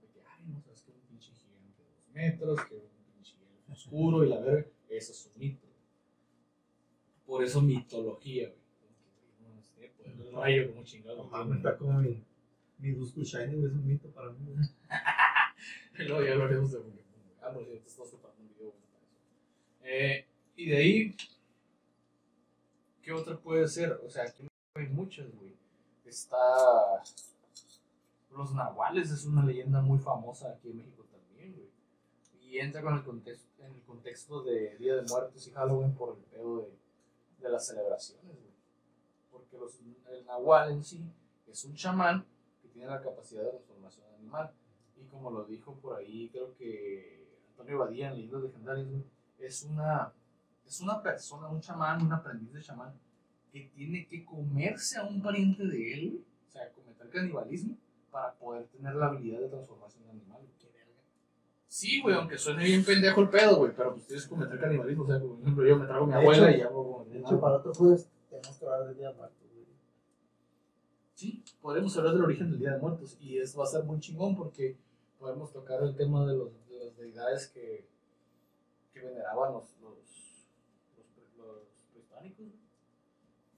De 0.00 0.08
que, 0.12 0.22
ay, 0.26 0.44
no 0.46 0.60
sabes 0.60 0.82
que 0.82 0.92
un 0.92 1.00
pinche 1.00 1.32
gigante 1.32 1.82
de 1.82 1.90
dos 1.90 2.08
metros, 2.12 2.64
que 2.66 2.74
un 2.74 3.14
pinche 3.14 3.36
elfo 3.36 3.72
oscuro 3.72 4.24
y 4.24 4.28
la 4.28 4.40
verga. 4.40 4.66
Eso 4.88 5.12
es 5.12 5.26
un 5.26 5.40
mito. 5.40 5.66
Por 7.24 7.44
eso 7.44 7.62
mitología, 7.62 8.48
güey. 8.48 8.60
No, 9.40 9.62
tiene 9.76 9.90
poder 9.90 10.16
del 10.16 10.32
rayo 10.32 10.72
como 10.72 10.84
chingado. 10.84 11.16
No 11.16 11.24
mames, 11.30 11.58
está 11.58 11.78
como 11.78 12.00
mi, 12.00 12.24
mi 12.78 12.90
Dusku 12.90 13.22
Shiny, 13.22 13.54
güey, 13.54 13.66
es 13.66 13.72
un 13.72 13.86
mito 13.86 14.10
para 14.10 14.30
mí. 14.30 14.38
Luego 15.98 16.24
ya 16.24 16.32
hablaremos 16.32 16.72
de 16.72 16.78
Pokémon. 16.78 17.00
Ah, 17.40 17.52
por 17.52 17.64
cierto, 17.64 17.86
estás 17.86 18.08
preparando 18.08 18.42
un 18.42 18.48
video 18.48 18.70
bueno 18.72 18.86
para 18.90 19.04
eso. 19.04 19.18
Eh, 19.92 20.24
y 20.54 20.68
de 20.68 20.76
ahí, 20.76 21.16
¿qué 23.02 23.12
otra 23.12 23.36
puede 23.36 23.66
ser? 23.66 24.00
O 24.06 24.08
sea, 24.08 24.22
aquí 24.22 24.46
hay 24.74 24.86
muchas, 24.86 25.26
güey. 25.34 25.56
Está. 26.04 26.36
Los 28.30 28.54
nahuales 28.54 29.10
es 29.10 29.24
una 29.24 29.44
leyenda 29.44 29.80
muy 29.80 29.98
famosa 29.98 30.50
aquí 30.50 30.70
en 30.70 30.76
México 30.76 31.04
también, 31.10 31.56
güey. 31.56 31.68
Y 32.40 32.60
entra 32.60 32.82
con 32.82 32.94
el 32.94 33.02
contexto, 33.02 33.64
en 33.64 33.74
el 33.74 33.82
contexto 33.82 34.44
de 34.44 34.76
Día 34.78 34.94
de 34.94 35.02
Muertos 35.08 35.48
y 35.48 35.50
Halloween 35.50 35.92
por 35.94 36.16
el 36.16 36.22
pedo 36.22 36.58
de, 36.60 36.78
de 37.40 37.48
las 37.48 37.66
celebraciones, 37.66 38.36
güey. 38.36 38.54
Porque 39.32 39.58
los, 39.58 39.80
el 40.12 40.24
nahual 40.24 40.70
en 40.70 40.84
sí 40.84 41.02
es 41.48 41.64
un 41.64 41.74
chamán 41.74 42.24
que 42.62 42.68
tiene 42.68 42.86
la 42.86 43.02
capacidad 43.02 43.42
de 43.42 43.50
transformación 43.50 44.06
animal. 44.14 44.52
Y 44.96 45.04
como 45.06 45.32
lo 45.32 45.44
dijo 45.46 45.74
por 45.74 45.96
ahí, 45.96 46.28
creo 46.28 46.54
que 46.54 47.26
Antonio 47.50 47.78
Badía 47.78 48.10
en 48.10 48.14
Leyendas 48.14 48.42
Legendarias, 48.44 48.88
güey, 48.88 49.02
es 49.40 49.62
una, 49.64 50.12
es 50.66 50.80
una 50.80 51.02
persona, 51.02 51.48
un 51.48 51.60
chamán, 51.60 52.02
un 52.02 52.12
aprendiz 52.12 52.52
de 52.52 52.62
chamán, 52.62 52.92
que 53.52 53.70
tiene 53.74 54.06
que 54.06 54.24
comerse 54.24 54.98
a 54.98 55.04
un 55.04 55.20
pariente 55.22 55.66
de 55.66 55.92
él, 55.94 56.10
güey, 56.10 56.22
o 56.48 56.50
sea, 56.52 56.70
cometer 56.72 57.08
canibalismo, 57.10 57.76
para 58.10 58.32
poder 58.34 58.66
tener 58.68 58.94
la 58.94 59.06
habilidad 59.06 59.40
de 59.40 59.48
transformarse 59.48 59.98
en 60.02 60.10
animal. 60.10 60.38
güey. 60.40 60.50
Sí, 61.68 62.00
güey, 62.02 62.16
aunque 62.16 62.36
suene 62.36 62.64
bien 62.64 62.84
pendejo 62.84 63.20
el 63.20 63.28
pedo, 63.30 63.58
güey, 63.58 63.72
pero 63.76 63.92
pues 63.94 64.04
tienes 64.06 64.24
que 64.24 64.30
cometer 64.30 64.58
canibalismo, 64.58 65.04
o 65.04 65.06
sea, 65.06 65.20
por 65.20 65.38
ejemplo, 65.40 65.64
yo 65.64 65.76
me 65.78 65.86
trago 65.86 66.02
a 66.02 66.06
mi 66.08 66.12
De 66.12 66.18
abuela 66.18 66.50
hecho- 66.50 66.58
y 66.58 66.60
hago 66.62 66.92
como... 66.92 67.04
De 67.04 67.18
hecho, 67.20 67.40
para 67.40 67.56
otro 67.58 67.72
jueves 67.74 68.08
tenemos 68.28 68.58
que 68.58 68.64
hablar 68.64 68.86
del 68.88 68.96
Día 68.96 69.08
de 69.10 69.14
Muertos, 69.14 69.38
güey. 69.54 69.66
Sí, 71.14 71.44
podremos 71.60 71.96
hablar 71.96 72.14
del 72.14 72.24
origen 72.24 72.50
del 72.50 72.58
Día 72.58 72.72
de 72.72 72.78
Muertos 72.78 73.16
y 73.20 73.38
es, 73.38 73.56
va 73.56 73.64
a 73.64 73.66
ser 73.68 73.84
muy 73.84 74.00
chingón 74.00 74.34
porque 74.36 74.76
podemos 75.18 75.52
tocar 75.52 75.80
el 75.82 75.94
tema 75.94 76.26
de, 76.26 76.34
los, 76.36 76.50
de 76.68 76.84
las 76.86 76.96
deidades 76.96 77.46
que, 77.48 77.86
que 79.00 79.06
veneraban 79.06 79.52
los, 79.52 79.64
los, 79.80 80.46
los, 80.96 81.06
pre- 81.14 81.38
los 81.38 81.66
prehispánicos. 81.92 82.46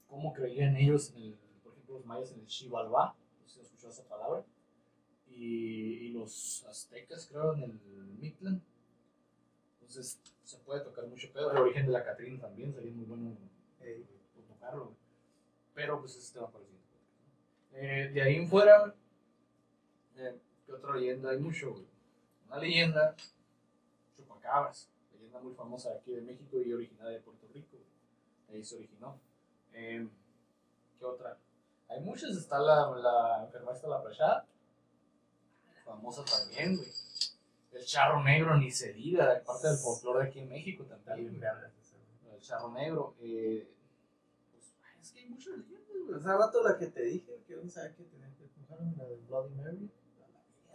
Cómo 0.07 0.33
creían 0.33 0.75
ellos, 0.77 1.11
en 1.15 1.23
el, 1.23 1.33
por 1.63 1.73
ejemplo, 1.73 1.95
los 1.95 2.05
mayas 2.05 2.31
en 2.31 2.39
el 2.41 2.47
Xibalbá, 2.47 3.15
no 3.41 3.47
sé 3.47 3.55
si 3.55 3.61
escuchado 3.61 3.91
esa 3.91 4.03
palabra, 4.07 4.45
y, 5.27 6.05
y 6.05 6.09
los 6.09 6.63
aztecas, 6.65 7.27
creo, 7.27 7.53
en 7.53 7.63
el 7.63 8.05
Mictlán. 8.19 8.61
Entonces, 9.81 10.19
se 10.43 10.57
puede 10.59 10.81
tocar 10.81 11.05
mucho 11.07 11.31
pedo. 11.33 11.51
El 11.51 11.57
origen 11.57 11.85
de 11.87 11.91
la 11.91 12.03
Catrina 12.03 12.39
también 12.39 12.73
sería 12.73 12.91
muy 12.91 13.05
bueno 13.05 13.35
por 14.33 14.43
tocarlo. 14.45 14.95
Pero 15.73 15.99
pues 15.99 16.15
ese 16.15 16.33
tema 16.33 16.49
¿no? 16.51 16.59
Eh, 17.75 18.11
de 18.13 18.21
ahí 18.21 18.35
en 18.35 18.47
fuera, 18.47 18.93
eh, 20.15 20.39
¿qué 20.65 20.71
otra 20.71 20.95
leyenda 20.95 21.31
hay 21.31 21.39
mucho, 21.39 21.71
güey? 21.71 21.85
Una 22.47 22.59
leyenda, 22.59 23.15
Chupacabras, 24.15 24.89
muy 25.39 25.53
famosa 25.53 25.91
de 25.91 25.97
aquí 25.97 26.11
de 26.11 26.21
México 26.21 26.61
y 26.61 26.73
originaria 26.73 27.17
de 27.17 27.23
Puerto 27.23 27.47
Rico. 27.53 27.77
Ahí 28.49 28.63
se 28.63 28.75
originó. 28.75 29.19
Eh, 29.73 30.07
¿Qué 30.99 31.05
otra? 31.05 31.37
Hay 31.89 32.01
muchas, 32.01 32.35
está 32.35 32.59
la, 32.59 32.89
la 32.91 33.43
enfermera 33.45 33.75
está 33.75 33.87
la 33.87 34.01
prachada, 34.01 34.47
famosa 35.83 36.23
también, 36.25 36.77
güey. 36.77 36.89
El 37.71 37.85
charro 37.85 38.23
negro, 38.23 38.55
ni 38.57 38.71
se 38.71 38.93
diga, 38.93 39.41
parte 39.45 39.67
del 39.67 39.77
folclore 39.77 40.23
de 40.23 40.29
aquí 40.29 40.39
en 40.39 40.49
México 40.49 40.83
está 40.83 40.97
también. 40.97 41.41
el 42.31 42.39
charro 42.41 42.71
negro. 42.71 43.15
Eh, 43.19 43.67
pues, 44.51 44.73
es 45.01 45.11
que 45.11 45.19
hay 45.19 45.29
muchas 45.29 45.57
leyendas, 45.57 45.97
güey. 46.05 46.19
Hace 46.19 46.27
rato 46.27 46.63
la 46.63 46.77
que 46.77 46.87
te 46.87 47.01
dije, 47.03 47.43
que 47.47 47.55
no 47.55 47.69
sabía 47.69 47.95
que 47.95 48.03
tenía 48.03 48.29
que 48.35 48.43
la 48.97 49.05
de 49.05 49.15
Bloody 49.27 49.55
Mary. 49.55 49.89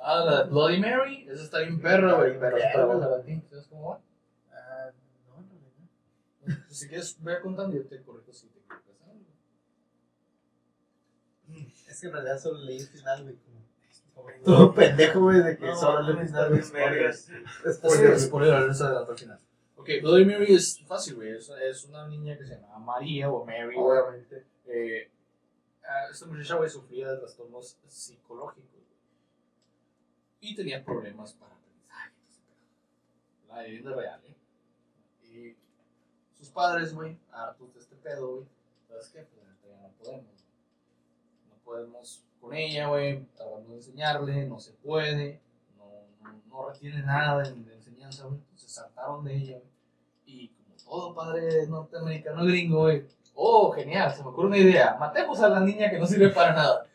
Ah, 0.00 0.24
la 0.24 0.42
de 0.42 0.50
Bloody 0.50 0.80
Mary, 0.80 1.28
esa 1.28 1.42
está 1.42 1.58
bien 1.60 1.80
perra, 1.80 2.14
güey, 2.14 2.38
pero 2.38 2.56
esta 2.56 2.86
la. 2.86 3.22
¿Sabes 3.50 3.66
cómo 3.68 3.90
va? 3.90 4.00
Si 6.78 6.88
quieres, 6.88 7.16
ve 7.22 7.40
contando 7.40 7.76
y 7.76 7.80
yo 7.80 7.86
te 7.88 8.02
corrijo 8.02 8.32
si 8.32 8.46
te 8.48 8.58
equivocas. 8.60 8.78
Es 11.88 12.00
que 12.00 12.06
en 12.08 12.12
realidad 12.12 12.38
solo 12.38 12.58
leí 12.60 12.78
el 12.78 12.86
final, 12.88 13.22
güey. 13.22 13.36
Todo 14.44 14.74
pendejo, 14.74 15.20
güey, 15.20 15.42
de 15.42 15.56
que 15.56 15.66
No, 15.66 15.76
solo 15.76 16.02
leí 16.02 16.20
el 16.20 16.26
final. 16.26 16.52
bien 16.52 16.72
vergas. 16.72 17.20
Spoiler, 17.22 17.74
Spoiler. 17.74 18.20
spoiler, 18.20 18.54
alert, 18.54 18.74
se 18.74 18.84
adelantó 18.84 19.12
al 19.12 19.18
final. 19.18 19.40
Ok, 19.76 19.88
Bloody 20.02 20.24
Mary 20.24 20.54
es 20.54 20.80
fácil, 20.86 21.14
güey. 21.14 21.30
Es, 21.36 21.48
es 21.48 21.84
una 21.84 22.06
niña 22.08 22.36
que 22.36 22.44
se 22.44 22.54
llama 22.56 22.78
María 22.78 23.30
o 23.30 23.44
Mary. 23.44 23.74
güey. 23.76 23.98
Obviamente. 24.00 24.44
Eh, 24.66 25.10
esta 26.10 26.26
muchacha, 26.26 26.56
güey, 26.56 26.68
sufría 26.68 27.10
de 27.12 27.16
trastornos 27.18 27.78
psicológicos. 27.86 28.70
güey. 28.72 28.84
Y 30.40 30.54
tenía 30.54 30.84
problemas 30.84 31.32
para 31.34 31.54
aprendizaje. 31.54 32.12
La 33.48 33.62
leyenda 33.62 33.90
es 33.90 33.96
real, 33.96 34.20
¿eh? 34.26 34.36
Y 35.22 35.56
sus 36.38 36.50
padres, 36.50 36.94
güey, 36.94 37.18
hartos 37.32 37.74
de 37.74 37.80
este 37.80 37.96
pedo, 37.96 38.36
güey, 38.36 38.46
¿sabes 38.88 39.08
qué? 39.08 39.22
Pues 39.22 39.44
neta 39.46 39.68
ya 39.68 39.82
no 39.82 39.88
podemos. 39.98 40.44
No 41.48 41.54
podemos 41.64 42.24
con 42.40 42.54
ella, 42.54 42.88
güey, 42.88 43.24
tratando 43.36 43.70
de 43.70 43.76
enseñarle, 43.76 44.46
no 44.46 44.60
se 44.60 44.72
puede, 44.74 45.40
no, 45.76 45.84
no, 46.22 46.40
no 46.48 46.68
retiene 46.68 47.02
nada 47.02 47.42
de, 47.42 47.52
de 47.52 47.74
enseñanza, 47.74 48.24
güey. 48.26 48.38
Entonces 48.38 48.70
saltaron 48.70 49.24
de 49.24 49.36
ella, 49.36 49.58
güey. 49.58 49.70
Y 50.26 50.48
como 50.48 50.76
todo 50.76 51.14
padre 51.14 51.66
norteamericano 51.66 52.44
gringo, 52.44 52.82
güey, 52.82 53.04
oh, 53.34 53.72
genial, 53.72 54.12
se 54.14 54.22
me 54.22 54.30
ocurre 54.30 54.46
una 54.48 54.58
idea, 54.58 54.96
matemos 54.98 55.40
a 55.40 55.48
la 55.48 55.60
niña 55.60 55.90
que 55.90 55.98
no 55.98 56.06
sirve 56.06 56.28
para 56.30 56.52
nada. 56.54 56.86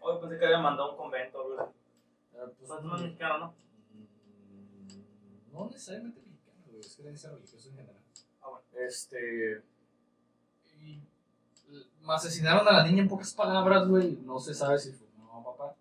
Hoy 0.00 0.18
pensé 0.20 0.38
que 0.38 0.44
había 0.46 0.58
mandado 0.58 0.88
a 0.88 0.92
un 0.92 0.96
convento, 0.98 1.44
güey. 1.44 1.58
Eh, 1.60 2.52
pues, 2.58 2.68
Pues 2.68 2.82
no 2.82 2.96
es 2.96 3.02
mexicano, 3.02 3.38
¿no? 3.38 3.54
Mm, 3.92 5.52
No 5.52 5.66
necesariamente 5.66 6.20
mexicano, 6.20 6.64
güey, 6.66 6.80
es 6.80 6.96
creencia 6.96 7.30
religiosa 7.30 7.68
en 7.68 7.76
general. 7.76 7.99
Este. 8.86 9.62
Y 10.80 11.00
asesinaron 12.08 12.66
a 12.68 12.72
la 12.72 12.86
niña 12.86 13.02
en 13.02 13.08
pocas 13.08 13.32
palabras, 13.34 13.86
güey. 13.88 14.18
No 14.24 14.38
se 14.40 14.54
sabe 14.54 14.78
si 14.78 14.92
fue 14.92 15.06
mamá 15.18 15.38
o 15.38 15.44
papá. 15.56 15.76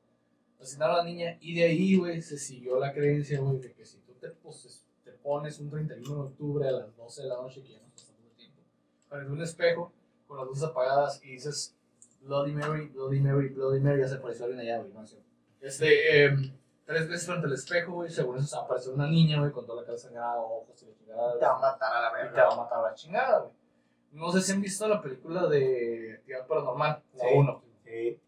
Asesinaron 0.59 0.95
a 0.95 0.97
la 0.99 1.03
niña 1.05 1.37
y 1.41 1.55
de 1.55 1.63
ahí, 1.63 1.95
güey, 1.97 2.21
se 2.21 2.37
siguió 2.37 2.79
la 2.79 2.93
creencia, 2.93 3.39
güey, 3.39 3.59
de 3.59 3.71
que 3.73 3.85
si 3.85 3.97
tú 3.99 4.13
te, 4.19 4.29
poses- 4.29 4.83
te 5.03 5.11
pones 5.11 5.59
un 5.59 5.69
31 5.69 6.15
de 6.15 6.21
octubre 6.29 6.67
a 6.67 6.71
las 6.71 6.95
12 6.97 7.23
de 7.23 7.27
la 7.29 7.35
noche, 7.37 7.61
que 7.63 7.69
ya 7.73 7.79
nos 7.79 7.91
pasamos 7.91 8.23
de 8.23 8.29
tiempo, 8.35 8.61
frente 9.07 9.31
un 9.31 9.41
espejo 9.41 9.91
con 10.27 10.37
las 10.37 10.47
luces 10.47 10.63
apagadas 10.65 11.23
y 11.23 11.31
dices 11.31 11.75
Bloody 12.21 12.51
Mary, 12.51 12.87
Bloody 12.89 13.19
Mary, 13.21 13.47
Bloody 13.49 13.79
Mary, 13.79 14.01
ya 14.01 14.07
se 14.09 14.15
apareció 14.15 14.45
alguien 14.45 14.61
allá, 14.61 14.79
güey, 14.79 14.93
no 14.93 15.07
cierto. 15.07 15.25
Este, 15.61 16.25
em, 16.25 16.51
tres 16.89 17.07
veces 17.07 17.27
frente 17.27 17.45
al 17.45 17.53
espejo, 17.53 17.91
güey, 17.93 18.09
según 18.09 18.39
eso 18.39 18.59
apareció 18.59 18.93
una 18.93 19.05
niña, 19.07 19.37
güey, 19.39 19.51
con 19.51 19.63
toda 19.65 19.81
la 19.81 19.85
cara 19.85 19.97
sangrada, 19.97 20.37
ojos 20.39 20.81
y 20.81 20.87
la 20.87 20.93
chingada. 20.95 21.37
Te 21.39 21.45
va 21.45 21.55
a 21.55 21.59
matar 21.59 21.93
a 21.95 22.01
la 22.01 22.09
Y 22.09 22.11
te 22.23 22.29
verga. 22.33 22.47
va 22.47 22.53
a 22.53 22.57
matar 22.57 22.79
a 22.79 22.81
la 22.89 22.93
chingada, 22.95 23.39
güey. 23.39 23.53
No 24.11 24.31
sé 24.31 24.41
si 24.41 24.51
han 24.53 24.61
visto 24.61 24.87
la 24.87 24.99
película 24.99 25.45
de 25.47 26.15
Actividad 26.17 26.47
Paranormal, 26.47 27.03
la 27.13 27.23
Sí. 27.23 27.29
1. 27.35 27.63
Sí. 27.85 28.19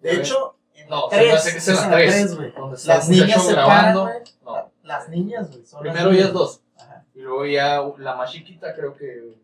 De 0.00 0.12
hecho, 0.14 0.56
en 0.74 0.88
No, 0.90 1.08
la 1.08 1.10
se 1.10 1.16
me 1.16 1.22
tres, 1.22 1.34
hace 1.34 1.52
que 1.52 1.58
es 1.58 1.68
en 1.68 1.74
la 1.76 1.80
la 1.88 1.96
3. 1.96 2.10
tres, 2.12 2.36
güey. 2.36 2.52
Donde 2.52 2.76
está 2.76 2.94
Las 2.96 3.08
niñas 3.08 3.46
se 3.46 3.52
grabando. 3.52 4.04
paran. 4.04 4.22
No, 4.44 4.72
Las 4.82 5.08
niñas, 5.08 5.50
güey. 5.50 5.64
primero 5.80 6.10
ellas 6.10 6.32
dos. 6.34 6.62
Ajá. 6.78 7.04
Y 7.14 7.20
luego 7.20 7.46
ya 7.46 7.80
la 7.96 8.14
más 8.16 8.30
chiquita, 8.30 8.74
creo 8.74 8.94
que. 8.94 9.34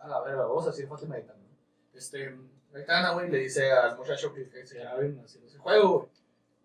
A 0.00 0.08
la 0.08 0.20
verga, 0.20 0.42
vamos 0.42 0.64
a 0.66 0.70
decir 0.70 0.88
Fátima 0.88 1.14
Aitana. 1.14 1.38
Este, 1.94 2.36
Aitana, 2.74 3.12
güey, 3.12 3.30
le 3.30 3.38
dice 3.38 3.70
al 3.72 3.96
muchacho 3.96 4.34
que, 4.34 4.48
que 4.50 4.66
se 4.66 4.80
graben 4.80 5.20
haciendo 5.24 5.48
ese 5.48 5.58
juego, 5.58 5.98
güey. 6.00 6.08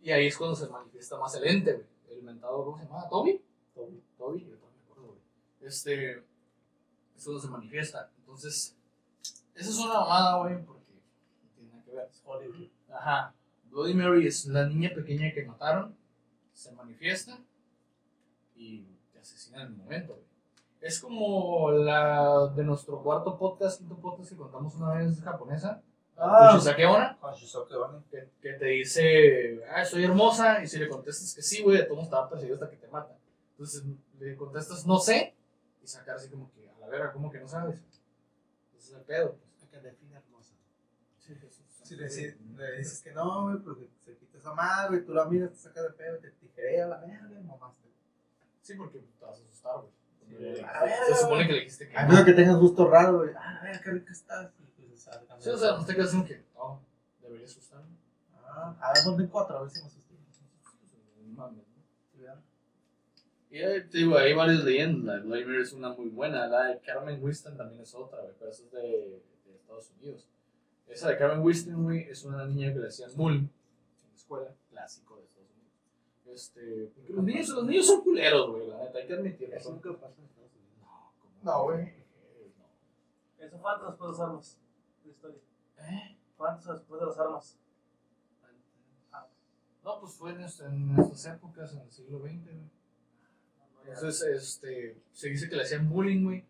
Y 0.02 0.12
ahí 0.12 0.28
es 0.28 0.38
cuando 0.38 0.56
se 0.56 0.68
manifiesta 0.68 1.18
más 1.18 1.36
el 1.36 1.48
ente, 1.48 1.74
güey. 1.74 1.88
El 2.10 2.24
mentado, 2.24 2.64
¿cómo 2.64 2.78
se 2.78 2.86
llama? 2.86 3.08
¿Toby? 3.10 3.42
Toby. 3.76 4.04
Toby, 4.18 4.40
yo 4.46 4.58
también 4.58 4.74
me 4.76 4.84
acuerdo, 4.84 5.08
güey. 5.08 5.20
Este. 5.62 6.24
Es 7.16 7.26
cuando 7.26 7.42
se 7.42 7.48
manifiesta. 7.50 8.12
Entonces, 8.20 8.78
esa 9.56 9.70
es 9.70 9.78
una 9.78 9.94
mamada, 9.94 10.38
güey, 10.42 10.66
porque 10.66 10.94
no 10.94 11.52
tiene 11.56 11.70
nada 11.72 11.84
que 11.84 11.92
ver. 11.92 12.10
Hollywood. 12.24 12.70
Ajá. 12.90 13.36
Bloody 13.70 13.94
Mary 13.94 14.28
es 14.28 14.46
la 14.48 14.66
niña 14.66 14.92
pequeña 14.96 15.32
que 15.34 15.46
mataron, 15.46 15.96
se 16.54 16.72
manifiesta 16.72 17.38
y 18.56 18.86
te 19.12 19.20
asesina 19.20 19.62
en 19.62 19.68
el 19.68 19.78
momento, 19.78 20.14
güey. 20.14 20.26
Es 20.82 21.00
como 21.02 21.72
la 21.72 22.48
de 22.56 22.64
nuestro 22.64 23.04
cuarto 23.04 23.38
podcast, 23.38 23.80
quinto 23.80 23.98
podcast 23.98 24.30
que 24.30 24.38
contamos 24.38 24.76
una 24.76 24.94
vez 24.94 25.22
japonesa, 25.22 25.84
Ah. 26.22 26.52
Kushisake 26.54 26.86
Onna, 26.86 27.18
Con 27.20 27.34
Shizuke 27.34 27.74
Onna. 27.76 28.04
que, 28.12 28.30
que 28.42 28.54
te 28.54 28.66
dice, 28.66 29.62
ah, 29.74 29.86
soy 29.86 30.04
hermosa, 30.04 30.62
y 30.64 30.68
si 30.68 30.78
le 30.80 30.90
contestas 30.90 31.34
que 31.34 31.42
sí, 31.42 31.62
güey, 31.64 31.78
de 31.78 31.84
todos 31.84 32.04
estaba 32.04 32.30
perseguido 32.30 32.56
hasta 32.56 32.70
que 32.70 32.78
te 32.78 32.88
mata. 32.88 33.18
Entonces 33.52 33.84
le 34.20 34.36
contestas 34.36 34.86
no 34.86 34.98
sé, 35.00 35.36
y 35.82 35.88
sacar 35.88 36.16
así 36.16 36.30
como 36.30 36.52
que, 36.54 36.70
a 36.70 36.78
la 36.80 36.88
verga, 36.88 37.12
¿cómo 37.14 37.32
que 37.32 37.40
no 37.40 37.48
sabes? 37.48 37.80
Ese 38.78 38.92
es 38.92 38.94
el 38.94 39.02
pedo, 39.04 39.36
pues. 39.36 39.70
Que 39.70 39.80
define 39.80 40.16
hermosa. 40.18 40.54
Sí, 41.20 41.36
Jesús. 41.36 41.66
Si 41.84 41.96
le, 41.96 42.06
dices- 42.06 42.38
le 42.58 42.78
dices 42.78 43.02
que 43.02 43.12
no, 43.14 43.44
güey, 43.44 43.58
porque 43.60 43.88
se 44.04 44.18
quita 44.18 44.38
esa 44.38 44.54
madre, 44.54 45.00
tú 45.02 45.14
la 45.14 45.26
miras, 45.26 45.52
te 45.52 45.58
sacas 45.58 45.84
de 45.84 45.90
pedo, 45.92 46.18
te 46.20 46.32
tijerea 46.32 46.88
la 46.88 46.98
verga, 46.98 47.40
y 47.40 47.44
mamaste. 47.44 47.88
Sí, 48.62 48.74
porque 48.76 49.00
te 49.00 49.26
vas 49.26 49.40
a 49.40 49.44
asustar, 49.44 49.74
güey. 49.82 49.94
Sí, 50.28 50.56
Se- 50.58 50.64
a 50.66 50.84
ver, 50.84 50.94
Se 51.08 51.16
supone 51.16 51.48
que 51.48 51.54
le 51.54 51.60
dijiste 51.60 51.88
que 51.90 51.98
A 51.98 52.04
no. 52.04 52.10
menos 52.10 52.26
que 52.26 52.34
tengas 52.34 52.58
gusto 52.58 52.88
raro, 52.90 53.18
güey. 53.20 53.32
Ah, 53.38 53.60
a 53.62 53.64
ver, 53.64 53.82
qué 53.82 53.92
rica 53.92 54.12
estás. 54.12 54.52
Y 54.60 54.69
ah, 55.08 55.38
Sí, 55.40 55.50
o 55.50 55.58
sea, 55.58 55.78
no 55.78 55.86
te 55.86 55.96
quedas 55.96 56.12
como 56.12 56.26
que, 56.26 56.44
no, 56.56 56.82
debería 57.22 57.46
asustarme. 57.46 57.96
Ah, 58.36 58.76
a 58.82 58.94
ver, 58.94 59.04
ponte 59.04 59.28
cuatro, 59.30 59.58
a 59.58 59.62
ver 59.62 59.70
si 59.72 59.82
me 59.82 59.88
asusté. 59.88 60.16
No 61.26 61.34
mames, 61.34 61.66
¿no? 61.68 61.80
Y 63.52 63.58
ahí, 63.64 63.84
te 63.90 63.98
digo, 63.98 64.16
hay 64.16 64.34
varias 64.34 64.64
leyendas. 64.64 65.26
La 65.26 65.36
Mary 65.36 65.62
es 65.62 65.74
una 65.74 65.90
muy 65.90 66.10
buena. 66.10 66.48
La 66.48 66.66
de 66.66 66.80
Carmen 66.82 67.24
Winston 67.24 67.58
también 67.58 67.82
es 67.82 67.96
otra, 67.96 68.22
güey, 68.22 68.34
pero 68.38 68.52
esa 68.52 68.64
es 68.64 68.72
de, 68.72 68.80
de 69.46 69.56
Estados 69.56 69.92
Unidos. 70.00 70.28
Esa 70.88 71.10
de 71.10 71.18
Carmen 71.18 71.42
Winston, 71.42 71.84
güey, 71.84 72.10
es 72.10 72.24
una 72.24 72.46
niña 72.46 72.72
que 72.74 72.80
le 72.80 72.88
hacían 72.88 73.12
bullying 73.16 73.48
en 73.48 74.10
la 74.10 74.16
escuela, 74.16 74.56
clásico 74.70 75.16
de 75.18 75.24
Estados 75.24 75.50
Unidos. 75.52 75.74
Este, 76.28 76.92
porque 76.96 77.14
los 77.14 77.24
niños, 77.24 77.50
los 77.50 77.66
niños 77.66 77.88
son 77.88 78.02
culeros, 78.02 78.52
güey, 78.52 78.68
la 78.68 78.78
neta, 78.78 79.00
hay 79.00 79.08
que 79.08 79.14
admitirlo. 79.14 79.56
Eso 79.56 79.72
nunca 79.72 79.94
pasa 79.94 80.16
en 80.20 80.26
Estados 80.26 80.52
Unidos. 80.54 80.78
No, 80.80 81.14
¿cómo 81.20 81.34
No, 81.44 81.64
güey. 81.64 81.86
No. 82.58 83.46
Eso 83.46 83.60
falta 83.60 83.88
después 83.88 84.12
de 84.12 84.12
las 84.12 84.20
armas. 84.20 84.60
La 85.10 85.14
historia. 85.16 85.40
¿Eh? 85.80 86.18
Falta 86.38 86.74
después 86.74 87.02
de 87.02 87.08
las 87.08 87.18
armas. 87.20 87.58
No, 89.84 90.00
pues 90.02 90.14
fue 90.14 90.32
en, 90.32 90.42
est- 90.42 90.62
en 90.62 90.94
nuestras 90.96 91.26
épocas, 91.36 91.74
en 91.74 91.80
el 91.82 91.92
siglo 91.92 92.20
XX, 92.20 92.44
güey. 92.46 92.70
Entonces, 93.88 94.22
este, 94.24 95.02
se 95.14 95.30
dice 95.30 95.50
que 95.50 95.56
le 95.56 95.64
hacían 95.64 95.90
bullying, 95.90 96.24
güey. 96.26 96.46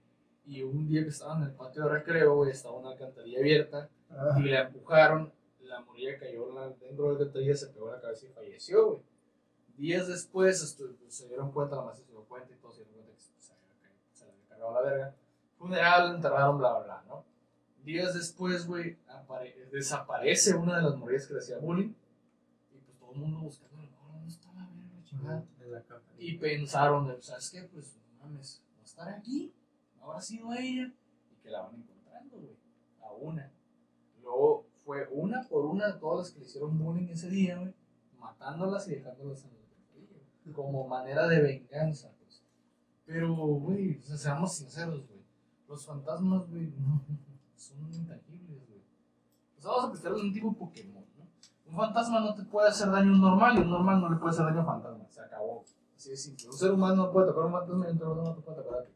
Y 0.45 0.64
un 0.64 0.88
día 0.88 1.03
que 1.03 1.10
estaban 1.10 1.43
en 1.43 1.49
el 1.49 1.53
patio 1.55 1.84
de 1.84 1.89
recreo, 1.89 2.36
güey, 2.36 2.51
estaba 2.51 2.76
una 2.78 2.89
alcantarilla 2.91 3.39
abierta 3.39 3.89
Ah, 4.10 4.36
y 4.39 4.43
la 4.49 4.62
empujaron. 4.64 5.32
La 5.62 5.80
morilla 5.82 6.18
cayó 6.20 6.51
la- 6.51 6.70
dentro 6.70 7.05
de 7.05 7.14
la 7.14 7.20
alcantarilla, 7.20 7.55
se 7.55 7.68
pegó 7.68 7.88
en 7.89 7.95
la 7.95 8.01
cabeza 8.01 8.26
y 8.26 8.30
falleció, 8.30 8.88
güey. 8.88 9.01
Días 9.78 10.07
después 10.07 10.62
estu- 10.62 10.97
pues, 10.97 11.16
se 11.16 11.28
dieron 11.28 11.51
cuenta, 11.51 11.76
la 11.78 11.84
maestra 11.84 12.05
se 12.07 12.12
dio 12.12 12.24
cuenta 12.26 12.51
y 12.51 12.57
todos 12.57 12.76
se 12.76 12.84
dieron 12.84 13.05
cuenta 13.05 13.16
que 13.16 13.22
se, 13.22 13.32
se 14.12 14.26
le 14.26 14.32
había 14.32 14.45
cargado 14.49 14.74
la 14.74 14.82
verga. 14.82 15.16
Funeral, 15.57 16.16
enterraron, 16.16 16.57
bla, 16.57 16.74
bla, 16.80 16.84
bla, 16.84 17.03
¿no? 17.07 17.26
Días 17.84 18.14
después, 18.14 18.68
güey, 18.68 18.98
apare- 19.08 19.70
desaparece 19.72 20.56
una 20.56 20.78
de 20.78 20.84
las 20.84 20.96
morillas 20.98 21.28
que 21.28 21.34
le 21.34 21.40
hacía 21.40 21.58
bullying. 21.60 21.94
Y 22.74 22.78
pues 22.86 22.98
todo 23.00 23.14
el 23.14 23.20
mundo 23.20 23.40
buscando, 23.40 23.78
¿dónde 24.12 24.28
está 24.28 24.52
la 24.54 24.68
verga, 24.68 25.04
chingada? 25.04 25.46
en 25.60 25.72
la 25.72 25.82
cama. 25.84 26.02
Y 26.18 26.38
pensaron, 26.38 27.22
¿sabes 27.22 27.50
qué? 27.50 27.64
Pues, 27.64 27.98
no 28.20 28.26
mames, 28.26 28.62
no 28.78 28.84
estará 28.84 29.16
aquí, 29.16 29.54
no 29.98 30.06
habrá 30.06 30.22
sido 30.22 30.52
ella. 30.54 30.94
Y 31.32 31.36
que 31.42 31.50
la 31.50 31.62
van 31.62 31.76
encontrando, 31.76 32.38
güey, 32.38 32.56
a 33.02 33.12
una. 33.14 33.52
Luego 34.22 34.68
fue 34.86 35.08
una 35.12 35.42
por 35.48 35.66
una 35.66 35.98
todas 36.00 36.28
las 36.28 36.32
que 36.34 36.40
le 36.42 36.46
hicieron 36.46 36.78
bullying 36.78 37.08
ese 37.10 37.30
día, 37.30 37.58
güey, 37.58 37.74
matándolas 38.20 38.88
y 38.88 38.96
dejándolas 38.96 39.44
en 39.46 39.52
la 39.52 39.58
güey, 39.96 40.54
como 40.54 40.88
manera 40.88 41.28
de 41.28 41.42
venganza, 41.42 42.12
pues. 42.20 42.44
Pero, 43.06 43.34
güey, 43.36 43.98
o 43.98 44.02
sea, 44.04 44.18
seamos 44.18 44.56
sinceros, 44.58 45.08
güey, 45.08 45.22
los 45.68 45.86
fantasmas, 45.86 46.48
güey, 46.50 46.68
no, 46.78 47.02
son 47.60 47.93
intangibles, 47.93 48.68
güey. 48.68 48.82
Pues 49.53 49.66
vamos 49.66 49.86
a 49.86 49.91
prestarle 49.91 50.22
un 50.22 50.34
tipo 50.34 50.53
Pokémon, 50.53 51.05
¿no? 51.18 51.28
Un 51.66 51.76
fantasma 51.76 52.22
no 52.22 52.34
te 52.34 52.43
puede 52.43 52.70
hacer 52.70 52.89
daño 52.89 53.12
a 53.12 53.16
un 53.16 53.22
normal 53.22 53.57
y 53.57 53.62
un 53.62 53.70
normal 53.70 54.01
no 54.01 54.10
le 54.10 54.16
puede 54.16 54.32
hacer 54.32 54.45
daño 54.45 54.60
a 54.60 54.62
un 54.62 54.68
fantasma. 54.68 55.05
Se 55.10 55.22
acabó. 55.22 55.64
Así 55.95 56.12
de 56.12 56.18
simple. 56.18 56.47
Un 56.47 56.57
ser 56.57 56.72
humano 56.72 56.95
no 56.95 57.12
puede 57.12 57.28
tocar 57.28 57.43
a 57.43 57.45
un 57.47 57.51
fantasma 57.51 57.88
y 57.88 57.91
un 57.91 58.01
humano 58.01 58.24
no 58.24 58.36
te 58.36 58.41
puede 58.41 58.64
tocar 58.64 58.80
a 58.80 58.84
ti. 58.86 58.91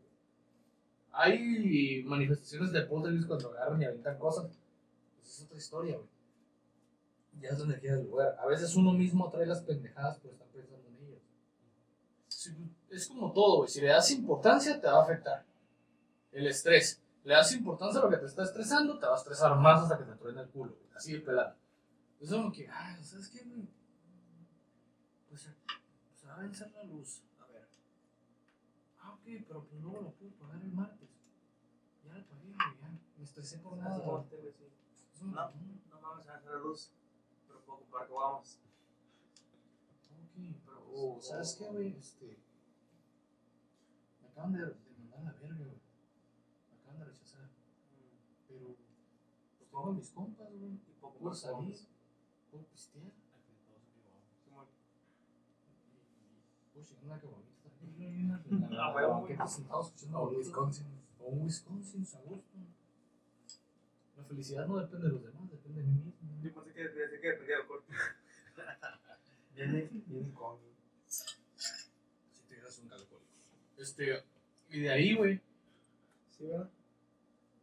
Hay 1.12 2.04
manifestaciones 2.06 2.72
de 2.72 2.82
poltergeist 2.84 3.28
cuando 3.28 3.50
agarran 3.52 3.82
y 3.82 3.86
aventan 3.86 4.18
cosas. 4.18 4.58
Pues 5.18 5.28
es 5.28 5.44
otra 5.44 5.58
historia, 5.58 5.98
güey. 5.98 6.10
Ya 7.42 7.50
es 7.50 7.60
la 7.60 7.66
energía 7.66 7.96
del 7.98 8.08
lugar. 8.08 8.38
A 8.40 8.48
veces 8.48 8.76
uno 8.76 8.94
mismo 8.94 9.30
trae 9.30 9.46
las 9.46 9.62
pendejadas 9.62 10.20
por 10.20 10.32
estar 10.32 10.48
pensando 10.48 10.88
en 10.88 11.06
ellas. 11.06 11.22
Es 12.90 13.08
como 13.08 13.32
todo, 13.34 13.58
güey. 13.58 13.70
Si 13.70 13.82
le 13.82 13.88
das 13.88 14.10
importancia, 14.12 14.80
te 14.80 14.88
va 14.88 15.00
a 15.00 15.04
afectar. 15.04 15.46
El 16.32 16.48
estrés. 16.48 17.03
Le 17.24 17.34
das 17.34 17.54
importancia 17.54 18.02
a 18.02 18.04
lo 18.04 18.10
que 18.10 18.18
te 18.18 18.26
está 18.26 18.44
estresando, 18.44 19.00
te 19.00 19.06
va 19.06 19.14
a 19.14 19.18
estresar 19.18 19.58
más 19.58 19.84
hasta 19.84 19.98
que 19.98 20.04
te 20.04 20.16
truene 20.18 20.42
el 20.42 20.50
culo. 20.50 20.78
Así 20.94 21.14
de 21.14 21.20
pelado. 21.22 21.56
Es 22.20 22.30
como 22.30 22.52
que, 22.52 22.68
ay, 22.70 23.02
¿sabes 23.04 23.30
qué, 23.30 23.44
güey? 23.46 23.68
Pues 25.30 25.42
se 25.42 25.52
pues, 25.52 26.28
va 26.28 26.36
a 26.36 26.40
vencer 26.40 26.72
la 26.72 26.84
luz. 26.84 27.24
A 27.40 27.46
ver. 27.48 27.68
Ah, 29.00 29.14
ok, 29.14 29.24
pero 29.48 29.64
pues 29.66 29.82
luego 29.82 30.02
la 30.02 30.12
puedo 30.12 30.32
pagar 30.34 30.62
el 30.62 30.72
martes. 30.74 31.10
Ya 32.04 32.14
la 32.14 32.26
pagué, 32.26 32.54
güey, 32.54 32.80
ya. 32.82 33.00
Me 33.18 33.24
estresé 33.24 33.60
por 33.60 33.78
nada. 33.78 33.98
No. 33.98 34.28
No 35.22 36.02
mames, 36.02 36.26
se 36.26 36.30
va 36.30 36.38
a 36.38 36.42
la 36.42 36.60
luz. 36.60 36.92
Pero 37.48 37.62
puedo 37.62 37.80
ocupar 37.80 38.08
que 38.08 38.14
vamos. 38.14 38.60
Ok, 40.12 40.36
pero, 40.66 40.86
oh, 40.92 41.22
¿sabes 41.22 41.56
qué, 41.58 41.70
güey? 41.70 41.96
Este. 41.98 42.38
Me 44.22 44.28
acaban 44.28 44.52
de, 44.52 44.60
de 44.66 44.94
mandar 45.00 45.20
a 45.20 45.24
la 45.24 45.34
verga, 45.34 45.66
güey. 45.66 45.93
De 47.04 47.12
rechazar. 47.12 47.50
Pero, 48.48 48.76
pues 49.58 49.70
tengo 49.70 49.90
a 49.90 49.94
mis 49.94 50.10
compas, 50.12 50.48
güey. 50.52 50.74
Y 50.74 50.94
poco 51.02 51.18
Puedo 51.20 51.32
más 51.32 51.40
salir, 51.40 51.76
puedo 52.50 52.64
pistear. 52.66 53.12
Chingar 56.84 57.24
una 57.24 58.70
la 58.70 58.94
huevo, 58.96 59.14
banqueta 59.14 59.48
sentados 59.48 59.88
escuchando 59.88 60.20
O 60.20 60.28
a 60.28 60.30
Wisconsin. 60.30 60.86
O 61.20 61.28
un 61.28 61.44
Wisconsin, 61.44 62.06
a 62.16 62.22
gusto. 62.22 62.58
La 64.18 64.24
felicidad 64.24 64.68
no 64.68 64.78
depende 64.80 65.08
de 65.08 65.14
los 65.14 65.24
demás, 65.24 65.50
depende 65.50 65.82
de 65.82 65.88
mí 65.88 65.94
mismo. 65.94 66.42
Yo 66.42 66.54
pensé 66.54 66.74
que 66.74 66.84
pensé 66.90 67.20
que 67.20 67.28
dependía 67.28 67.58
del 67.58 67.68
corte. 67.68 67.94
Viene, 69.56 69.90
viene 70.08 70.34
con. 70.34 70.58
Si 71.06 71.26
te 72.48 72.56
un 72.56 72.92
alcohólico. 72.92 73.32
Este, 73.78 74.24
y 74.70 74.80
de 74.80 74.92
ahí, 74.92 75.16
güey, 75.16 75.40
¿Sí, 76.32 76.46
verdad? 76.46 76.70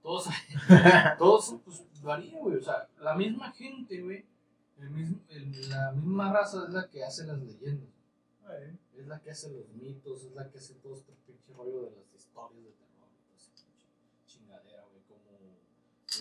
Todos, 0.03 0.29
todos, 1.19 1.57
pues 1.65 2.03
varía, 2.03 2.39
güey. 2.39 2.57
O 2.57 2.63
sea, 2.63 2.89
la 2.99 3.15
misma 3.15 3.53
gente, 3.53 4.01
güey, 4.03 4.25
el 4.79 4.91
mismo, 4.91 5.21
la 5.69 5.93
misma 5.93 6.33
raza 6.33 6.65
es 6.67 6.73
la 6.73 6.89
que 6.89 7.05
hace 7.05 7.27
las 7.27 7.39
leyendas. 7.39 7.91
Es 8.95 9.07
la 9.07 9.21
que 9.21 9.31
hace 9.31 9.51
los 9.51 9.69
mitos, 9.69 10.25
es 10.25 10.33
la 10.33 10.51
que 10.51 10.59
hace 10.59 10.75
todo 10.77 10.97
este 10.97 11.13
pinche 11.27 11.53
rollo 11.53 11.83
de 11.83 11.91
las 11.93 12.13
historias 12.13 12.65
de 12.65 12.71
terror. 12.73 13.09
chingadera, 14.27 14.85
güey, 14.87 15.03
como 15.05 15.57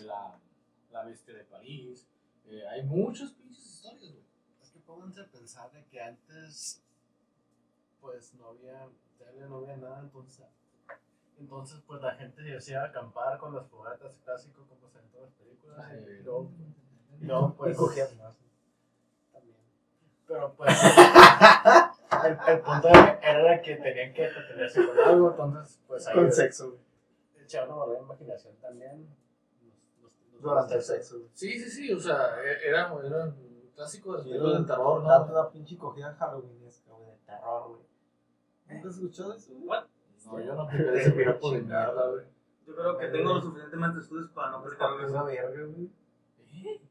la, 0.05 0.39
la 0.91 1.03
bestia 1.05 1.34
de 1.34 1.43
París. 1.45 2.07
Eh, 2.45 2.67
hay 2.67 2.84
muchas 2.84 3.32
pinches 3.32 3.65
historias, 3.65 4.11
güey. 4.11 4.25
Es 4.61 4.69
que 4.69 4.80
pónganse 4.80 5.21
a 5.21 5.27
pensar 5.27 5.71
de 5.71 5.86
que 5.86 6.01
antes, 6.01 6.84
pues 7.99 8.34
no 8.36 8.49
había 8.49 8.88
tele, 9.17 9.49
no 9.49 9.57
había 9.57 9.77
nada, 9.77 10.01
entonces, 10.01 10.45
entonces 11.40 11.82
pues 11.88 12.02
la 12.02 12.14
gente 12.16 12.60
se 12.62 12.72
iba 12.72 12.82
a 12.82 12.86
acampar 12.88 13.38
con 13.40 13.56
las 13.56 13.68
fogatas 13.68 14.16
clásico 14.24 14.66
como 14.68 14.90
se 14.90 14.98
ven 14.98 15.06
en 15.06 15.12
todas 15.12 15.30
las 15.30 15.36
películas. 15.38 15.92
y 16.20 16.24
luego, 16.24 16.52
y 17.20 17.26
luego, 17.26 17.54
pues, 17.56 17.74
Y 17.76 17.78
cogían 17.78 18.18
más. 18.18 18.36
también. 19.32 19.58
Pero 20.28 20.54
pues, 20.56 20.70
el, 22.26 22.38
el 22.48 22.60
punto 22.62 22.88
era 22.90 23.62
que 23.62 23.76
tenían 23.78 24.14
que 24.14 24.26
entretenerse 24.26 24.86
con 24.88 25.00
algo, 25.00 25.32
entonces 25.32 25.80
pues 25.88 26.08
ahí 26.08 26.16
Con 26.16 26.32
sexo, 26.32 26.70
güey. 26.72 26.82
echaban 27.44 27.72
una 27.72 27.86
buena 27.86 28.02
imaginación 28.02 28.56
también. 28.58 29.08
Durante 30.40 30.76
el 30.76 30.82
sexo, 30.82 31.18
güey. 31.20 31.30
Sí, 31.34 31.60
sí, 31.60 31.70
sí, 31.70 31.94
o 31.94 32.00
sea, 32.00 32.42
e- 32.42 32.70
era, 32.70 32.94
era 33.06 33.34
clásico 33.76 34.16
de 34.16 34.22
Y 34.22 34.32
películas 34.32 34.62
de 34.62 34.68
terror, 34.68 35.04
¿no? 35.04 35.26
una 35.26 35.50
pinche 35.52 35.78
cogida 35.78 36.14
halloweenesca, 36.16 36.94
güey, 36.94 37.12
de 37.12 37.18
terror, 37.26 37.68
güey. 37.70 37.82
¿Nunca 38.70 38.88
has 38.90 38.96
escuchado 38.96 39.34
eso, 39.34 39.52
güey? 39.54 39.64
What? 39.68 39.84
No, 40.26 40.39
yo 40.39 40.53
no 40.55 40.61
aplicaré 40.63 41.01
ese 41.01 41.11
piropo 41.11 41.51
de 41.51 41.61
mierda, 41.61 42.09
güey. 42.09 42.24
Yo 42.67 42.76
creo 42.76 42.97
que 42.97 43.07
tengo 43.07 43.34
lo 43.34 43.41
suficientemente 43.41 43.99
estudios 43.99 44.30
para 44.32 44.51
no 44.51 44.57
Está 44.57 44.86
aplicar 44.86 45.07
pura 45.07 45.07
eso. 45.07 45.26
verga, 45.26 45.65
güey. 45.65 45.89
¿Eh? 46.53 46.82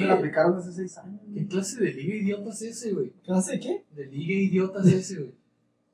Me 0.00 0.06
la 0.06 0.14
¿Qué? 0.14 0.18
aplicaron 0.18 0.56
hace 0.58 0.72
seis 0.72 0.98
años, 0.98 1.20
¿Qué 1.32 1.46
clase 1.46 1.80
de 1.82 1.92
liga 1.92 2.14
idiota 2.16 2.50
es 2.50 2.62
ese, 2.62 2.92
güey? 2.92 3.10
¿Clase 3.24 3.52
de 3.52 3.60
qué? 3.60 3.84
De 3.92 4.06
liga 4.06 4.34
idiota 4.34 4.80
es 4.80 4.86
ese, 4.88 5.16
güey. 5.20 5.34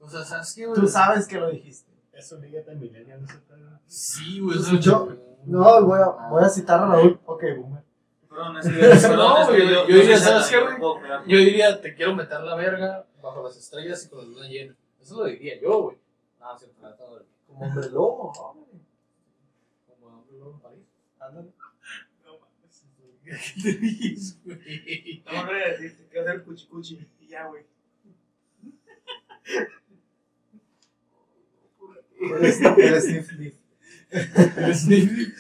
O 0.01 0.09
sea, 0.09 0.25
¿sabes 0.25 0.53
qué, 0.55 0.67
güey? 0.67 0.81
Tú 0.81 0.89
sabes 0.89 1.29
que 1.29 1.39
lo 1.39 1.51
dijiste. 1.51 1.93
Es 2.13 2.33
un 2.33 2.41
liga 2.43 2.63
de 2.63 2.75
millennial, 2.75 3.23
ese 3.23 3.39
pedo. 3.39 3.81
Sí, 3.87 4.41
güey. 4.41 4.57
¿Lo 4.57 4.61
o 4.61 4.65
sea, 4.65 4.75
escuchó? 4.75 5.09
que- 5.09 5.19
No, 5.47 5.85
voy 5.87 6.01
a, 6.01 6.29
voy 6.31 6.43
a 6.45 6.49
citar 6.49 6.81
a 6.81 6.87
Raúl. 6.89 7.21
Ok, 7.27 7.43
boomer. 7.59 7.83
Perdón, 8.29 8.59
es 8.59 8.67
que 8.67 8.73
perdón, 9.09 9.17
No, 9.17 9.43
es 9.43 9.49
que 9.49 9.53
güey, 9.63 9.69
yo, 9.75 9.89
yo 9.89 9.97
diría, 9.97 10.17
¿sabes 10.19 10.47
qué, 10.49 10.57
yo 10.57 10.65
güey? 10.65 10.79
no. 10.81 11.27
Yo 11.27 11.39
diría, 11.39 11.81
te 11.81 11.95
quiero 11.95 12.15
meter 12.17 12.41
la 12.41 12.55
verga 12.57 13.07
bajo 13.23 13.43
las 13.45 13.57
estrellas 13.57 14.05
y 14.05 14.09
con 14.09 14.19
la 14.19 14.25
luna 14.25 14.49
llena. 14.49 14.75
Eso 15.01 15.19
lo 15.19 15.25
diría 15.27 15.61
yo, 15.61 15.83
güey. 15.83 15.99
No, 16.45 16.59
siempre 16.59 16.83
la 16.83 16.91
no 16.97 17.07
lo 17.11 17.19
diría. 17.21 17.35
Como 17.47 17.65
hombre 17.67 17.89
lobo, 17.91 18.33
hombre. 18.33 18.81
Como 19.87 20.07
hombre 20.07 20.39
lobo 20.39 20.53
en 20.55 20.61
París. 20.61 20.85
Ándale. 21.19 21.53
¿Qué 23.25 23.31
te 23.63 23.71
ríes, 23.79 24.39
güey? 24.45 25.23
No, 25.25 25.41
hombre, 25.41 25.71
decir, 25.71 25.97
te 25.97 26.07
quiero 26.09 26.29
hacer 26.29 26.45
cuchi 26.45 26.67
cuchi. 26.67 27.09
Y 27.21 27.27
ya, 27.29 27.47
güey. 27.49 27.65
El 32.21 32.53
sniff- 32.53 32.79
el 32.79 33.01
sniff 33.01 33.29
sniff. 33.31 33.55
El 34.59 34.75
sniff. 34.75 35.39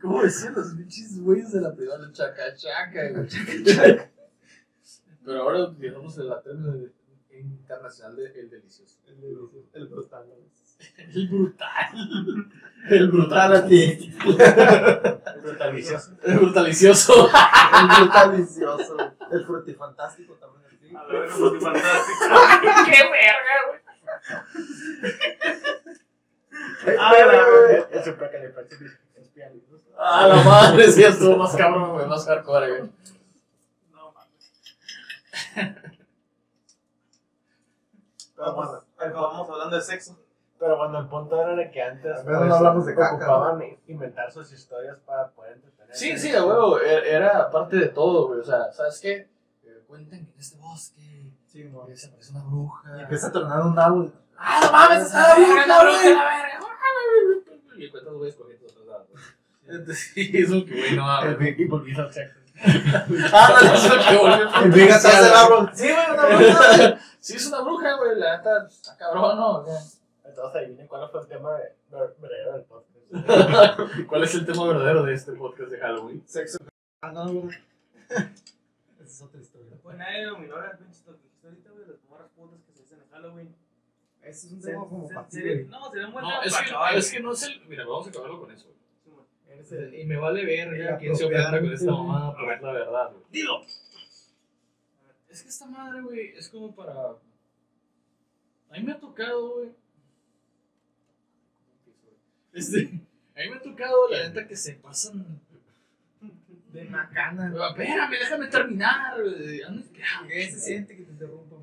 ¿Cómo 0.00 0.22
decían 0.22 0.54
los 0.54 0.74
pinches 0.74 1.20
güeyes 1.20 1.52
de 1.52 1.60
la 1.60 1.74
privada? 1.74 2.10
Chaca 2.12 2.54
chaca, 2.54 3.10
güey. 3.10 3.28
Pero 5.24 5.42
ahora 5.42 5.70
digamos 5.78 6.18
en 6.18 6.28
la 6.28 6.42
término 6.42 6.72
de- 6.72 6.92
internacional 7.40 8.16
de 8.16 8.26
el 8.40 8.50
delicioso. 8.50 8.98
El 9.06 9.20
delicioso, 9.20 9.68
El 9.72 9.86
brutal. 9.88 10.26
El 11.14 11.28
brutal. 11.28 12.50
El 12.90 13.08
brutal 13.10 13.54
a 13.54 13.66
ti. 13.66 14.14
Brutalicioso. 15.42 16.16
El 16.22 16.38
brutalicioso. 16.38 17.28
El 17.28 17.86
brutalicioso. 17.88 18.96
El 19.30 19.46
frutifantástico 19.46 20.34
también. 20.34 20.64
a 20.64 20.68
ti. 20.70 20.94
A 20.96 21.04
ver, 21.06 21.24
es 21.24 21.38
muy 21.38 21.60
fantástico. 21.60 22.18
¡Qué 22.86 23.02
verga, 23.10 23.56
güey! 23.68 23.80
Ah. 26.98 27.12
El. 27.16 27.54
Ah, 29.96 30.26
la 30.26 30.42
madre, 30.42 30.90
sí, 30.90 31.02
estuvo 31.02 31.36
más 31.36 31.54
cabrón, 31.56 31.92
güey, 31.92 32.06
más 32.06 32.26
hardcore, 32.26 32.68
güey. 32.70 32.90
No, 33.92 34.12
mames. 34.12 34.52
Pero 38.44 38.56
bueno, 38.56 38.82
Acabamos 38.98 39.50
hablando 39.50 39.76
de 39.76 39.82
sexo. 39.82 40.18
Pero 40.58 40.76
bueno, 40.78 40.98
el 41.00 41.08
punto 41.08 41.40
era 41.40 41.54
de 41.56 41.70
que 41.70 41.82
antes 41.82 42.20
pues, 42.22 42.40
no 42.40 42.54
hablamos 42.54 42.86
de 42.86 42.94
caca, 42.94 43.14
ocupaban 43.16 43.62
inventar 43.86 44.30
sus 44.30 44.50
historias 44.52 44.98
para 45.00 45.28
poder 45.30 45.54
entretener. 45.54 45.94
Sí, 45.96 46.16
sí, 46.16 46.34
a 46.34 46.44
huevo, 46.44 46.78
e- 46.80 47.10
era 47.10 47.50
parte 47.50 47.76
de 47.76 47.88
todo, 47.88 48.28
güey. 48.28 48.40
O 48.40 48.44
sea, 48.44 48.72
¿sabes 48.72 49.00
qué? 49.00 49.28
Eh, 49.64 49.84
cuentan 49.86 50.24
que 50.24 50.32
en 50.32 50.38
este 50.38 50.58
bosque 50.58 51.32
Sí, 51.46 51.62
eh, 51.62 51.96
se 51.96 52.08
aparece 52.08 52.32
una 52.32 52.44
bruja. 52.44 52.98
Y 52.98 53.02
empieza 53.02 53.28
a 53.28 53.32
tronar 53.32 53.62
un 53.62 53.78
árbol. 53.78 54.12
¡Ah, 54.36 54.60
no 54.64 54.72
mames! 54.72 55.02
¡Está 55.04 55.28
la 55.28 55.34
bruja, 55.34 55.66
la 55.66 55.84
verga! 55.84 56.60
Y 57.76 57.90
cuentas 57.90 58.12
güeyes 58.14 58.34
cogiendo 58.36 58.66
atrás 58.66 58.84
de 58.84 58.90
la 58.90 58.98
bruja. 58.98 59.36
Entonces, 59.66 59.98
Sí, 60.14 60.30
eso 60.34 60.64
que 60.64 60.70
güey, 60.78 60.96
no 60.96 61.22
El 61.22 61.36
mames. 61.36 61.58
Y 61.58 61.64
volvió 61.66 62.00
al 62.00 62.12
sexo. 62.12 62.40
Ah, 63.32 63.60
no, 63.62 63.74
eso 63.74 63.94
que 64.08 64.16
volvió 64.16 64.62
El 64.62 64.70
Big 64.72 64.90
atrás 64.92 65.22
del 65.24 65.32
árbol. 65.34 65.70
Sí, 65.74 65.88
güey, 65.92 66.10
una 66.12 66.26
bruja. 66.26 66.98
Sí, 67.20 67.36
es 67.36 67.46
una 67.46 67.60
bruja, 67.62 67.92
güey. 67.96 68.18
La 68.18 68.36
neta 68.38 68.66
está 68.66 68.96
cabrón, 68.96 69.36
¿no? 69.38 69.64
Entonces 70.24 70.56
adivinen 70.62 70.86
cuál 70.86 71.08
fue 71.10 71.20
el 71.20 71.26
tema 71.28 71.52
de- 71.58 71.76
ver- 71.90 72.16
verdadero 72.20 72.52
del 72.54 72.62
podcast. 72.64 72.94
¿Cuál 74.08 74.24
es 74.24 74.34
el 74.34 74.46
tema 74.46 74.66
verdadero 74.66 75.02
de 75.04 75.14
este 75.14 75.32
podcast 75.32 75.70
de 75.70 75.78
Halloween? 75.78 76.22
Sexo. 76.26 76.58
Ah, 77.02 77.12
no, 77.12 77.28
güey. 77.32 77.56
Esa 78.08 79.04
es 79.04 79.22
otra 79.22 79.40
historia. 79.40 79.76
Pues 79.82 79.96
nadie 79.98 80.24
dominó 80.24 80.58
las 80.58 80.76
pinches 80.78 81.04
dijiste 81.06 81.46
ahorita, 81.46 81.70
güey, 81.70 81.86
las 81.86 82.02
morras 82.08 82.28
putas 82.34 82.60
que 82.66 82.72
se 82.72 82.82
dicen 82.82 83.00
en 83.02 83.10
Halloween. 83.10 83.56
Ese 84.22 84.46
es 84.46 84.52
un 84.54 84.62
Se- 84.62 84.70
tema 84.70 84.88
como 84.88 85.06
se-. 85.08 85.14
No, 85.14 85.90
sería 85.90 86.06
un 86.06 86.12
buen 86.12 86.24
No, 86.24 86.30
tema 86.40 86.90
es 86.94 87.10
que 87.10 87.20
no 87.20 87.32
es 87.32 87.42
el. 87.42 87.60
Mira, 87.68 87.84
vamos 87.84 88.06
a 88.06 88.10
acabarlo 88.10 88.40
con 88.40 88.50
eso, 88.50 88.64
güey. 88.64 88.74
Eres 89.54 89.72
el- 89.72 89.94
Y 89.94 90.04
me 90.04 90.16
vale 90.16 90.44
verga 90.44 90.98
quién 90.98 91.14
se 91.16 91.24
ofenda 91.24 91.60
con 91.60 91.72
esta 91.72 91.90
mamada, 91.92 92.34
pero 92.36 92.52
es 92.54 92.62
la 92.62 92.72
verdad, 92.72 93.10
güey. 93.12 93.24
Dilo. 93.30 93.62
Es 95.28 95.42
que 95.42 95.48
esta 95.48 95.66
madre, 95.66 96.00
güey, 96.02 96.28
es 96.36 96.48
como 96.48 96.74
para. 96.74 96.92
A 96.92 97.18
mí 98.78 98.82
me 98.82 98.92
ha 98.92 98.98
tocado, 98.98 99.54
güey. 99.56 99.70
Este, 102.52 103.00
a 103.36 103.40
mí 103.42 103.50
me 103.50 103.56
ha 103.56 103.62
tocado, 103.62 104.08
la 104.10 104.28
neta, 104.28 104.46
que 104.46 104.56
se 104.56 104.74
pasan. 104.74 105.40
De 106.72 106.84
macana. 106.84 107.50
Pero, 107.52 107.68
Espérame, 107.68 108.10
déjame 108.10 108.46
terminar. 108.48 109.14
¿Qué 110.28 110.50
se 110.50 110.60
siente 110.60 110.96
que 110.96 111.02
te 111.04 111.12
interrumpan, 111.12 111.60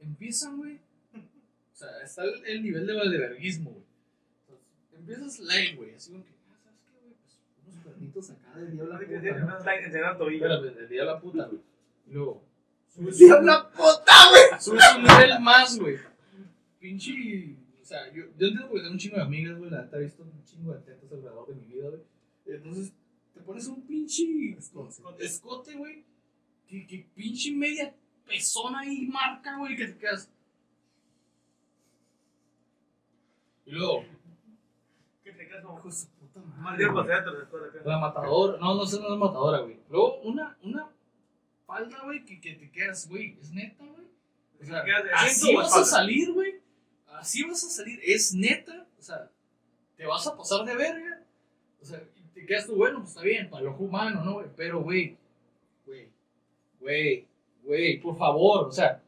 Empiezan, 0.00 0.56
güey. 0.56 0.76
O 0.76 1.76
sea, 1.78 1.88
está 2.04 2.22
el, 2.24 2.44
el 2.46 2.62
nivel 2.62 2.86
de 2.86 2.94
valdeverguismo, 2.94 3.70
güey. 3.70 3.85
Empiezas 5.06 5.38
light, 5.38 5.76
güey. 5.76 5.94
Así 5.94 6.10
como 6.10 6.24
que, 6.24 6.32
ah, 6.50 6.58
¿sabes 6.64 6.80
qué, 6.84 6.98
güey? 6.98 7.14
Pues 7.14 7.38
unos 7.64 7.84
cuernitos 7.84 8.30
acá 8.30 8.58
del 8.58 8.72
diablo. 8.72 8.98
Sí, 8.98 9.06
no 9.06 9.70
enseñar 9.70 10.12
el 10.12 10.18
tobillo. 10.18 10.46
Espérame, 10.46 10.74
del 10.74 10.88
diablo 10.88 11.12
la 11.12 11.20
puta, 11.20 11.46
güey. 11.46 11.60
Y 12.08 12.12
luego, 12.12 12.44
subes, 12.92 13.18
¡Diabla 13.18 13.70
puta, 13.70 14.12
güey! 14.30 14.60
subes 14.60 14.84
un 14.96 15.02
nivel 15.04 15.40
más, 15.40 15.78
güey. 15.78 15.96
Pinche. 16.80 17.56
O 17.80 17.84
sea, 17.84 18.12
yo, 18.12 18.24
yo 18.36 18.48
entiendo 18.48 18.68
porque 18.68 18.80
tengo 18.80 18.94
un 18.94 18.98
chingo 18.98 19.16
de 19.16 19.22
amigas, 19.22 19.58
güey. 19.58 19.70
La 19.70 19.82
neta 19.82 19.96
he 19.96 20.02
visto 20.02 20.24
un 20.24 20.44
chingo 20.44 20.74
de 20.74 20.80
tetas 20.80 21.12
alrededor 21.12 21.46
de 21.46 21.54
mi 21.54 21.66
vida, 21.66 21.88
güey. 21.88 22.02
Entonces, 22.46 22.92
te 23.32 23.40
pones 23.42 23.68
un 23.68 23.86
pinche 23.86 24.58
escote, 25.20 25.76
güey. 25.76 26.04
Que, 26.66 26.84
que 26.84 27.06
pinche 27.14 27.52
media 27.52 27.94
pezona 28.26 28.80
ahí 28.80 29.06
marca, 29.06 29.56
güey. 29.56 29.76
Que 29.76 29.86
te 29.86 29.98
quedas. 29.98 30.28
Y 33.66 33.70
luego, 33.70 34.04
te 35.36 35.46
quedas 35.48 35.64
como. 35.64 35.78
hijo 35.78 35.88
de 35.88 35.94
su 35.94 36.08
puta 36.10 36.40
Más 36.40 36.58
madre. 36.58 36.78
bien 36.78 36.92
güey. 36.92 37.06
paseate 37.06 37.30
después 37.38 37.62
de 37.62 37.68
acá. 37.68 37.88
La 37.88 37.98
matadora, 37.98 38.58
no, 38.58 38.74
no 38.74 38.86
sé, 38.86 39.00
no 39.00 39.12
es 39.12 39.18
matadora, 39.18 39.58
güey. 39.60 39.80
Luego, 39.88 40.20
una, 40.22 40.56
una 40.62 40.90
falda, 41.66 42.02
güey, 42.04 42.24
que, 42.24 42.40
que 42.40 42.54
te 42.54 42.70
quedas, 42.70 43.08
güey, 43.08 43.38
es 43.40 43.52
neta, 43.52 43.84
güey. 43.84 44.06
O 44.60 44.64
sea, 44.64 44.84
así 45.14 45.40
¿Cinto 45.46 45.58
o 45.58 45.62
vas 45.62 45.76
a 45.76 45.84
salir, 45.84 46.32
güey. 46.32 46.60
Así 47.08 47.42
vas 47.44 47.62
a 47.64 47.68
salir, 47.70 48.00
es 48.02 48.34
neta. 48.34 48.86
O 48.98 49.02
sea, 49.02 49.30
te 49.96 50.06
vas 50.06 50.26
a 50.26 50.36
pasar 50.36 50.64
de 50.64 50.74
verga. 50.76 51.22
O 51.80 51.84
sea, 51.84 52.02
y 52.16 52.22
te 52.34 52.46
quedas 52.46 52.66
tú, 52.66 52.76
bueno, 52.76 52.98
pues 52.98 53.10
está 53.10 53.22
bien, 53.22 53.48
para 53.50 53.62
el 53.62 53.68
ojo 53.68 53.84
humano, 53.84 54.24
¿no, 54.24 54.34
güey? 54.34 54.46
Pero, 54.56 54.80
güey, 54.80 55.16
güey, 55.84 56.10
Güey, 56.80 57.26
güey, 57.64 58.00
por 58.00 58.16
favor, 58.16 58.68
o 58.68 58.72
sea. 58.72 59.02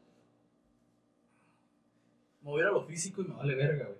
Me 2.41 2.49
voy 2.49 2.61
a 2.61 2.63
ir 2.63 2.69
a 2.69 2.71
lo 2.73 2.83
físico 2.83 3.21
y 3.21 3.25
me 3.25 3.35
vale 3.35 3.55
verga, 3.55 3.85
güey. 3.85 3.98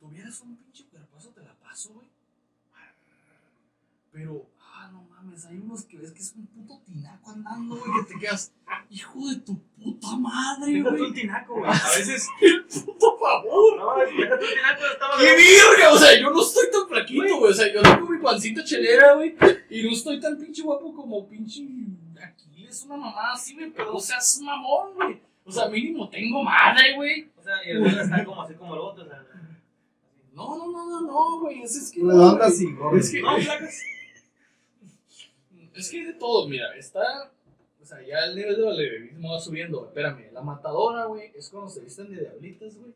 Tuvieras 0.00 0.40
un 0.40 0.56
pinche 0.56 0.86
cuerpazo, 0.86 1.28
te 1.30 1.42
la 1.42 1.54
paso, 1.54 1.92
güey. 1.92 2.08
Pero, 4.12 4.44
ah, 4.58 4.88
no 4.92 5.02
mames, 5.04 5.44
hay 5.46 5.58
unos 5.58 5.84
que 5.84 5.98
ves 5.98 6.10
que 6.10 6.18
es 6.20 6.34
un 6.34 6.44
puto 6.46 6.80
tinaco 6.84 7.30
andando, 7.30 7.76
güey, 7.76 7.92
que 8.04 8.14
te 8.14 8.18
quedas, 8.18 8.52
hijo 8.90 9.28
de 9.28 9.36
tu 9.36 9.56
puta 9.80 10.16
madre, 10.16 10.72
Déjate 10.72 10.90
un 10.90 10.98
güey. 10.98 11.12
tinaco, 11.12 11.54
güey. 11.54 11.70
A 11.70 11.96
veces. 11.96 12.28
Puto 12.84 13.18
favor. 13.18 13.76
No, 13.76 13.96
déjate 13.98 14.44
un 14.44 14.50
tinaco, 14.50 14.84
estaba. 14.92 15.18
¡Qué 15.18 15.36
verga! 15.36 15.92
O 15.92 15.96
sea, 15.98 16.18
yo 16.18 16.30
no 16.30 16.42
estoy 16.42 16.70
tan 16.72 16.88
flaquito, 16.88 17.36
güey. 17.38 17.52
O 17.52 17.54
sea, 17.54 17.72
yo 17.72 17.82
tengo 17.82 18.08
mi 18.08 18.18
pancita 18.18 18.64
chelera, 18.64 19.14
güey. 19.14 19.36
Y 19.68 19.82
no 19.84 19.90
estoy 19.90 20.18
tan 20.18 20.36
pinche 20.38 20.62
guapo 20.62 20.92
como 20.92 21.28
pinche 21.28 21.62
Aquiles, 22.20 22.82
una 22.84 22.96
mamá 22.96 23.32
así, 23.34 23.54
güey. 23.54 23.70
Pero 23.70 23.92
no 23.92 24.00
seas 24.00 24.40
mamón, 24.42 24.94
güey. 24.94 25.20
O 25.44 25.52
sea, 25.52 25.68
mínimo 25.68 26.08
tengo 26.10 26.42
madre, 26.42 26.96
güey. 26.96 27.30
O 27.36 27.42
sea, 27.42 27.64
y 27.64 27.70
el 27.70 27.80
güey 27.80 27.96
está 27.96 28.24
como 28.24 28.42
así 28.42 28.54
como 28.54 28.74
el 28.74 28.80
otro, 28.80 29.04
o 29.04 29.06
sea. 29.06 29.24
No, 30.32 30.56
no, 30.56 30.70
no, 30.70 30.86
no, 30.88 31.00
no, 31.02 31.40
güey. 31.40 31.62
Es, 31.62 31.76
es 31.76 31.90
que. 31.90 32.00
no, 32.02 32.10
Redondas 32.10 32.54
güey. 32.60 32.68
y 32.72 32.76
gordas. 32.76 33.04
Es 33.04 33.10
que, 33.12 33.20
No, 33.22 33.36
flacas. 33.38 33.82
es 35.74 35.90
que 35.90 35.96
hay 35.98 36.04
de 36.06 36.12
todo, 36.14 36.48
mira. 36.48 36.74
Está. 36.76 37.32
O 37.82 37.84
sea, 37.84 38.00
ya 38.06 38.18
el 38.26 38.36
nivel 38.36 38.56
de 38.56 38.62
valeverismo 38.62 39.32
va 39.32 39.40
subiendo. 39.40 39.86
Espérame, 39.86 40.30
la 40.32 40.42
matadora, 40.42 41.06
güey, 41.06 41.32
es 41.34 41.48
cuando 41.50 41.68
se 41.68 41.80
visten 41.80 42.14
de 42.14 42.20
diablitas, 42.20 42.76
güey. 42.78 42.92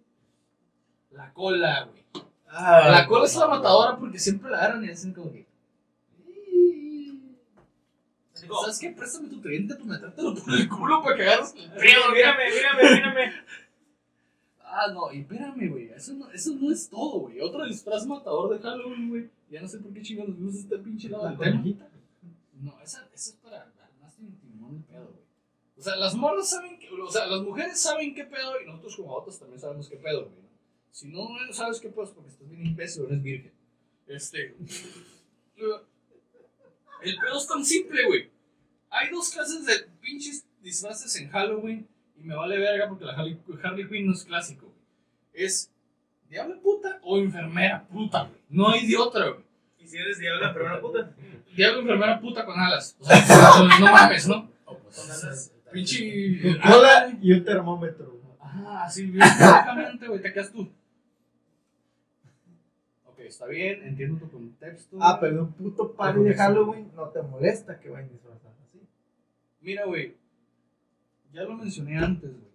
La 1.11 1.33
cola, 1.33 1.85
güey. 1.91 2.05
Ah, 2.49 2.89
La 2.91 3.07
cola 3.09 3.25
es 3.25 3.35
la 3.37 3.49
matadora 3.49 3.97
porque 3.99 4.19
siempre 4.19 4.51
la 4.51 4.59
agarran 4.59 4.85
y 4.85 4.91
hacen 4.91 5.13
como 5.13 5.33
que. 5.33 5.47
¿Sabes 8.33 8.79
qué? 8.79 8.91
Préstame 8.91 9.29
tu 9.29 9.41
tridente 9.41 9.75
para 9.75 9.87
metértelo 9.87 10.35
por 10.35 10.53
el 10.55 10.69
culo 10.69 11.03
para 11.03 11.17
que 11.17 11.23
agarres 11.23 11.55
el 11.55 11.71
mírame, 12.13 12.51
mírame, 12.51 12.95
mírame. 12.95 13.33
Ah, 14.77 14.91
no, 14.93 15.13
y 15.13 15.21
espérame, 15.21 15.71
güey. 15.71 15.89
Eso 15.91 16.15
no, 16.15 16.29
eso 16.33 16.53
no 16.57 16.73
es 16.73 16.89
todo, 16.89 17.21
güey. 17.21 17.41
Otro 17.41 17.65
disfraz 17.65 18.05
matador 18.07 18.59
de 18.59 18.59
Halloween, 18.59 19.09
güey. 19.09 19.31
Ya 19.49 19.63
no 19.63 19.69
sé 19.69 19.79
por 19.79 19.93
qué 19.93 20.03
chingados 20.03 20.37
gusta 20.37 20.61
este 20.63 20.79
pinche 20.79 21.09
lado 21.09 21.29
tema. 21.29 21.39
conejita. 21.39 21.89
No, 22.61 22.81
esa, 22.83 23.09
esa 23.15 23.31
es 23.31 23.37
para 23.37 23.73
más 24.01 24.19
de 24.19 24.27
timón 24.41 24.75
el 24.77 24.83
pedo, 24.83 25.07
güey. 25.07 25.25
O 25.77 25.81
sea, 25.81 25.95
las 25.95 26.17
morras 26.17 26.51
saben 26.51 26.77
que. 26.81 26.91
O 26.91 27.09
sea, 27.09 27.27
las 27.27 27.43
mujeres 27.43 27.81
saben 27.81 28.15
qué 28.17 28.25
pedo 28.25 28.61
y 28.61 28.67
nosotros 28.67 28.97
como 28.97 29.13
adultos 29.13 29.39
también 29.39 29.61
sabemos 29.61 29.89
qué 29.89 29.97
pedo, 29.97 30.25
güey. 30.25 30.45
Si 30.91 31.07
no 31.07 31.29
no 31.29 31.53
sabes 31.53 31.81
qué 31.81 31.89
pedo 31.91 32.05
es 32.05 32.11
porque 32.11 32.31
estás 32.31 32.49
bien 32.51 32.67
imbécil 32.67 33.03
o 33.03 33.07
eres 33.07 33.23
virgen. 33.23 33.53
Este. 34.09 34.57
El 37.03 37.17
pedo 37.17 37.39
es 37.39 37.47
tan 37.47 37.65
simple, 37.65 38.07
güey. 38.07 38.31
Hay 38.91 39.11
dos 39.11 39.31
clases 39.31 39.67
de 39.67 39.75
pinches 40.01 40.45
disfraces 40.61 41.15
en 41.15 41.29
Halloween 41.29 41.87
y 42.17 42.23
me 42.23 42.35
vale 42.35 42.59
verga 42.59 42.89
porque 42.89 43.05
la 43.05 43.13
Harley, 43.13 43.39
Harley 43.63 43.89
Quinn 43.89 44.07
no 44.07 44.13
es 44.13 44.25
clásico, 44.25 44.67
güey. 44.67 44.79
Es 45.33 45.71
diablo 46.29 46.61
puta 46.61 47.01
o 47.03 47.19
enfermera 47.19 47.87
puta, 47.87 48.25
güey. 48.25 48.41
No 48.49 48.71
hay 48.71 48.87
de 48.87 48.97
otra, 48.97 49.29
güey. 49.29 49.45
Y 49.79 49.87
si 49.87 49.99
eres 49.99 50.19
diablo, 50.19 50.51
pero 50.53 50.67
una 50.67 50.81
puta. 50.81 51.15
Diablo 51.55 51.81
enfermera 51.81 52.21
puta 52.21 52.45
con 52.45 52.59
alas. 52.59 52.97
O 53.01 53.05
sea, 53.05 53.79
no 53.81 53.93
mames, 53.93 54.29
¿no? 54.29 54.51
Con 54.65 54.77
alas. 54.95 55.53
Pinche. 55.73 56.41
Con 56.43 56.59
cola 56.61 57.19
y 57.21 57.33
un 57.33 57.45
termómetro. 57.45 58.15
Ah, 58.57 58.89
sí, 58.89 59.07
bien, 59.07 59.23
exactamente, 59.23 60.07
güey, 60.07 60.21
te 60.23 60.33
quedas 60.33 60.53
tú. 60.53 60.71
Ok, 63.05 63.19
está 63.21 63.47
bien, 63.47 63.83
entiendo 63.83 64.19
tu 64.19 64.31
contexto. 64.31 64.97
Ah, 65.01 65.19
pero 65.21 65.43
un 65.43 65.53
puto 65.53 65.93
party 65.93 66.21
de 66.21 66.35
Halloween 66.35 66.93
no 66.95 67.09
te 67.09 67.23
molesta 67.23 67.81
que 67.81 67.89
vayan 67.89 68.11
disfrazados 68.11 68.57
así. 68.69 68.81
Mira, 69.61 69.87
güey, 69.87 70.17
ya 71.35 71.43
lo 71.43 71.57
mencioné 71.57 71.99
antes, 71.99 72.31
güey. 72.31 72.55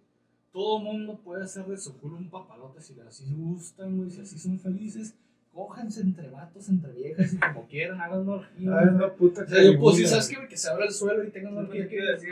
Todo 0.52 0.80
mundo 0.80 1.20
puede 1.22 1.44
hacer 1.44 1.64
de 1.66 1.76
su 1.76 1.96
culo 1.98 2.16
un 2.16 2.28
papalote 2.28 2.80
si 2.80 2.98
así 3.00 3.24
gustan, 3.32 3.96
güey, 3.96 4.10
si 4.10 4.20
así 4.20 4.38
son 4.38 4.58
felices. 4.58 5.14
Cójanse 5.52 6.00
entre 6.00 6.28
vatos, 6.30 6.68
entre 6.68 6.92
viejas 6.92 7.34
y 7.34 7.36
como 7.38 7.66
quieran, 7.66 8.00
hagan 8.00 8.20
una 8.20 8.34
orgía. 8.34 8.70
Ah, 8.72 8.84
es 8.84 8.92
una 8.92 9.12
puta 9.14 9.42
O 9.42 9.48
sea, 9.48 9.56
yo 9.62 9.72
decir, 9.72 9.80
caligula. 9.80 10.08
¿sabes 10.08 10.36
güey? 10.36 10.48
Que 10.48 10.56
se 10.56 10.70
abra 10.70 10.84
el 10.84 10.92
suelo 10.92 11.24
y 11.24 11.30
tengan 11.30 11.52
una 11.52 11.62
No 11.62 11.68
orgía. 11.68 11.82
te 11.82 11.88
quiero 11.88 12.12
decir, 12.12 12.30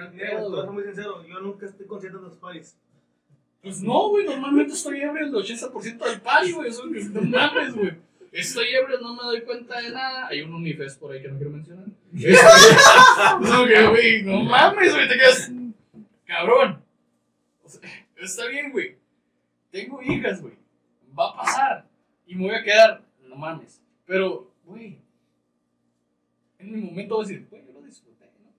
muy 0.72 0.84
sincero, 0.84 1.26
yo 1.26 1.40
nunca 1.40 1.66
estoy 1.66 1.86
consciente 1.86 2.18
de 2.18 2.24
los 2.24 2.36
paris. 2.36 2.76
Pues 3.62 3.82
no, 3.82 4.08
güey, 4.10 4.24
normalmente 4.24 4.72
estoy 4.72 5.00
ebrio 5.00 5.26
el 5.26 5.32
80% 5.34 5.98
del 5.98 6.20
party, 6.20 6.52
güey, 6.52 6.70
eso 6.70 6.82
que 6.92 7.04
no 7.04 7.22
mames, 7.22 7.74
güey. 7.74 7.92
Estoy 8.30 8.66
ebrio, 8.68 9.00
no 9.00 9.14
me 9.14 9.22
doy 9.24 9.42
cuenta 9.42 9.80
de 9.80 9.90
nada. 9.90 10.28
Hay 10.28 10.42
un 10.42 10.54
unifest 10.54 11.00
por 11.00 11.12
ahí 11.12 11.20
que 11.20 11.28
no 11.28 11.36
quiero 11.36 11.50
mencionar. 11.50 11.86
Este, 12.14 12.32
no, 13.42 13.66
que, 13.66 13.86
güey, 13.88 14.22
no 14.22 14.42
mames, 14.42 14.94
güey, 14.94 15.08
te 15.08 15.16
quedas 15.16 15.50
cabrón. 16.28 16.84
Está 18.16 18.46
bien, 18.46 18.70
güey. 18.70 18.96
Tengo 19.70 20.00
hijas, 20.02 20.40
güey. 20.40 20.54
Va 21.18 21.30
a 21.30 21.36
pasar. 21.36 21.88
Y 22.26 22.34
me 22.36 22.44
voy 22.44 22.54
a 22.54 22.62
quedar, 22.62 23.02
no 23.22 23.34
mames. 23.34 23.82
Pero, 24.06 24.52
güey, 24.64 24.98
en 26.58 26.72
mi 26.72 26.80
momento 26.82 27.16
voy 27.16 27.24
a 27.24 27.28
decir, 27.28 27.46
güey, 27.48 27.66
yo 27.66 27.72
lo 27.72 27.82
disfruté, 27.82 28.26
¿no? 28.42 28.52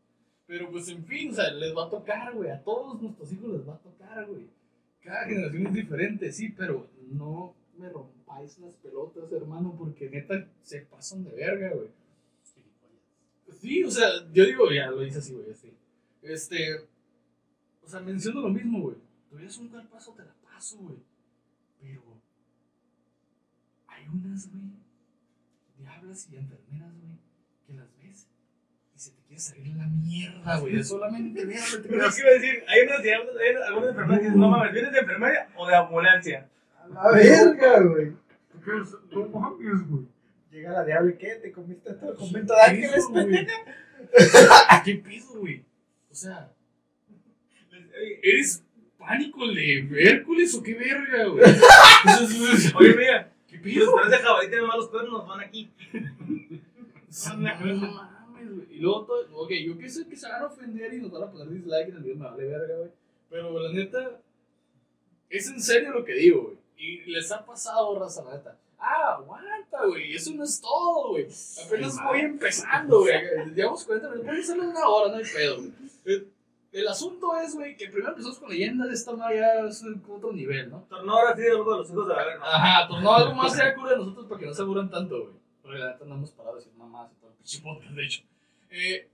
Pero 0.46 0.70
pues 0.72 0.90
en 0.90 1.06
fin, 1.06 1.30
o 1.32 1.34
sea, 1.34 1.52
les 1.52 1.76
va 1.76 1.86
a 1.86 1.90
tocar, 1.90 2.34
güey. 2.34 2.50
A 2.50 2.62
todos 2.64 3.02
nuestros 3.02 3.32
hijos 3.32 3.52
les 3.52 3.68
va 3.68 3.76
a 3.76 3.80
tocar, 3.80 4.26
güey. 4.26 4.48
Cada 5.02 5.26
generación 5.26 5.68
es 5.68 5.74
diferente, 5.74 6.32
sí, 6.32 6.50
pero 6.50 6.90
no 7.12 7.56
me 7.78 7.90
rompáis 7.90 8.58
las 8.60 8.74
pelotas, 8.76 9.32
hermano, 9.32 9.76
porque 9.78 10.10
neta 10.10 10.48
se 10.62 10.82
pasan 10.82 11.24
de 11.24 11.32
verga, 11.32 11.72
güey. 11.74 11.90
Sí, 13.60 13.84
o 13.84 13.92
sea, 13.92 14.08
yo 14.32 14.46
digo, 14.46 14.72
ya 14.72 14.90
lo 14.90 15.06
hice 15.06 15.20
así, 15.20 15.34
güey, 15.34 15.52
así. 15.52 15.74
Este, 16.22 16.88
o 17.90 17.92
sea, 17.92 18.02
menciono 18.02 18.42
lo 18.42 18.50
mismo, 18.50 18.82
güey. 18.82 18.98
Tuvieras 19.32 19.58
un 19.58 19.70
cuerpazo, 19.70 20.14
te 20.14 20.24
la 20.24 20.36
paso, 20.44 20.78
güey. 20.78 21.00
Pero 21.82 22.04
hay 23.88 24.08
unas, 24.10 24.48
güey, 24.52 24.74
diablas 25.76 26.30
y 26.30 26.36
enfermeras, 26.36 26.94
güey, 27.02 27.18
que 27.66 27.74
las 27.74 27.88
ves 27.98 28.28
y 28.96 29.00
se 29.00 29.10
te 29.10 29.24
quiere 29.24 29.40
salir 29.40 29.76
la 29.76 29.88
mierda, 29.88 30.60
güey. 30.60 30.84
Solamente 30.84 31.44
verlo 31.44 31.82
te 31.82 31.90
Pero 31.90 32.06
es 32.06 32.16
que 32.16 32.22
iba 32.22 32.30
a 32.30 32.34
decir, 32.34 32.64
hay 32.68 32.82
unos 32.86 33.02
diablos, 33.02 33.36
hay 33.42 33.56
algunas 33.56 33.90
enfermeras 33.90 34.20
que 34.20 34.26
dicen, 34.26 34.40
no 34.40 34.50
mames, 34.50 34.74
¿vienes 34.74 34.92
de 34.92 35.00
enfermería 35.00 35.50
o 35.58 35.68
de 35.68 35.76
ambulancia? 35.76 36.50
A 36.78 36.88
la 36.90 37.12
verga, 37.12 37.82
güey. 37.82 38.14
No 39.12 39.30
mames, 39.30 39.90
güey. 39.90 40.06
Llega 40.52 40.74
la 40.74 40.86
diablo 40.86 41.10
y 41.10 41.18
¿qué? 41.18 41.36
¿Te 41.42 41.52
comiste 41.52 41.92
todo 41.96 42.12
el 42.12 42.18
convento 42.18 42.54
de 42.54 42.62
ángeles, 42.62 43.06
güey? 43.10 43.26
pendeja? 43.26 43.54
¿Qué 44.86 44.94
pedo, 44.94 45.40
güey? 45.40 45.66
O 46.12 46.14
sea, 46.14 46.52
¿eres 48.24 48.64
pánico 48.98 49.48
de 49.48 49.88
Hércules 50.00 50.54
o 50.56 50.64
qué 50.64 50.76
verga, 50.76 51.26
güey? 51.26 51.44
Oye, 52.80 52.96
mira, 52.96 53.32
¿qué 53.48 53.58
los 53.58 53.64
pedo? 53.64 53.96
perros 53.96 54.12
de 54.12 54.18
jabalí 54.18 54.48
tienen 54.50 54.68
malos 54.68 54.90
cuernos, 54.90 55.28
van 55.28 55.42
aquí. 55.42 55.70
No, 57.28 57.38
mames, 57.38 58.56
güey. 58.56 58.68
Y 58.72 58.80
luego 58.80 59.06
todo, 59.06 59.28
ok, 59.36 59.52
yo 59.66 59.78
que 59.78 59.90
sé 59.90 60.08
que 60.08 60.16
se 60.16 60.28
van 60.28 60.42
a 60.44 60.48
ofender 60.48 60.94
y 60.94 60.98
nos 60.98 61.12
van 61.12 61.24
a 61.24 61.32
poner 61.32 61.50
dislike 61.50 61.90
en 61.90 61.96
el 61.98 62.04
video, 62.04 62.16
me 62.18 62.26
vale 62.26 62.46
verga, 62.46 62.76
güey. 62.78 62.92
Pero 63.30 63.60
la 63.60 63.74
neta, 63.74 64.20
es 65.30 65.48
en 65.48 65.62
serio 65.62 65.92
lo 65.92 66.06
que 66.06 66.14
digo, 66.14 66.44
güey. 66.44 66.58
Y 66.78 67.12
les 67.12 67.32
ha 67.32 67.46
pasado, 67.46 68.00
raza, 68.00 68.24
la 68.24 68.38
neta. 68.38 68.58
Ah, 68.78 69.16
aguanta, 69.18 69.86
güey. 69.86 70.16
Eso 70.16 70.34
no 70.34 70.44
es 70.46 70.62
todo, 70.62 71.10
güey. 71.10 71.28
Apenas 71.66 71.98
voy 72.02 72.22
empezando, 72.22 73.02
güey. 73.02 73.14
Llevamos 73.54 73.84
40 73.84 74.10
minutos. 74.12 74.30
A 74.30 74.40
hacerlo 74.40 74.70
una 74.70 74.88
hora, 74.88 75.12
no 75.12 75.18
hay 75.18 75.26
pedo, 75.26 75.58
güey. 75.58 76.24
El, 76.72 76.88
asunto 76.88 77.36
es, 77.38 77.56
güey, 77.56 77.76
que 77.76 77.88
primero 77.90 78.10
empezamos 78.10 78.38
con 78.40 78.50
leyendas 78.50 78.88
de 78.90 78.94
esta 78.94 79.12
madre 79.14 79.40
ya 79.40 79.68
es 79.68 79.84
otro 80.08 80.32
nivel, 80.32 80.70
¿no? 80.70 80.86
Tornó 80.90 81.14
ahora 81.14 81.36
sí 81.36 81.42
de 81.42 81.52
algo 81.52 81.72
de 81.72 81.78
los 81.80 81.90
hijos 81.90 82.08
de 82.08 82.14
la 82.14 82.24
verga. 82.26 82.42
Ajá, 82.44 82.88
tornó 82.88 83.14
algo 83.16 83.34
más 83.36 83.54
cura 83.76 83.92
de 83.92 83.98
nosotros 83.98 84.28
para 84.28 84.40
que 84.40 84.46
no 84.46 84.54
se 84.54 84.62
aburran 84.62 84.90
tanto, 84.90 85.20
güey. 85.20 85.34
Porque 85.64 85.78
la 85.80 85.92
neta 85.94 86.06
no 86.06 86.16
hemos 86.16 86.32
parado 86.32 86.56
de 86.56 86.62
decir 86.64 86.78
mamás 86.78 87.12
y 87.12 87.16
todo 87.20 87.30
el 87.32 87.36
pinche 87.38 87.60
podcast, 87.62 87.92
de 87.92 88.06
hecho. 88.06 88.22
Eh, 88.70 89.08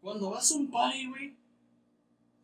cuando 0.00 0.30
vas 0.30 0.50
a 0.50 0.54
un 0.56 0.70
party, 0.70 1.06
güey, 1.08 1.34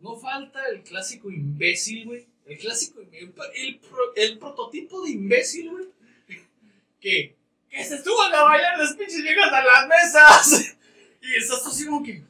no 0.00 0.14
falta 0.16 0.66
el 0.68 0.82
clásico 0.82 1.30
imbécil, 1.30 2.06
güey. 2.06 2.26
El 2.46 2.58
clásico, 2.58 3.00
el, 3.00 3.08
el, 3.56 3.78
pro- 3.80 4.14
el 4.14 4.38
prototipo 4.38 5.02
de 5.02 5.10
imbécil, 5.10 5.70
güey. 5.70 5.86
Que, 7.00 7.36
que 7.68 7.84
se 7.84 8.02
suban 8.02 8.32
a 8.34 8.42
bailar 8.42 8.78
las 8.78 8.94
pinches 8.94 9.22
viejas 9.22 9.52
a 9.52 9.64
las 9.64 9.88
mesas. 9.88 10.76
Y 11.22 11.34
estás 11.36 11.66
así 11.66 11.84
como 11.86 12.04
que, 12.04 12.22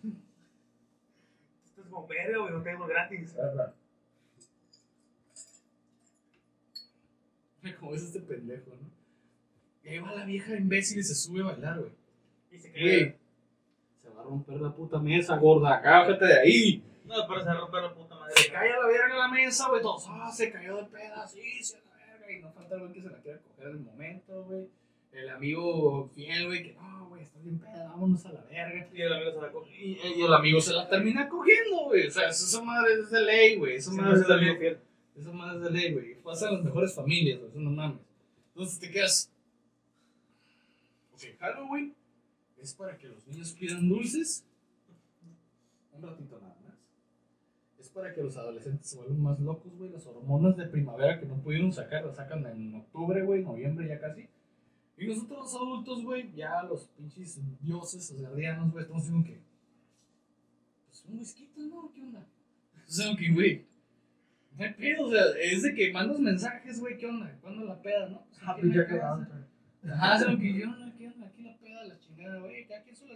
Esto 1.77 1.83
es 1.83 1.89
como 1.91 2.07
verga, 2.07 2.39
güey, 2.39 2.53
no 2.53 2.63
tengo 2.63 2.87
gratis. 2.87 3.35
como 7.81 7.95
es 7.95 8.03
este 8.05 8.21
pendejo, 8.21 8.71
¿no? 8.71 8.89
Y 9.83 9.89
ahí 9.89 9.99
va 9.99 10.15
la 10.15 10.25
vieja 10.25 10.57
imbécil 10.57 10.99
y 11.01 11.03
se 11.03 11.15
sube 11.17 11.41
a 11.41 11.47
bailar, 11.47 11.79
güey. 11.81 11.93
Y 12.53 12.59
se 12.59 12.71
Güey, 12.71 13.05
cae. 13.11 13.19
se 14.03 14.09
va 14.11 14.21
a 14.21 14.25
romper 14.25 14.61
la 14.61 14.73
puta 14.73 14.99
mesa, 15.01 15.37
gorda. 15.37 15.81
Cállate 15.83 16.25
de 16.27 16.39
ahí. 16.41 16.85
No, 17.05 17.15
pero 17.29 17.41
se 17.41 17.47
va 17.47 17.53
a 17.53 17.61
romper 17.61 17.83
la 17.83 17.95
puta 17.95 18.15
madre. 18.15 18.35
Se 18.37 18.53
cae 18.53 18.73
a 18.73 18.79
la 18.79 18.87
verga 18.87 19.19
la 19.19 19.29
mesa, 19.29 19.69
güey. 19.69 19.83
Todos, 19.83 20.07
ah, 20.09 20.31
se 20.33 20.51
cayó 20.53 20.77
de 20.77 20.85
pedas, 20.85 21.33
sí, 21.33 21.63
se 21.63 21.81
la 21.81 21.97
verga. 21.97 22.33
Y 22.33 22.41
no 22.41 22.53
falta 22.53 22.75
el 22.77 22.81
güey 22.83 22.93
que 22.93 23.03
se 23.03 23.11
la 23.11 23.19
quiera 23.19 23.41
coger 23.41 23.67
en 23.67 23.73
el 23.73 23.81
momento, 23.81 24.45
güey. 24.45 24.69
El 25.17 25.31
amigo 25.31 26.09
fiel, 26.15 26.47
güey, 26.47 26.63
que 26.63 26.73
no, 26.75 27.09
güey, 27.09 27.23
estás 27.23 27.43
bien 27.43 27.59
peda, 27.59 27.89
vámonos 27.89 28.25
a 28.27 28.33
la 28.33 28.43
verga. 28.43 28.89
Y 28.93 29.01
el 29.01 29.13
amigo 29.13 29.33
se 29.33 29.41
la 29.41 29.53
coge. 29.53 29.85
Y, 29.85 29.99
y 30.17 30.23
el 30.23 30.33
amigo 30.33 30.61
se 30.61 30.73
la 30.73 30.89
termina 30.89 31.29
cogiendo, 31.29 31.85
güey. 31.87 32.07
O 32.07 32.11
sea, 32.11 32.29
eso, 32.29 32.45
esa 32.45 32.63
madre 32.63 32.95
es 32.95 33.11
de 33.11 33.21
ley, 33.23 33.57
güey. 33.57 33.77
Esa 33.77 33.93
madre 33.93 34.21
es 34.21 34.29
de 34.29 34.37
ley. 34.37 34.57
fiel. 34.57 34.79
Esa 35.17 35.33
madre 35.33 35.57
es 35.57 35.63
de 35.65 35.71
ley, 35.71 35.93
güey. 35.93 36.15
Pasa 36.23 36.49
en 36.49 36.57
las 36.57 36.65
mejores 36.65 36.95
familias, 36.95 37.39
güey. 37.39 37.51
Eso 37.51 37.61
no 37.61 37.71
mames. 37.71 38.01
Entonces 38.49 38.79
te 38.79 38.91
quedas. 38.91 39.33
Ok, 41.15 41.23
Halloween 41.41 41.95
es 42.59 42.75
para 42.75 42.97
que 42.99 43.09
los 43.09 43.27
niños 43.27 43.53
pidan 43.53 43.89
dulces. 43.89 44.45
Un 45.93 46.03
ratito 46.03 46.39
nada 46.39 46.57
más. 46.63 46.75
Es 47.79 47.89
para 47.89 48.13
que 48.13 48.23
los 48.23 48.37
adolescentes 48.37 48.87
se 48.87 48.97
vuelvan 48.97 49.23
más 49.23 49.41
locos, 49.41 49.73
güey. 49.77 49.91
Las 49.91 50.07
hormonas 50.07 50.57
de 50.57 50.67
primavera 50.67 51.19
que 51.19 51.27
no 51.27 51.37
pudieron 51.37 51.73
sacar, 51.73 52.05
las 52.05 52.17
sacan 52.17 52.45
en 52.47 52.75
octubre, 52.75 53.23
güey, 53.23 53.43
noviembre 53.43 53.89
ya 53.89 53.99
casi. 53.99 54.29
Y 54.99 55.07
nosotros 55.07 55.39
los 55.41 55.55
adultos, 55.55 56.03
güey, 56.05 56.33
ya 56.33 56.63
los 56.63 56.87
pinches 56.97 57.41
dioses, 57.61 58.11
los 58.13 58.21
guardianos, 58.23 58.73
güey, 58.73 58.83
estamos 58.83 59.03
diciendo 59.03 59.27
que. 59.27 59.41
Pues 60.87 61.05
un 61.05 61.19
whisky, 61.19 61.51
¿no? 61.57 61.93
¿Qué 61.93 62.03
onda? 62.03 62.27
O 62.87 62.91
sea, 62.91 63.17
que, 63.17 63.33
güey. 63.33 63.67
No 64.57 64.65
hay 64.65 64.73
pedo, 64.73 65.05
o 65.05 65.11
sea, 65.11 65.23
es 65.43 65.63
de 65.63 65.75
que 65.75 65.93
mandas 65.93 66.19
mensajes, 66.19 66.81
güey, 66.81 66.97
¿qué 66.97 67.07
onda? 67.07 67.37
¿Cuándo 67.43 67.65
la 67.67 67.83
peda, 67.83 68.09
no? 68.09 68.25
Pues, 68.27 68.43
Happy 68.43 68.73
Jack. 68.73 68.91
Lantern. 68.91 69.47
Ajá, 69.85 70.19
sino 70.19 70.39
que 70.39 70.55
yo 70.55 70.67
no, 70.67 70.97
¿qué 70.97 71.09
onda? 71.09 71.27
Aquí 71.27 71.43
la 71.43 71.59
peda, 71.59 71.85
la 71.85 71.99
chingada, 71.99 72.39
güey. 72.41 72.67
Ya 72.67 72.83
que 72.83 72.95
su, 72.95 73.07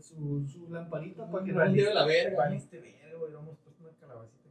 su, 0.00 0.46
su 0.48 0.68
lamparita 0.70 1.28
para 1.28 1.44
que 1.44 1.52
no 1.52 1.66
lleve 1.66 1.92
la 1.92 2.06
verga. 2.06 2.48
verga, 2.48 3.18
güey. 3.18 3.32
Vamos 3.32 3.58
puesto 3.64 3.82
una 3.82 3.92
calabacita 3.98 4.45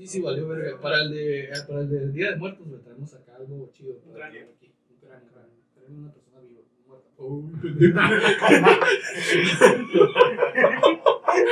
Sí, 0.00 0.06
sí, 0.06 0.20
valió 0.22 0.48
verga. 0.48 0.80
Para 0.80 1.02
el, 1.02 1.10
de, 1.10 1.52
para 1.68 1.80
el 1.80 1.90
del 1.90 2.10
Día 2.14 2.30
de 2.30 2.36
Muertos, 2.36 2.66
güey, 2.66 2.80
traemos 2.80 3.12
acá 3.12 3.36
algo 3.36 3.70
chido. 3.74 3.96
Un 4.06 4.14
para 4.14 4.30
cráneo. 4.30 4.48
aquí. 4.56 4.72
Un 4.88 4.96
cráneo, 4.98 5.26
un 5.26 5.32
cráneo. 5.34 5.50
Traemos 5.74 5.98
una 6.00 6.10
persona 6.14 6.40
viva, 6.40 6.62
muerta. 6.86 7.08
Oh, 7.18 7.44
pendejo. 7.60 7.98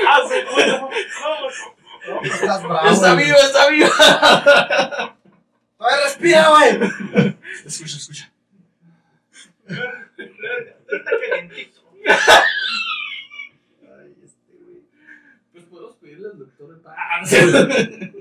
¡Ah, 0.08 0.20
se! 0.26 0.44
¡Vamos! 1.20 1.54
Estás 2.24 2.62
bravo. 2.64 2.88
¡Está 2.88 3.14
vivo, 3.16 3.36
está 3.36 3.68
vivo! 3.68 3.90
¡Todavía 5.76 6.04
respira, 6.04 6.48
güey! 6.48 6.70
Escucha, 7.66 7.96
escucha. 7.98 8.32
Está 9.66 11.10
calentito. 11.28 11.82
Ay, 13.82 14.16
este, 14.24 14.52
güey. 14.56 14.80
Pues 15.52 15.64
podemos 15.64 15.96
pedirle 15.96 16.28
al 16.28 16.38
doctor 16.38 16.68
de 16.70 18.08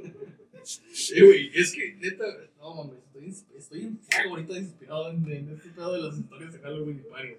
Eh, 1.16 1.24
güey, 1.26 1.52
es 1.54 1.74
que 1.74 1.94
neta, 1.96 2.26
no 2.60 2.76
mames, 2.76 2.98
estoy, 3.04 3.58
estoy 3.58 3.82
en 3.86 4.00
fuego 4.00 4.30
ahorita 4.32 4.58
inspirado 4.58 5.10
en, 5.12 5.32
en 5.32 5.50
este 5.54 5.70
pedo 5.70 5.94
de 5.94 6.02
las 6.02 6.18
historias 6.18 6.54
de 6.54 6.60
Halloween 6.60 7.04
y 7.06 7.10
Mario. 7.12 7.38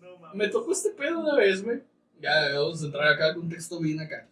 No 0.00 0.18
mames. 0.18 0.36
Me 0.36 0.48
tocó 0.48 0.72
este 0.72 0.90
pedo 0.90 1.20
una 1.20 1.36
vez, 1.36 1.62
güey. 1.62 1.80
Ya, 2.20 2.52
vamos 2.58 2.82
a 2.82 2.86
entrar 2.86 3.08
acá 3.12 3.34
con 3.34 3.48
texto 3.48 3.80
bien 3.80 4.00
acá. 4.00 4.28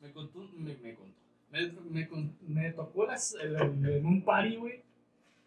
Me 0.00 0.12
contó, 0.12 0.48
me, 0.56 0.76
me 0.76 0.94
contó. 0.94 1.16
Me, 1.50 1.72
me, 1.90 2.08
con- 2.08 2.36
me 2.46 2.72
tocó 2.72 3.06
las, 3.06 3.34
el- 3.34 3.56
el- 3.56 3.86
en 3.96 4.06
un 4.06 4.22
party, 4.22 4.56
güey. 4.56 4.82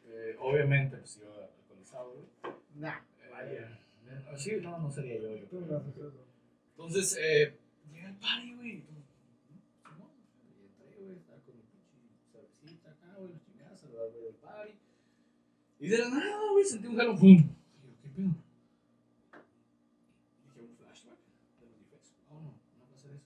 Eh, 0.08 0.36
obviamente, 0.40 0.98
pues 0.98 1.18
iba 1.18 1.30
alcoholizado, 1.46 2.14
güey. 2.14 2.54
Nah. 2.76 2.98
Eh, 3.42 3.66
eh, 4.08 4.38
sí, 4.38 4.52
no, 4.62 4.80
no 4.80 4.90
sería 4.92 5.20
yo. 5.20 5.30
yo. 5.36 5.82
Entonces, 6.72 7.18
eh, 7.22 7.56
llega 7.94 8.10
el 8.10 8.16
party, 8.16 8.56
güey. 8.56 8.70
y 8.78 8.82
tú, 8.82 8.92
¿no? 8.94 10.10
Y 10.58 10.66
entré, 10.66 10.98
güey, 11.04 11.18
estaba 11.18 11.40
con 11.42 11.56
mi 11.56 11.62
pinche 11.62 12.18
cervecita 12.32 12.90
acá, 12.90 13.16
güey, 13.20 13.34
güey 14.08 14.24
del 14.24 14.36
party. 14.36 14.74
Y 15.80 15.88
de 15.88 15.98
la 15.98 16.10
nada, 16.10 16.52
güey, 16.52 16.66
sentí 16.66 16.88
un 16.88 16.98
jalón, 16.98 17.18
pum. 17.18 17.30
Y 17.30 17.38
yo, 17.38 17.48
¿qué 18.02 18.10
pedo? 18.10 18.28
Dije, 20.46 20.62
un 20.62 20.76
flashback 20.76 21.20
de 21.60 21.66
los 21.68 21.80
defectos. 21.80 22.14
Oh, 22.30 22.34
no, 22.36 22.52
no 22.78 22.86
va 22.90 22.96
a 22.96 22.98
ser 23.00 23.12
eso. 23.12 23.26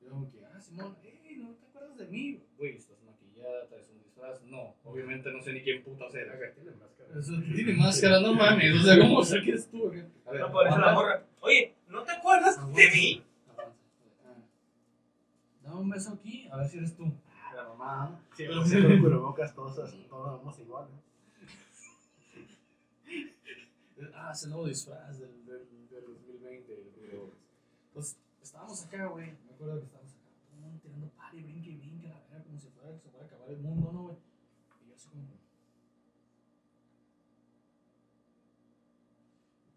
Y 0.00 0.04
yo, 0.04 0.10
como 0.10 0.30
que, 0.30 0.44
ah, 0.44 0.60
Simón, 0.60 0.96
hey, 1.02 1.36
¿no 1.38 1.54
te 1.54 1.66
acuerdas 1.66 1.96
de 1.98 2.06
mí? 2.08 2.40
Güey, 2.58 2.76
estás 2.76 2.98
maquillada, 3.04 3.66
traes 3.68 3.88
un 3.90 4.02
disfraz. 4.02 4.42
No, 4.44 4.74
obviamente 4.84 5.30
no 5.32 5.40
sé 5.42 5.52
ni 5.52 5.62
quién 5.62 5.82
puta 5.82 6.10
ser. 6.10 6.26
Tiene 6.54 6.72
máscara. 6.76 7.18
Eso 7.18 7.32
tiene 7.54 7.72
máscara, 7.74 8.20
no 8.20 8.34
mames. 8.34 8.74
O 8.80 8.84
sea, 8.84 8.98
¿cómo 8.98 9.18
o 9.18 9.24
sea, 9.24 9.40
que 9.42 9.50
eres 9.50 9.68
tú? 9.70 9.88
acá? 9.88 10.06
A 10.26 10.30
ver, 10.32 10.40
No 10.40 10.52
parece 10.52 10.78
la 10.78 10.92
morra. 10.94 11.26
Oye, 11.40 11.74
¿no 11.88 12.02
te 12.04 12.12
acuerdas 12.12 12.74
de 12.74 12.90
mí? 12.90 13.22
Dame 15.62 15.80
un 15.80 15.88
beso 15.90 16.12
aquí, 16.12 16.46
a 16.50 16.58
ver 16.58 16.68
si 16.68 16.76
eres 16.76 16.94
tú. 16.94 17.10
La 17.54 17.68
mamá, 17.68 18.20
siempre 18.34 18.64
se 18.64 18.82
con 18.82 19.00
cubrebocas, 19.00 19.54
todos, 19.54 19.76
todos 20.08 20.38
vamos 20.38 20.58
igual. 20.58 20.88
¿no? 20.90 21.02
Ah, 24.12 24.32
es 24.32 24.42
el 24.42 24.50
nuevo 24.50 24.66
disfraz 24.66 25.20
del, 25.20 25.46
del, 25.46 25.68
del 25.88 26.04
2020. 26.04 26.74
el 26.74 26.90
cubrebocas. 26.90 27.38
Entonces, 27.88 28.16
estábamos 28.42 28.84
acá, 28.84 29.06
güey. 29.06 29.26
Me 29.46 29.52
acuerdo 29.54 29.78
que 29.78 29.84
estábamos 29.86 30.12
acá, 30.14 30.30
todo 30.46 30.56
el 30.56 30.60
mundo 30.62 30.80
tirando 30.82 31.08
party, 31.10 31.42
brinque, 31.42 31.76
brinque, 31.76 32.08
la 32.08 32.18
verdad, 32.18 32.44
como 32.44 32.58
si 32.58 32.68
fuera, 32.70 32.98
se 32.98 33.08
fuera 33.08 33.24
a 33.24 33.28
acabar 33.28 33.50
el 33.50 33.58
mundo, 33.58 33.92
¿no, 33.92 34.02
güey? 34.02 34.16
Y 34.84 34.88
yo 34.88 34.94
así 34.96 35.08
como. 35.10 35.28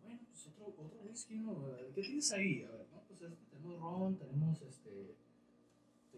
Bueno, 0.01 0.19
pues 0.27 0.47
otro, 0.47 0.65
otro 0.67 0.99
whisky, 1.03 1.37
¿no? 1.37 1.63
¿Qué 1.93 2.01
tienes 2.01 2.31
ahí? 2.31 2.63
A 2.63 2.71
ver, 2.71 2.87
¿no? 2.91 3.01
Pues 3.07 3.21
este, 3.21 3.45
tenemos 3.51 3.79
ron, 3.79 4.17
tenemos 4.17 4.59
este. 4.63 5.15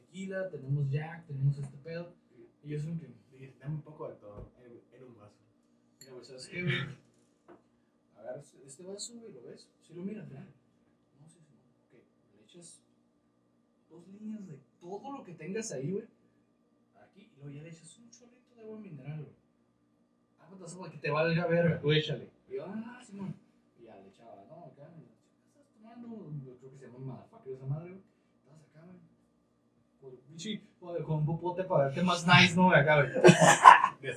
Tequila, 0.10 0.49
tenemos 0.49 0.89
Jack, 0.89 1.28
tenemos 1.28 1.57
este 1.60 1.78
pedo. 1.78 2.16
Y 2.64 2.70
yo 2.70 2.80
un 2.89 2.99
que. 2.99 3.07
Dije, 3.32 3.53
dame 3.60 3.76
un 3.76 3.82
poco 3.84 4.10
de 4.10 4.16
todo 4.16 4.51
en, 4.64 5.03
un 5.03 5.18
vaso. 5.18 5.38
Mira, 5.99 6.14
güey, 6.14 6.26
¿sabes 6.26 6.47
qué, 6.47 6.64
güey? 6.64 6.76
Agarras 8.18 8.53
este 8.66 8.84
vaso, 8.84 9.14
güey, 9.20 9.32
¿lo 9.32 9.43
ves? 9.43 9.70
Si 9.82 9.93
lo 9.93 10.01
miras, 10.01 10.28
¿verdad? 10.28 10.47
No, 11.22 11.30
sí, 11.30 11.39
sí, 11.39 11.53
no. 11.53 11.62
Ok, 11.88 12.03
le 12.36 12.43
echas 12.43 12.82
dos 13.88 14.07
líneas 14.07 14.47
de 14.47 14.60
todo 14.80 15.18
lo 15.18 15.24
que 15.24 15.36
tengas 15.36 15.72
ahí, 15.72 15.91
güey. 15.91 16.07
Aquí, 17.01 17.30
y 17.32 17.36
luego 17.38 17.51
ya 17.51 17.64
le 17.64 17.70
echas 17.70 17.97
un 17.99 18.10
chorrito 18.10 18.55
de 18.55 18.62
agua 18.62 18.80
mineral, 18.80 19.22
güey. 19.22 19.36
Agua 20.39 20.57
de 20.57 20.74
agua 20.74 20.91
que 20.91 20.97
te 20.97 21.12
valga 21.12 21.45
verga, 21.45 21.80
tú 21.80 21.91
échale. 21.91 22.32
Y 22.49 22.55
yo, 22.55 22.66
ah, 22.66 23.01
Simón. 23.05 23.36
Y 23.80 23.84
ya 23.84 23.95
le 23.99 24.10
echaba, 24.10 24.43
¿no? 24.49 24.66
Acá, 24.66 24.91
¿qué 24.95 25.47
estás 25.47 25.70
tomando? 25.72 26.34
Yo 26.43 26.57
creo 26.57 26.72
que 26.72 26.78
se 26.78 26.88
llama 26.88 26.99
motherfucker 26.99 27.53
esa 27.53 27.66
madre, 27.68 27.89
güey. 27.91 28.03
Estás 28.43 28.62
acá, 28.70 28.86
güey. 28.86 28.99
Con 30.01 30.18
pinche, 30.39 30.61
joder, 30.79 31.03
con 31.03 31.17
un 31.17 31.25
popote 31.25 31.63
para 31.63 31.85
verte 31.85 32.01
más 32.03 32.25
nice, 32.25 32.55
¿no? 32.55 32.71
Acá, 32.71 33.03
güey. 33.03 33.11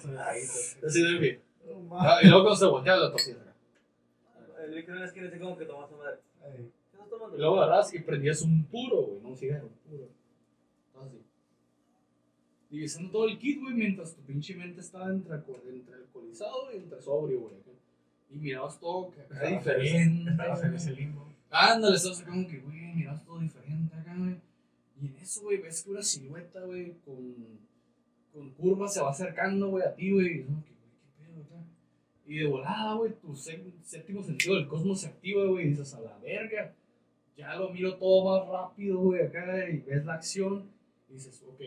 Así 0.86 1.02
de, 1.02 1.40
mames. 1.88 2.24
y 2.24 2.28
luego 2.28 2.44
cuando 2.44 2.56
se 2.56 2.66
voltea 2.66 2.96
la 2.96 3.10
tosías 3.10 3.38
acá. 3.38 3.54
El 4.64 4.74
líquido 4.74 4.94
no 4.96 5.04
es 5.04 5.12
que 5.12 5.28
sé 5.28 5.38
cómo 5.40 5.58
que 5.58 5.64
tomaste 5.64 5.96
madre. 5.96 6.18
Ay, 6.44 6.70
¿Qué 6.90 6.96
estás 6.96 7.10
tomando? 7.10 7.36
Y 7.36 7.40
luego 7.40 7.60
agarras 7.60 7.92
y 7.94 7.98
prendías 7.98 8.42
un 8.42 8.64
puro, 8.64 9.02
güey, 9.02 9.20
no 9.20 9.28
un 9.30 9.36
cigarro, 9.36 9.66
un 9.66 9.90
puro. 9.90 10.08
Así. 11.04 11.20
Divisando 12.70 13.10
todo 13.10 13.28
el 13.28 13.38
kit, 13.38 13.60
güey, 13.60 13.74
mientras 13.74 14.14
tu 14.14 14.22
pinche 14.22 14.54
mente 14.54 14.80
estaba 14.80 15.08
entre, 15.08 15.34
entre 15.34 15.94
alcoholizado 15.94 16.72
y 16.72 16.76
entre 16.76 17.02
sobrio, 17.02 17.40
güey. 17.40 17.54
Y 18.30 18.36
mirabas 18.36 18.78
todo 18.78 19.10
que 19.10 19.20
acá 19.20 19.46
diferente. 19.46 20.30
Estabas 20.30 20.64
en 20.64 20.74
ese 20.74 20.92
limbo. 20.92 21.28
Ándale, 21.50 21.96
estabas 21.96 22.20
acá 22.20 22.30
como 22.30 22.46
que, 22.46 22.60
güey, 22.60 22.94
mirabas 22.94 23.24
todo 23.24 23.40
diferente 23.40 23.94
acá, 23.96 24.14
güey. 24.16 24.36
Y 25.03 25.07
en 25.09 25.16
eso, 25.16 25.42
güey, 25.42 25.59
ves 25.61 25.82
que 25.82 25.90
una 25.90 26.03
silueta, 26.03 26.61
güey, 26.61 26.94
con, 27.05 27.34
con 28.32 28.50
curvas 28.53 28.94
se 28.94 29.00
va 29.00 29.11
acercando, 29.11 29.68
güey, 29.70 29.84
a 29.84 29.92
ti, 29.94 30.12
güey. 30.12 30.26
Y 30.42 30.44
qué 30.44 30.72
pedo 31.18 31.42
acá. 31.42 31.64
Y 32.24 32.38
de 32.38 32.46
volada, 32.46 32.94
güey, 32.94 33.12
tu 33.20 33.34
sé- 33.34 33.72
séptimo 33.82 34.22
sentido 34.22 34.55
del 34.55 34.68
cosmos 34.68 35.00
se 35.00 35.09
activa, 35.09 35.44
güey, 35.46 35.70
dices, 35.70 35.92
a 35.94 36.00
la 36.00 36.16
verga. 36.18 36.72
Ya 37.36 37.57
lo 37.57 37.70
miro 37.70 37.96
todo 37.96 38.38
más 38.40 38.48
rápido, 38.48 38.98
güey, 39.00 39.22
acá, 39.26 39.68
y 39.68 39.78
ves 39.78 40.05
la 40.05 40.14
acción. 40.14 40.70
Dices, 41.09 41.42
ok. 41.48 41.61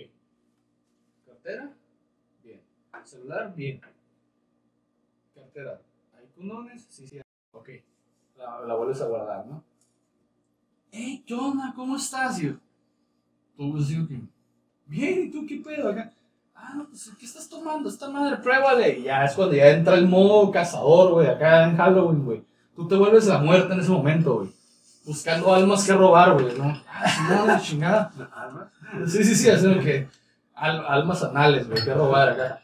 Cartera, 1.26 1.76
bien. 2.42 2.62
Celular, 3.04 3.54
bien. 3.54 3.82
Cartera, 5.34 5.82
¿hay 6.18 6.26
condones? 6.36 6.86
Sí, 6.90 7.06
sí. 7.06 7.20
Ok. 7.52 7.70
La, 8.38 8.76
vuelves 8.76 9.02
a 9.02 9.08
guardar, 9.08 9.46
¿no? 9.46 9.64
Hey, 10.92 11.24
¿qué 11.28 11.34
onda? 11.34 11.74
¿Cómo 11.76 11.98
estás? 11.98 12.40
Yo, 12.40 12.54
tú, 13.58 13.72
pues, 13.72 13.88
digo 13.88 14.08
que, 14.08 14.20
bien, 14.86 15.24
¿y 15.26 15.32
tú 15.32 15.46
qué 15.48 15.62
pedo 15.64 15.90
acá? 15.90 16.12
Ah, 16.56 16.74
no, 16.76 16.86
pues, 16.88 17.12
¿qué 17.20 17.26
estás 17.26 17.48
tomando? 17.50 17.90
Esta 17.90 18.10
madre, 18.10 18.38
pruébale. 18.38 19.00
Y 19.00 19.04
ya 19.04 19.26
es 19.26 19.34
cuando 19.34 19.56
ya 19.56 19.70
entra 19.70 19.96
el 19.96 20.08
modo 20.08 20.52
cazador, 20.52 21.12
güey, 21.14 21.28
acá 21.28 21.66
en 21.70 21.78
Halloween, 21.78 22.24
güey. 22.26 22.44
Tú 22.76 22.88
te 22.88 22.96
vuelves 22.96 23.26
la 23.28 23.38
muerte 23.40 23.74
en 23.74 23.80
ese 23.80 23.92
momento, 23.92 24.36
güey. 24.40 24.50
Buscando 25.06 25.54
almas 25.54 25.86
que 25.86 25.94
robar, 25.94 26.34
güey, 26.34 26.58
¿no? 26.58 26.82
Ah, 26.90 27.06
chingada, 27.16 27.62
chingada. 27.62 28.12
Sí, 29.08 29.24
sí, 29.24 29.36
sí, 29.36 29.50
haciendo 29.50 29.82
que 29.84 30.08
al- 30.54 30.86
almas 30.88 31.22
anales, 31.24 31.68
güey, 31.68 31.84
que 31.84 31.94
robar 31.94 32.30
acá. 32.30 32.62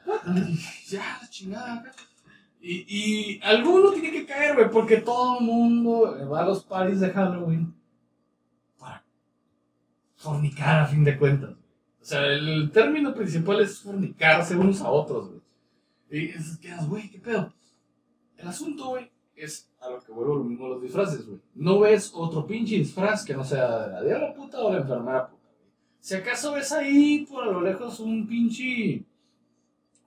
Ya, 0.90 1.18
la 1.22 1.30
chingada 1.30 1.74
acá. 1.76 1.92
Y, 2.62 2.86
y 2.88 3.40
alguno 3.44 3.92
tiene 3.92 4.12
que 4.12 4.26
caer, 4.26 4.56
güey, 4.56 4.70
porque 4.70 4.98
todo 4.98 5.40
el 5.40 5.46
mundo 5.46 6.16
va 6.32 6.42
a 6.42 6.46
los 6.46 6.64
parties 6.64 7.00
de 7.02 7.10
Halloween 7.10 7.74
fornicar 10.22 10.80
a 10.82 10.86
fin 10.86 11.04
de 11.04 11.18
cuentas. 11.18 11.52
O 11.52 12.04
sea, 12.06 12.26
el 12.26 12.72
término 12.72 13.14
principal 13.14 13.60
es 13.62 13.80
fornicarse 13.80 14.56
unos 14.56 14.82
a 14.82 14.90
otros, 14.90 15.30
güey. 15.30 15.42
Y 16.10 16.30
es- 16.30 16.58
quedas, 16.58 16.88
güey, 16.88 17.10
¿qué 17.10 17.20
pedo? 17.20 17.54
El 18.38 18.48
asunto, 18.48 18.90
güey, 18.90 19.10
es 19.36 19.70
a 19.80 19.90
lo 19.90 20.00
que 20.02 20.12
vuelvo 20.12 20.36
lo 20.36 20.44
mismo 20.44 20.68
los 20.68 20.82
disfraces, 20.82 21.26
güey. 21.26 21.40
No 21.56 21.80
ves 21.80 22.12
otro 22.14 22.46
pinche 22.46 22.76
disfraz 22.76 23.24
que 23.24 23.34
no 23.36 23.44
sea 23.44 23.88
de 23.88 23.92
la 23.94 24.04
diabla 24.04 24.34
puta 24.34 24.60
o 24.62 24.72
la 24.72 24.80
enfermera 24.80 25.28
puta, 25.28 25.48
güey. 25.58 25.72
Si 26.00 26.16
acaso 26.16 26.54
ves 26.54 26.72
ahí 26.72 27.26
por 27.30 27.44
a 27.44 27.52
lo 27.52 27.62
lejos 27.62 28.00
un 28.00 28.28
pinche. 28.28 29.04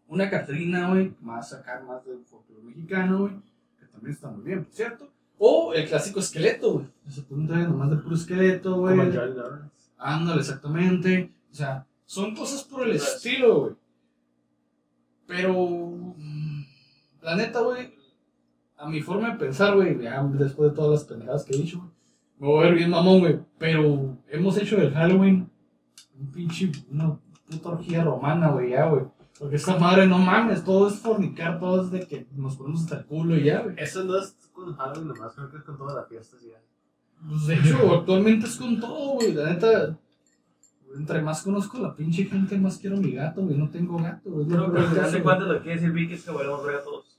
Una 0.08 0.28
Catrina, 0.28 0.90
güey, 0.90 1.12
más 1.22 1.52
acá, 1.54 1.82
más 1.86 2.04
del 2.04 2.24
folclore 2.24 2.62
mexicano, 2.62 3.20
güey, 3.20 3.32
que 3.78 3.86
también 3.86 4.12
está 4.12 4.28
muy 4.30 4.44
bien, 4.44 4.66
cierto. 4.70 5.08
O 5.38 5.72
el 5.72 5.88
clásico 5.88 6.20
esqueleto, 6.20 6.74
güey. 6.74 6.86
Se 7.08 7.22
pone 7.22 7.42
un 7.42 7.48
traje 7.48 7.64
nomás 7.64 7.90
de 7.90 7.96
puro 7.96 8.14
esqueleto, 8.14 8.78
güey. 8.80 8.96
Ándale, 9.98 10.40
exactamente. 10.40 11.32
O 11.50 11.54
sea, 11.54 11.86
son 12.04 12.34
cosas 12.34 12.62
por 12.64 12.86
el 12.86 12.96
estilo, 12.96 13.60
güey. 13.60 13.74
Pero, 15.26 15.52
mm, 15.52 16.64
la 17.22 17.36
neta, 17.36 17.60
güey, 17.60 17.94
a 18.76 18.88
mi 18.88 19.00
forma 19.00 19.30
de 19.30 19.38
pensar, 19.38 19.74
güey, 19.74 19.94
después 19.94 20.70
de 20.70 20.76
todas 20.76 20.90
las 20.90 21.04
pendejadas 21.04 21.44
que 21.44 21.54
he 21.54 21.58
dicho, 21.60 21.78
güey, 21.78 21.90
me 22.38 22.46
voy 22.48 22.58
a 22.58 22.66
ver 22.66 22.74
bien 22.74 22.90
mamón, 22.90 23.20
güey. 23.20 23.40
Pero 23.58 24.18
hemos 24.28 24.58
hecho 24.58 24.76
del 24.76 24.92
Halloween 24.92 25.50
un 26.18 26.30
pinche, 26.30 26.70
una 26.90 27.18
puta 27.48 27.70
orgía 27.70 28.04
romana, 28.04 28.50
güey, 28.50 28.70
ya, 28.70 28.86
güey. 28.86 29.04
Porque 29.38 29.56
esta 29.56 29.78
madre, 29.78 30.06
no 30.06 30.18
mames, 30.18 30.62
todo 30.62 30.88
es 30.88 30.94
fornicar, 30.94 31.58
todo 31.58 31.82
es 31.82 31.90
de 31.90 32.06
que 32.06 32.26
nos 32.34 32.56
ponemos 32.56 32.82
hasta 32.82 32.98
el 32.98 33.06
culo 33.06 33.36
y 33.36 33.44
ya, 33.44 33.62
güey. 33.62 33.74
Eso 33.78 34.04
no 34.04 34.16
es 34.18 34.36
con 34.52 34.74
Halloween 34.76 35.08
nomás, 35.08 35.34
creo 35.34 35.50
que 35.50 35.56
es 35.56 35.62
con 35.64 35.76
todas 35.76 35.94
las 35.96 36.08
fiestas 36.08 36.40
ya. 36.42 36.60
Pues 37.28 37.46
de 37.46 37.54
hecho, 37.54 37.94
actualmente 37.94 38.46
es 38.46 38.56
con 38.56 38.80
todo, 38.80 39.14
güey. 39.14 39.32
La 39.32 39.50
neta, 39.50 39.98
entre 40.96 41.22
más 41.22 41.42
conozco 41.42 41.78
a 41.78 41.80
la 41.80 41.96
pinche 41.96 42.24
gente, 42.24 42.58
más 42.58 42.78
quiero 42.78 42.96
mi 42.96 43.12
gato, 43.12 43.42
güey. 43.42 43.56
No 43.56 43.70
tengo 43.70 43.98
gato, 43.98 44.30
güey. 44.30 44.46
No, 44.46 44.68
de 44.70 44.80
güey. 44.82 45.22
cuentas 45.22 45.48
lo 45.48 45.62
quiere 45.62 45.80
decir 45.80 45.92
Vicky 45.92 46.14
es 46.14 46.24
que 46.24 46.30
volvemos 46.30 46.60
a 46.60 46.66
ver 46.66 46.76
a 46.76 46.84
todos. 46.84 47.18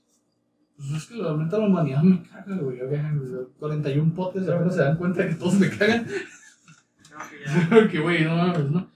Pues 0.76 0.90
es 0.90 1.06
que 1.06 1.16
la 1.16 1.36
neta 1.36 1.58
la 1.58 1.66
humanidad 1.66 2.02
me 2.02 2.22
caga, 2.22 2.56
güey. 2.56 2.78
Ya 2.78 2.84
vean, 2.84 3.22
41 3.58 4.14
potes 4.14 4.48
apenas 4.48 4.74
se 4.74 4.82
dan 4.82 4.96
cuenta 4.96 5.26
que 5.26 5.34
todos 5.34 5.54
me 5.54 5.70
cagan. 5.70 6.06
Creo 7.68 7.88
que 7.88 7.98
güey, 8.02 8.24
no 8.24 8.36
mames, 8.36 8.70
¿no? 8.70 8.88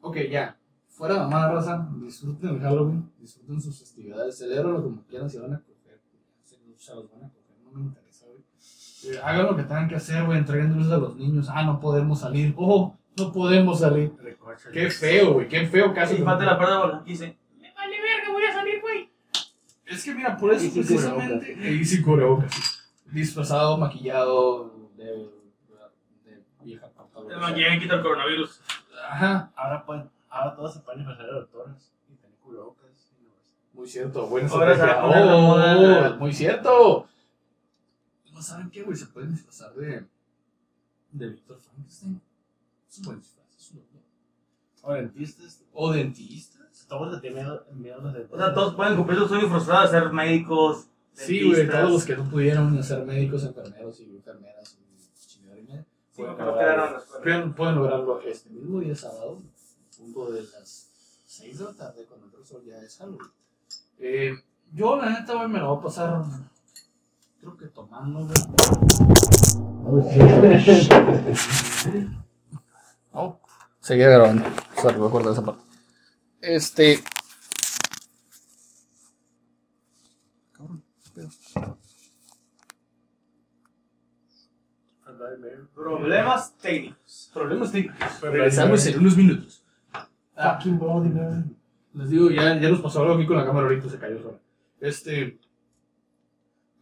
Ok, 0.00 0.18
ya. 0.30 0.58
Fuera 0.88 1.14
de 1.14 1.20
mamada 1.20 1.52
raza, 1.52 1.88
disfruten 2.00 2.50
el 2.50 2.60
Halloween, 2.60 3.10
disfruten 3.18 3.60
sus 3.60 3.78
festividades, 3.80 4.38
celebrenlo 4.38 4.82
como 4.82 5.02
quieran, 5.06 5.28
si 5.28 5.38
van 5.38 5.54
a 5.54 5.60
coger, 5.60 6.00
se, 6.44 6.56
se 6.76 6.94
los 6.94 7.10
van 7.10 7.24
a 7.24 7.28
coger, 7.30 7.56
no 7.64 7.72
me 7.72 7.80
interesa. 7.86 8.03
Eh, 9.06 9.20
hagan 9.22 9.46
lo 9.46 9.56
que 9.56 9.62
tengan 9.64 9.88
que 9.88 9.96
hacer, 9.96 10.24
güey, 10.24 10.38
entreguen 10.38 10.72
dulces 10.72 10.92
a 10.92 10.96
los 10.98 11.16
niños. 11.16 11.48
Ah, 11.50 11.62
no 11.64 11.80
podemos 11.80 12.20
salir. 12.20 12.54
Oh, 12.56 12.96
no 13.16 13.32
podemos 13.32 13.80
salir. 13.80 14.12
Qué 14.72 14.90
feo, 14.90 15.34
güey, 15.34 15.48
qué 15.48 15.66
feo 15.66 15.92
caso. 15.92 16.14
Y 16.14 16.18
falta 16.18 16.44
la 16.44 16.58
porque 16.58 17.10
dice, 17.10 17.36
me 17.60 17.72
vale 17.74 17.96
verga, 18.00 18.32
voy 18.32 18.44
a 18.44 18.52
salir, 18.52 18.80
güey. 18.80 19.10
Es 19.86 20.04
que 20.04 20.14
mira, 20.14 20.36
por 20.36 20.52
eso 20.52 20.64
Y 20.64 20.70
precisamente. 20.70 21.72
Y 21.72 21.84
sin 21.84 22.02
cubrebocas. 22.02 22.80
Disfrazado, 23.06 23.76
maquillado, 23.76 24.72
de, 24.96 25.04
de 25.04 26.42
vieja 26.62 26.88
llega 27.54 27.74
y 27.76 27.80
quita 27.80 27.94
el 27.96 28.02
coronavirus. 28.02 28.60
Ajá, 29.10 29.50
Ahora, 29.54 29.84
pueden, 29.84 30.10
ahora 30.30 30.56
todos 30.56 30.74
se 30.74 30.80
pueden 30.80 31.00
disfrazar 31.00 31.26
de 31.26 31.32
doctores 31.32 31.92
y 32.08 32.16
tener 32.16 32.36
cubrebocas. 32.38 33.12
muy 33.72 33.86
cierto, 33.88 34.26
buena 34.26 34.46
estrategia. 34.46 35.04
Oh, 35.04 36.16
muy 36.18 36.32
cierto. 36.32 37.06
¿No 38.34 38.42
saben 38.42 38.68
qué, 38.70 38.82
güey? 38.82 38.96
Se 38.96 39.06
pueden 39.06 39.30
disfrazar 39.30 39.72
de. 39.74 40.04
de 41.12 41.28
Víctor 41.28 41.60
Frankenstein. 41.60 42.20
Es 42.90 42.98
un 42.98 43.04
buen 43.04 43.18
disfraz, 43.20 43.46
es 43.56 43.70
un 43.70 43.76
doctor. 43.78 44.00
O 44.82 44.92
dentistas. 44.92 45.62
O 45.72 45.92
dentistas. 45.92 46.86
Todos 46.88 47.12
le 47.12 47.20
tienen 47.20 47.44
miedo, 47.44 47.66
miedo 47.72 48.00
a 48.00 48.02
los 48.02 48.12
dentistas. 48.12 48.40
O 48.40 48.44
sea, 48.44 48.54
todos 48.54 48.74
pueden 48.74 48.96
cumplir 48.96 49.18
su 49.20 49.28
sueño 49.28 49.48
frustrado 49.48 49.82
de 49.84 49.88
ser 49.88 50.12
médicos. 50.12 50.88
Sí, 51.12 51.44
güey, 51.44 51.58
dentistas. 51.58 51.80
todos 51.80 51.92
los 51.92 52.04
que 52.04 52.16
no 52.16 52.28
pudieron 52.28 52.82
ser 52.82 53.06
médicos, 53.06 53.44
enfermeros 53.44 54.00
y 54.00 54.16
enfermeras 54.16 54.78
y 54.80 55.28
chingadera 55.28 55.86
Sí, 56.10 56.22
pueden 56.22 56.38
no. 56.38 57.22
Pueden, 57.22 57.54
pueden 57.54 57.74
lograrlo 57.76 58.20
este 58.22 58.50
mismo 58.50 58.80
día 58.80 58.96
sábado, 58.96 59.40
punto 59.96 60.32
de 60.32 60.42
las 60.42 60.90
6 61.26 61.58
de 61.58 61.64
la 61.64 61.72
tarde, 61.72 62.04
cuando 62.06 62.36
el 62.36 62.44
sol 62.44 62.62
ya 62.64 62.78
es 62.78 62.96
Halloween. 62.98 63.30
Eh, 63.98 64.34
yo, 64.72 64.96
la 64.96 65.10
neta, 65.10 65.34
güey, 65.34 65.48
me 65.48 65.58
la 65.58 65.66
voy 65.66 65.78
a 65.78 65.82
pasar, 65.82 66.24
creo 67.44 67.56
que 67.58 67.66
tomando, 67.68 68.26
güey. 68.26 68.34
Oh, 73.16 73.38
seguía 73.78 74.08
grabando, 74.08 74.44
sorry, 74.82 74.98
voy 74.98 75.06
a 75.06 75.10
cortar 75.12 75.32
esa 75.32 75.44
parte. 75.44 75.62
Este. 76.40 76.98
Cabrón, 80.52 80.82
pedo. 81.14 81.28
Problemas 85.74 86.56
técnicos. 86.58 87.30
Problemas 87.32 87.70
técnicos. 87.70 88.20
Regresamos 88.20 88.84
en 88.86 88.98
unos 88.98 89.16
minutos. 89.16 89.64
Ah, 90.34 90.56
Fucking 90.56 90.76
body, 90.76 91.10
man. 91.10 91.56
Les 91.92 92.10
digo, 92.10 92.30
ya, 92.30 92.58
ya 92.58 92.68
nos 92.70 92.80
pasó 92.80 93.02
algo 93.02 93.14
aquí 93.14 93.26
con 93.26 93.36
la 93.36 93.46
cámara 93.46 93.68
ahorita, 93.68 93.88
se 93.88 93.98
cayó 93.98 94.20
sola. 94.20 94.38
Este. 94.80 95.38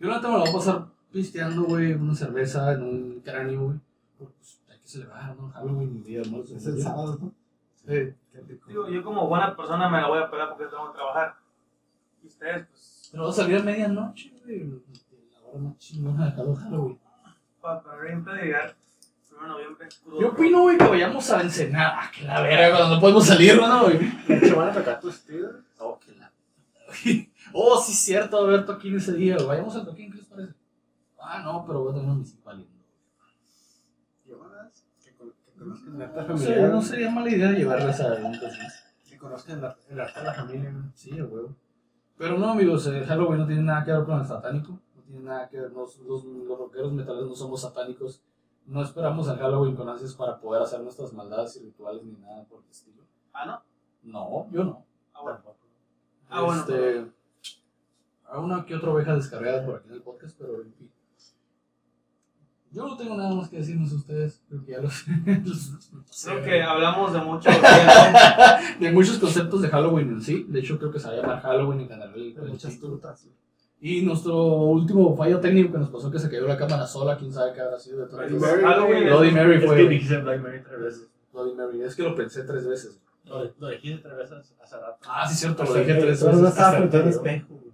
Yo 0.02 0.08
la 0.08 0.16
neta 0.16 0.26
me 0.28 0.34
la 0.34 0.40
voy 0.40 0.50
a 0.50 0.52
pasar 0.52 0.86
pisteando, 1.12 1.62
güey, 1.62 1.92
una 1.92 2.12
cerveza 2.12 2.72
en 2.72 2.82
un 2.82 3.20
cráneo, 3.20 3.66
güey. 3.66 3.78
Porque, 4.18 4.34
Pues, 4.36 4.60
hay 4.68 4.80
que 4.80 4.88
celebrar, 4.88 5.36
¿no? 5.36 5.48
Halloween 5.50 6.02
Día 6.02 6.22
Muertos. 6.28 6.50
Es 6.56 6.66
el 6.66 6.82
sábado, 6.82 7.16
¿no? 7.20 7.32
Sí. 7.86 8.12
Digo, 8.66 8.88
yo 8.88 9.04
como 9.04 9.28
buena 9.28 9.54
persona 9.56 9.88
me 9.88 10.00
la 10.00 10.08
voy 10.08 10.18
a 10.18 10.28
pegar 10.28 10.48
porque 10.48 10.64
tengo 10.64 10.90
que 10.90 10.96
trabajar. 10.98 11.36
Y 12.20 12.26
ustedes, 12.26 12.66
pues, 12.66 13.08
Pero 13.12 13.22
va 13.22 13.30
a 13.30 13.32
salir 13.32 13.56
a 13.58 13.62
medianoche, 13.62 14.32
güey. 14.44 14.64
La 15.30 15.48
hora 15.48 15.58
más 15.60 15.78
chingona 15.78 16.26
de 16.26 16.34
cada 16.34 16.56
Halloween. 16.56 16.98
para, 17.60 17.80
para 17.80 18.42
llegar. 18.42 18.74
1 19.30 19.40
de 19.40 19.48
noviembre. 19.48 19.88
crudo. 20.02 20.20
Yo 20.20 20.28
opino, 20.30 20.62
güey, 20.62 20.78
que 20.78 20.84
vayamos 20.84 21.30
a 21.30 21.42
Ensenada. 21.42 22.00
Ah, 22.02 22.10
que 22.12 22.24
la 22.24 22.40
verga, 22.42 22.76
cuando 22.76 22.96
no 22.96 23.00
podemos 23.00 23.24
salir, 23.24 23.56
¿no, 23.56 23.84
güey? 23.84 23.98
¿Se 24.26 24.52
van 24.52 24.68
a 24.68 24.72
tocar 24.72 24.98
tus 25.00 25.20
tíos? 25.24 25.54
Oh, 25.78 25.96
que 26.00 26.12
la... 26.16 26.32
oh, 27.54 27.80
sí, 27.80 27.92
cierto, 27.92 28.38
a 28.38 28.40
haber 28.44 28.64
toquín 28.66 28.96
ese 28.96 29.12
día. 29.14 29.36
Vayamos 29.46 29.74
al 29.76 29.84
toquín, 29.84 30.10
¿qué 30.10 30.18
les 30.18 30.26
parece? 30.26 30.54
Ah, 31.20 31.40
no, 31.42 31.64
pero 31.66 31.80
voy 31.80 31.90
a 31.90 31.94
tener 31.94 32.04
una 32.06 32.14
municipal. 32.14 32.66
Llevarlas. 34.26 34.86
Que, 35.04 35.14
con- 35.16 35.32
que 35.44 35.52
conozcan 35.58 35.94
el 35.96 36.02
arte 36.02 36.20
No, 36.28 36.38
sé, 36.38 36.44
familiar. 36.46 36.70
no 36.72 36.82
sería 36.82 37.10
mala 37.10 37.30
idea 37.30 37.52
llevarlas 37.52 38.00
a 38.00 38.16
eventos 38.18 38.58
más. 38.58 38.84
Que 39.08 39.18
conozcan 39.18 39.58
el 39.58 39.64
arte 39.64 39.82
el 39.90 40.00
arte 40.00 40.20
de 40.20 40.26
la 40.26 40.34
familia. 40.34 40.70
¿no? 40.70 40.92
Sí, 40.94 41.18
a 41.18 41.24
huevo. 41.24 41.54
Pero 42.18 42.38
no, 42.38 42.50
amigos, 42.50 42.86
el 42.86 43.04
Halloween 43.06 43.40
no 43.40 43.46
tiene 43.46 43.62
nada 43.62 43.84
que 43.84 43.92
ver 43.92 44.04
con 44.04 44.20
el 44.20 44.26
satánico. 44.26 44.78
No 44.94 45.02
tiene 45.02 45.22
nada 45.22 45.48
que 45.48 45.60
ver. 45.60 45.72
Los, 45.72 45.98
los, 46.00 46.24
los 46.24 46.58
rockeros 46.58 46.92
metaleros 46.92 47.28
no 47.28 47.34
somos 47.34 47.60
satánicos. 47.62 48.22
No 48.66 48.82
esperamos 48.82 49.28
al 49.28 49.38
Halloween 49.38 49.74
con 49.74 49.88
ansias 49.88 50.14
para 50.14 50.38
poder 50.40 50.62
hacer 50.62 50.80
nuestras 50.80 51.12
maldades 51.12 51.56
y 51.56 51.64
rituales 51.64 52.04
ni 52.04 52.12
nada 52.12 52.44
por 52.44 52.62
el 52.62 52.70
estilo. 52.70 53.02
Ah, 53.32 53.44
¿no? 53.46 53.62
No, 54.04 54.50
yo 54.52 54.62
no. 54.64 54.84
Ah, 55.14 55.20
bueno. 55.22 55.36
Tampoco. 55.38 55.58
Ah, 56.30 56.42
bueno, 56.42 56.64
Hay 58.32 58.38
una 58.40 58.64
que 58.64 58.74
otra 58.74 58.90
oveja 58.90 59.14
descargada 59.14 59.64
por 59.66 59.76
aquí 59.76 59.88
en 59.88 59.94
el 59.94 60.02
podcast, 60.02 60.36
pero 60.38 60.62
en 60.62 60.72
fin. 60.74 60.90
Yo 62.70 62.86
no 62.86 62.96
tengo 62.96 63.14
nada 63.16 63.34
más 63.34 63.50
que 63.50 63.58
decirnos 63.58 63.92
a 63.92 63.96
ustedes. 63.96 64.40
Creo 64.48 64.64
que 64.64 64.72
ya 64.72 64.80
los. 64.80 65.04
Creo 66.24 66.42
que 66.42 66.62
hablamos 66.62 67.12
de 67.12 67.20
mucho 67.20 67.50
de 68.80 68.92
muchos 68.92 69.18
conceptos 69.18 69.60
de 69.60 69.68
Halloween 69.68 70.08
en 70.08 70.22
sí. 70.22 70.46
De 70.48 70.60
hecho, 70.60 70.78
creo 70.78 70.90
que 70.90 70.98
se 70.98 71.08
va 71.08 71.12
a 71.12 71.16
llamar 71.16 71.42
Halloween 71.42 71.80
en 71.80 71.88
general. 71.88 72.14
el- 72.14 72.34
De 72.34 72.40
el 72.40 72.48
muchas 72.48 72.72
título. 72.72 72.92
frutas. 72.98 73.28
Y 73.78 74.00
nuestro 74.02 74.34
último 74.36 75.14
fallo 75.16 75.38
técnico 75.40 75.72
que 75.72 75.78
nos 75.80 75.90
pasó 75.90 76.10
que 76.10 76.18
se 76.18 76.30
cayó 76.30 76.46
la 76.46 76.56
cámara 76.56 76.86
sola, 76.86 77.18
quién 77.18 77.30
sabe 77.32 77.52
qué 77.52 77.60
habrá 77.60 77.78
sido 77.78 77.98
de 77.98 78.06
todo 78.06 78.18
Bloody. 78.26 78.62
Halloween. 78.62 79.04
Bloody 79.04 79.30
Mary 79.32 79.54
Es 79.56 79.64
fue. 79.66 79.76
que 79.76 79.88
dijiste 79.88 80.16
Black 80.18 80.40
Mary 80.40 80.62
tres 80.62 80.80
veces. 80.80 81.08
Bloody 81.32 81.54
Mary. 81.54 81.82
Es 81.82 81.94
que 81.94 82.02
lo 82.04 82.14
pensé 82.14 82.44
tres 82.44 82.66
veces. 82.66 82.98
Lo, 83.24 83.44
lo 83.58 83.68
dijiste 83.68 83.98
tres 84.02 84.16
veces 84.16 84.54
hace 84.62 84.76
rato. 84.78 84.96
Ah, 85.06 85.28
sí, 85.28 85.34
cierto, 85.34 85.64
lo 85.64 85.74
dije 85.74 85.94
tres 85.96 86.18
Solo 86.20 86.32
no 86.32 86.38
veces. 86.38 86.54
estaba 86.56 86.76
frente 86.78 86.96
al 86.96 87.08
espejo. 87.08 87.46
güey. 87.54 87.72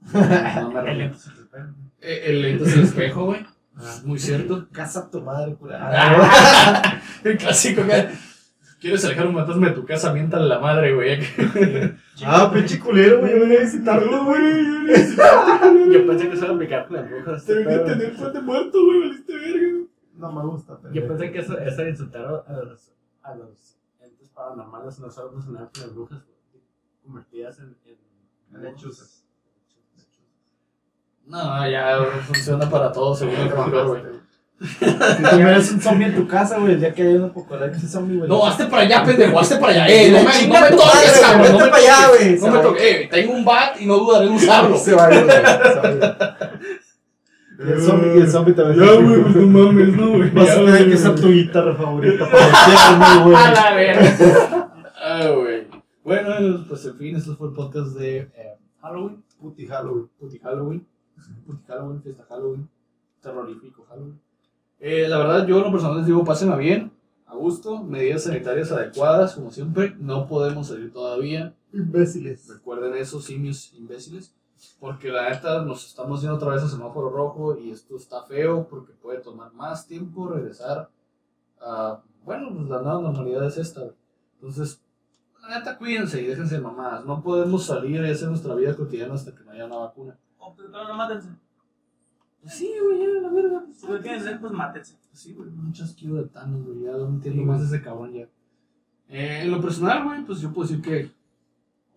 No 0.00 0.01
me 0.01 0.01
El 0.14 0.98
lento 0.98 1.18
pega. 1.50 1.74
Eh, 2.00 2.22
El 2.26 2.44
es 2.44 2.76
espejo, 2.76 3.26
güey. 3.26 3.46
Muy 4.04 4.18
cierto. 4.18 4.68
Casa 4.70 5.10
tu 5.10 5.20
madre, 5.20 5.54
cura. 5.54 5.78
Ah, 5.82 7.00
el 7.24 7.36
clásico 7.38 7.82
que. 7.86 8.08
¿Quieres 8.80 9.04
alejar 9.04 9.28
un 9.28 9.34
fantasma 9.34 9.68
de 9.68 9.74
tu 9.74 9.86
casa? 9.86 10.12
Miéntale 10.12 10.46
la 10.46 10.58
madre, 10.58 10.92
güey. 10.94 11.20
Ah, 12.26 12.50
pinche 12.52 12.78
culero, 12.78 13.20
güey. 13.20 13.32
Yo 13.32 13.40
venía 13.40 13.60
a 13.60 13.62
visitarlo, 13.62 14.24
güey. 14.24 14.64
Yo 15.92 16.06
pensé 16.06 16.28
que 16.28 16.34
eso 16.34 16.44
era 16.44 16.54
mi 16.54 16.68
con 16.68 16.96
las 16.96 17.10
brujas. 17.10 17.44
Tengo 17.44 17.68
que 17.68 17.78
tener 17.78 18.16
de 18.16 18.40
muerto, 18.40 18.84
güey. 18.84 19.00
Valiste 19.00 19.36
verga. 19.36 19.86
No 20.14 20.32
me 20.32 20.42
gusta, 20.42 20.78
pero. 20.80 20.94
Yo 20.94 21.08
pensé 21.08 21.32
que 21.32 21.38
eso, 21.38 21.58
eso 21.58 21.80
era 21.80 21.90
insultar 21.90 22.44
a 22.46 22.52
los, 22.52 22.92
a 23.22 23.34
los 23.34 23.78
entes 24.00 24.28
paranormales, 24.30 24.98
no 25.00 25.10
solo 25.10 25.32
nos 25.32 25.44
sonaban 25.44 25.70
con 25.72 25.82
las 25.82 25.94
brujas 25.94 26.22
convertidas 27.02 27.58
en, 27.60 27.76
en, 27.86 27.98
En 28.56 28.62
lechuzas. 28.62 29.21
No, 31.26 31.68
ya 31.70 31.98
funciona 32.26 32.68
para 32.68 32.92
todo 32.92 33.14
según 33.14 33.34
el 33.36 33.50
folclore, 33.50 33.88
güey. 34.00 34.22
Si 34.62 35.22
tuvieras 35.30 35.70
un 35.72 35.80
zombie 35.80 36.06
en 36.06 36.14
tu 36.14 36.28
casa, 36.28 36.58
güey, 36.58 36.74
el 36.74 36.80
día 36.80 36.94
que 36.94 37.02
haya 37.02 37.16
un 37.16 37.24
apocalipsis 37.24 37.90
zombie, 37.90 38.18
güey. 38.18 38.28
No, 38.28 38.46
hazte 38.46 38.66
para 38.66 38.82
allá, 38.82 39.02
pendejo, 39.04 39.38
hazte 39.40 39.56
para 39.56 39.72
allá. 39.72 39.88
Eh, 39.88 40.10
no 40.12 40.18
me, 40.18 40.46
no 40.46 40.60
me 40.60 40.70
toques, 40.76 41.20
cabrón. 41.20 41.52
No 41.52 41.58
me 41.58 41.64
para 41.66 41.76
allá, 41.76 42.06
toques. 42.06 42.40
güey. 42.40 42.50
No 42.52 42.56
me 42.56 42.62
toques. 42.62 42.82
Eh, 42.82 43.08
tengo 43.10 43.32
un 43.32 43.44
bat 43.44 43.80
y 43.80 43.86
no 43.86 43.96
dudaré 43.98 44.26
en 44.26 44.32
usarlo. 44.34 44.76
Se 44.76 44.94
va 44.94 45.06
a 45.06 45.14
ir, 45.14 45.24
güey. 45.24 45.36
Y 47.58 47.70
el 47.72 47.80
zombie, 47.80 48.14
y 48.16 48.20
el 48.20 48.30
zombie 48.30 48.52
también. 48.54 48.84
Ya, 48.86 48.92
güey, 48.94 49.22
pues 49.22 49.36
no 49.36 49.46
mames, 49.46 49.96
no, 49.96 50.10
güey. 50.10 50.30
Vas 50.30 50.50
a 50.50 50.54
tener 50.56 50.90
que 50.90 50.96
ser 50.96 51.14
tu 51.20 51.28
guitarra 51.30 51.74
favorita 51.76 52.28
para 52.30 52.46
decirme, 52.46 53.24
güey. 53.24 53.36
A 53.44 53.50
la 53.52 53.74
verga. 53.74 54.72
Ah, 55.02 55.28
güey. 55.34 55.66
Bueno, 56.04 56.64
pues 56.68 56.84
en 56.86 56.96
fin, 56.98 57.16
esto 57.16 57.36
fue 57.36 57.48
el 57.48 57.54
podcast 57.54 57.96
de 57.96 58.18
eh, 58.18 58.56
Halloween. 58.80 59.22
Puti 59.40 59.66
Halloween. 59.66 60.08
Puti 60.18 60.38
Halloween. 60.38 60.86
Puti 61.46 61.62
Halloween, 61.66 62.02
fiesta 62.02 62.24
Halloween. 62.28 62.68
Terrorífico 63.20 63.86
Halloween. 63.88 64.20
Eh, 64.80 65.06
la 65.08 65.18
verdad, 65.18 65.46
yo 65.46 65.58
en 65.58 65.64
lo 65.64 65.70
personal 65.70 65.98
les 65.98 66.06
digo, 66.06 66.24
pásenla 66.24 66.56
bien, 66.56 66.90
a 67.26 67.36
gusto, 67.36 67.82
medidas 67.82 68.24
sanitarias 68.24 68.72
adecuadas, 68.72 69.36
como 69.36 69.50
siempre. 69.50 69.94
No 69.98 70.26
podemos 70.26 70.66
salir 70.66 70.92
todavía. 70.92 71.54
Imbéciles. 71.72 72.48
Recuerden 72.48 72.94
eso, 72.96 73.20
simios 73.20 73.72
imbéciles. 73.74 74.34
Porque 74.78 75.08
la 75.08 75.30
neta 75.30 75.64
nos 75.64 75.86
estamos 75.86 76.20
yendo 76.20 76.36
otra 76.36 76.50
vez 76.50 76.62
a 76.62 76.68
semáforo 76.68 77.10
rojo 77.10 77.58
y 77.58 77.70
esto 77.70 77.96
está 77.96 78.22
feo 78.22 78.68
porque 78.68 78.92
puede 78.92 79.20
tomar 79.20 79.52
más 79.54 79.86
tiempo 79.86 80.28
regresar 80.28 80.90
a. 81.60 82.02
Bueno, 82.24 82.52
pues 82.54 82.68
la 82.68 82.82
nueva 82.82 83.00
normalidad 83.00 83.46
es 83.46 83.58
esta. 83.58 83.82
Entonces, 84.34 84.80
la 85.40 85.58
neta, 85.58 85.78
cuídense 85.78 86.22
y 86.22 86.26
déjense 86.26 86.60
mamadas. 86.60 87.04
No 87.04 87.22
podemos 87.22 87.64
salir 87.64 88.04
y 88.04 88.10
hacer 88.10 88.28
nuestra 88.28 88.54
vida 88.54 88.76
cotidiana 88.76 89.14
hasta 89.14 89.34
que 89.34 89.42
no 89.42 89.50
haya 89.50 89.66
una 89.66 89.78
vacuna. 89.78 90.16
No, 90.70 90.94
mátense. 90.94 91.28
Pues 92.40 92.54
sí, 92.54 92.72
güey, 92.82 93.00
ya, 93.00 93.20
la 93.20 93.28
verga. 93.28 93.64
Si 93.72 93.86
lo 93.86 94.00
quieren 94.00 94.20
hacer, 94.20 94.40
pues 94.40 94.52
mátense. 94.52 94.98
Pues 95.08 95.20
sí, 95.20 95.32
güey, 95.32 95.48
un 95.48 95.72
chasquido 95.72 96.16
de 96.16 96.28
Thanos, 96.28 96.64
güey. 96.64 96.82
Ya 96.82 96.92
no 96.92 97.08
entiendo 97.08 97.42
más 97.42 97.60
de 97.60 97.66
ese 97.66 97.84
cabrón 97.84 98.12
ya. 98.12 98.28
Eh, 99.08 99.42
en 99.42 99.50
lo 99.50 99.60
personal, 99.60 100.04
güey, 100.04 100.24
pues 100.24 100.40
yo 100.40 100.52
puedo 100.52 100.68
decir 100.68 100.82
que, 100.82 101.10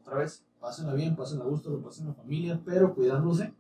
otra 0.02 0.18
vez, 0.18 0.46
pásenla 0.60 0.94
bien, 0.94 1.16
pásenla 1.16 1.46
a 1.46 1.48
gusto, 1.48 1.70
lo 1.70 1.82
pasen 1.82 2.06
en 2.06 2.10
la 2.10 2.16
familia, 2.16 2.62
pero 2.64 2.94
cuidándose. 2.94 3.54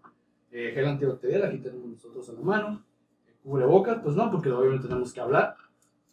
Eh, 0.51 0.71
gel 0.73 0.85
antibacterial, 0.85 1.43
aquí 1.43 1.57
tenemos 1.57 1.89
nosotros 1.89 2.29
a 2.29 2.33
la 2.33 2.41
mano. 2.41 2.85
Eh, 3.27 3.35
cubrebocas, 3.43 3.99
pues 4.01 4.15
no, 4.15 4.31
porque 4.31 4.51
obviamente 4.51 4.87
tenemos 4.87 5.11
que 5.11 5.21
hablar. 5.21 5.55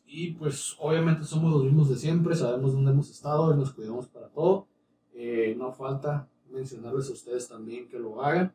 Y 0.05 0.33
pues 0.33 0.77
obviamente 0.79 1.25
somos 1.25 1.53
los 1.53 1.65
mismos 1.65 1.89
de 1.89 1.97
siempre, 1.97 2.35
sabemos 2.35 2.75
dónde 2.75 2.91
hemos 2.91 3.11
estado 3.11 3.55
y 3.55 3.57
nos 3.57 3.73
cuidamos 3.73 4.09
para 4.09 4.29
todo. 4.29 4.67
Eh, 5.15 5.55
no 5.57 5.73
falta 5.73 6.29
mencionarles 6.51 7.09
a 7.09 7.13
ustedes 7.13 7.49
también 7.49 7.89
que 7.89 7.99
lo 7.99 8.23
hagan. 8.23 8.53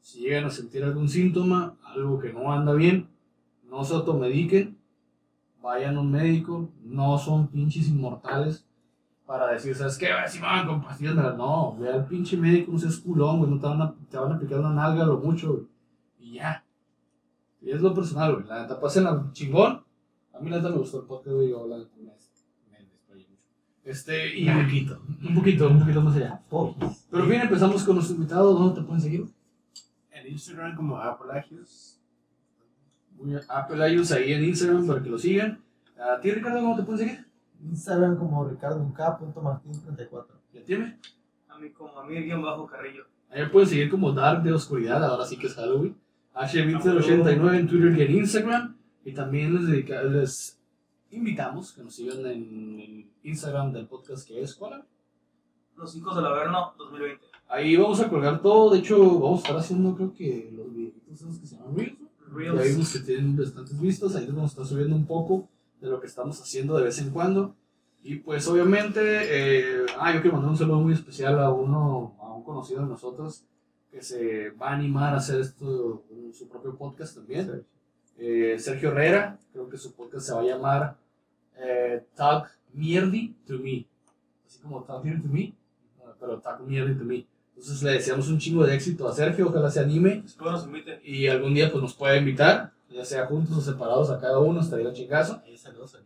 Si 0.00 0.20
llegan 0.20 0.44
a 0.44 0.50
sentir 0.50 0.84
algún 0.84 1.08
síntoma, 1.08 1.76
algo 1.82 2.18
que 2.18 2.32
no 2.32 2.52
anda 2.52 2.72
bien, 2.72 3.08
no 3.68 3.84
se 3.84 3.94
automediquen, 3.94 4.78
vayan 5.62 5.96
a 5.96 6.00
un 6.00 6.10
médico, 6.10 6.70
no 6.82 7.18
son 7.18 7.48
pinches 7.48 7.88
inmortales 7.88 8.66
para 9.26 9.52
decir, 9.52 9.74
¿sabes 9.74 9.98
qué? 9.98 10.08
Si 10.26 10.38
van 10.38 10.66
con 10.66 10.82
pastillas, 10.82 11.14
me 11.14 11.22
las-". 11.22 11.36
no, 11.36 11.76
ve 11.78 11.90
al 11.90 12.06
pinche 12.06 12.36
médico, 12.36 12.72
no 12.72 12.78
seas 12.78 12.96
culón, 12.96 13.38
güey, 13.38 13.50
no 13.50 13.60
te 13.60 13.66
van 13.66 13.82
a, 13.82 13.94
te 14.10 14.16
van 14.16 14.32
a 14.32 14.34
aplicar 14.36 14.60
una 14.60 14.72
nalga 14.72 15.04
lo 15.04 15.18
mucho, 15.18 15.52
güey, 15.52 15.66
y 16.18 16.32
ya. 16.34 16.64
Y 17.60 17.70
es 17.70 17.82
lo 17.82 17.92
personal, 17.92 18.34
güey, 18.34 18.46
la 18.46 18.62
neta, 18.62 18.80
pasen 18.80 19.06
a 19.06 19.30
chingón. 19.32 19.84
A 20.32 20.38
mí 20.40 20.48
la 20.48 20.56
neta 20.58 20.70
me 20.70 20.78
gustó 20.78 21.00
el 21.00 21.06
podcast, 21.06 21.34
güey, 21.34 21.50
yo 21.50 21.66
la. 21.66 21.76
Este, 23.84 24.38
y 24.38 24.46
un 24.46 24.64
poquito, 24.64 25.00
un 25.26 25.34
poquito, 25.34 25.66
un 25.66 25.80
poquito 25.80 26.02
más 26.02 26.14
allá. 26.14 26.42
Pero 27.10 27.26
bien, 27.26 27.40
empezamos 27.40 27.82
con 27.84 27.94
nuestro 27.94 28.16
invitado, 28.16 28.52
¿dónde 28.52 28.80
te 28.80 28.86
pueden 28.86 29.00
seguir? 29.00 29.26
En 30.28 30.34
Instagram 30.34 30.76
como 30.76 30.96
Apalagios. 30.98 32.00
Muy 33.16 33.30
bien. 33.30 33.40
Apple 33.48 33.92
iOS 33.92 34.12
ahí 34.12 34.32
en 34.32 34.44
Instagram 34.44 34.86
para 34.86 35.02
que 35.02 35.08
lo 35.10 35.18
sigan. 35.18 35.62
A 35.98 36.20
ti, 36.20 36.30
Ricardo, 36.30 36.60
¿cómo 36.60 36.76
te 36.76 36.82
pueden 36.82 37.08
seguir? 37.08 37.26
Instagram 37.64 38.16
como 38.18 38.48
ricardo1k.martin34. 38.48 40.26
¿Y 40.52 40.58
a 40.58 40.64
ti, 40.64 40.76
me? 40.76 40.98
A 41.48 41.58
mí, 41.58 41.70
como 41.70 41.98
a 41.98 42.06
mí, 42.06 42.14
guion 42.22 42.42
bajo 42.42 42.66
Carrillo. 42.66 43.04
Ahí 43.30 43.42
me 43.42 43.48
pueden 43.48 43.68
seguir 43.68 43.90
como 43.90 44.12
Dark 44.12 44.42
de 44.42 44.52
Oscuridad, 44.52 45.02
ahora 45.04 45.24
sí 45.24 45.36
que 45.38 45.48
es 45.48 45.54
Halloween. 45.54 45.96
HMitzer89 46.34 47.58
en 47.58 47.66
Twitter 47.68 47.98
y 47.98 48.02
en 48.02 48.12
Instagram. 48.18 48.76
Y 49.04 49.12
también 49.12 49.54
les, 49.54 49.66
dedica- 49.66 50.02
les 50.04 50.60
invitamos 51.10 51.72
que 51.72 51.82
nos 51.82 51.94
sigan 51.94 52.18
en 52.26 52.80
el 52.80 53.10
Instagram 53.24 53.72
del 53.72 53.86
podcast 53.86 54.26
que 54.28 54.40
es 54.42 54.54
¿cuál? 54.54 54.84
Los 55.76 55.96
hijos 55.96 56.14
del 56.14 56.26
Averno 56.26 56.74
2020. 56.78 57.24
Ahí 57.48 57.76
vamos 57.76 58.00
a 58.00 58.08
colgar 58.08 58.42
todo. 58.42 58.70
De 58.70 58.78
hecho, 58.80 58.98
vamos 59.18 59.40
a 59.40 59.42
estar 59.42 59.56
haciendo, 59.56 59.94
creo 59.96 60.12
que 60.12 60.50
los 60.54 60.74
videitos 60.74 61.02
esos 61.12 61.38
que 61.38 61.46
se 61.46 61.56
llaman 61.56 61.76
Reels. 61.76 61.98
Reels. 62.30 62.62
vimos 62.62 62.92
que 62.92 62.98
tienen 63.00 63.36
bastantes 63.36 63.80
vistas. 63.80 64.14
Ahí 64.14 64.26
les 64.26 64.34
vamos 64.34 64.50
a 64.50 64.52
estar 64.52 64.66
subiendo 64.66 64.94
un 64.94 65.06
poco 65.06 65.48
de 65.80 65.88
lo 65.88 66.00
que 66.00 66.06
estamos 66.06 66.40
haciendo 66.40 66.76
de 66.76 66.84
vez 66.84 66.98
en 66.98 67.10
cuando. 67.10 67.54
Y 68.02 68.16
pues 68.16 68.46
obviamente, 68.46 69.00
eh, 69.02 69.86
ah, 69.98 70.14
yo 70.14 70.20
quiero 70.20 70.36
mandar 70.36 70.52
un 70.52 70.58
saludo 70.58 70.80
muy 70.80 70.92
especial 70.92 71.38
a 71.40 71.50
uno, 71.50 72.16
a 72.20 72.32
un 72.32 72.44
conocido 72.44 72.82
de 72.82 72.86
nosotros 72.86 73.44
que 73.90 74.02
se 74.02 74.50
va 74.50 74.70
a 74.70 74.74
animar 74.74 75.14
a 75.14 75.16
hacer 75.16 75.40
esto, 75.40 76.04
su 76.32 76.48
propio 76.48 76.76
podcast 76.76 77.16
también. 77.16 77.64
Eh, 78.18 78.56
Sergio 78.58 78.90
Herrera, 78.90 79.38
creo 79.52 79.68
que 79.68 79.78
su 79.78 79.94
podcast 79.94 80.26
se 80.26 80.34
va 80.34 80.40
a 80.40 80.44
llamar 80.44 80.96
eh, 81.56 82.04
Talk 82.14 82.50
Mierdi 82.72 83.34
to 83.46 83.58
Me. 83.58 83.86
Así 84.46 84.60
como 84.60 84.82
Talk 84.84 85.04
Mierdi 85.04 85.22
to 85.22 85.28
Me, 85.28 85.54
pero 86.20 86.38
Talk 86.40 86.60
Mierdi 86.60 86.94
to 86.94 87.04
Me. 87.04 87.26
Entonces 87.58 87.82
le 87.82 87.90
deseamos 87.92 88.28
un 88.28 88.38
chingo 88.38 88.64
de 88.64 88.74
éxito 88.74 89.08
a 89.08 89.12
Sergio, 89.12 89.48
ojalá 89.48 89.68
se 89.68 89.80
anime 89.80 90.22
Espero 90.24 90.52
nos 90.52 90.64
inviten. 90.66 91.00
y 91.04 91.26
algún 91.26 91.54
día 91.54 91.70
pues 91.72 91.82
nos 91.82 91.92
pueda 91.92 92.16
invitar, 92.16 92.70
ya 92.88 93.04
sea 93.04 93.26
juntos 93.26 93.56
o 93.56 93.60
separados 93.60 94.10
a 94.10 94.20
cada 94.20 94.38
uno, 94.38 94.60
estaría 94.60 94.92
chingazo. 94.92 95.42
Ahí 95.44 95.56
saludos 95.56 95.96
a. 95.96 95.98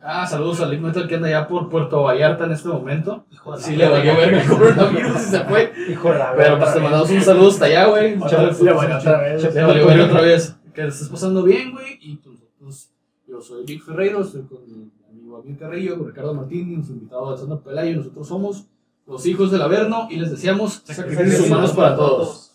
Ah, 0.00 0.24
saludos 0.24 0.60
a 0.60 0.66
Lick 0.66 0.80
Metal 0.80 1.08
que 1.08 1.16
anda 1.16 1.26
allá 1.26 1.48
por 1.48 1.68
Puerto 1.68 2.04
Vallarta 2.04 2.44
en 2.44 2.52
este 2.52 2.68
momento. 2.68 3.24
Hijo 3.32 3.50
de 3.50 3.58
la 3.58 3.66
Sí, 3.66 3.74
le 3.74 3.88
valió 3.88 4.16
ver 4.16 4.34
el 4.34 4.46
coronavirus 4.48 5.16
y 5.16 5.24
se 5.24 5.40
fue. 5.40 5.72
Hijo 5.90 6.12
de 6.12 6.18
la 6.18 6.34
Pero 6.36 6.58
pues 6.58 6.72
te 6.72 6.80
mandamos 6.80 7.10
un 7.10 7.22
saludo 7.22 7.48
hasta 7.48 7.64
allá, 7.64 7.86
güey. 7.86 8.14
Vez, 8.14 8.60
le 8.62 8.72
valió 8.72 8.96
otra 8.98 9.20
vez. 9.20 9.54
Le 9.54 9.62
valió 9.64 9.86
ver 9.88 10.00
otra 10.02 10.20
vez. 10.20 10.56
Que 10.72 10.82
te 10.82 10.88
estés 10.88 11.08
pasando 11.08 11.42
bien, 11.42 11.72
güey. 11.72 11.98
Y 12.00 12.14
pues 12.18 12.38
nosotros, 12.60 12.90
yo 13.26 13.40
soy 13.40 13.64
Vic 13.64 13.82
Ferreiro, 13.82 14.22
estoy 14.22 14.42
con 14.42 14.60
mi 14.68 14.88
amigo 15.10 15.36
Abel 15.38 15.58
Carrillo, 15.58 15.98
con 15.98 16.06
Ricardo 16.06 16.32
Martín, 16.32 16.74
nuestro 16.74 16.94
invitado 16.94 17.28
Alessandro 17.30 17.60
Pelayo. 17.60 17.96
Nosotros 17.96 18.28
somos 18.28 18.66
los 19.08 19.24
hijos 19.24 19.50
del 19.50 19.62
Averno 19.62 20.06
y 20.10 20.16
les 20.16 20.30
deseamos 20.30 20.82
sacrificios 20.84 21.46
humanos 21.46 21.72
para 21.72 21.96
todos. 21.96 22.47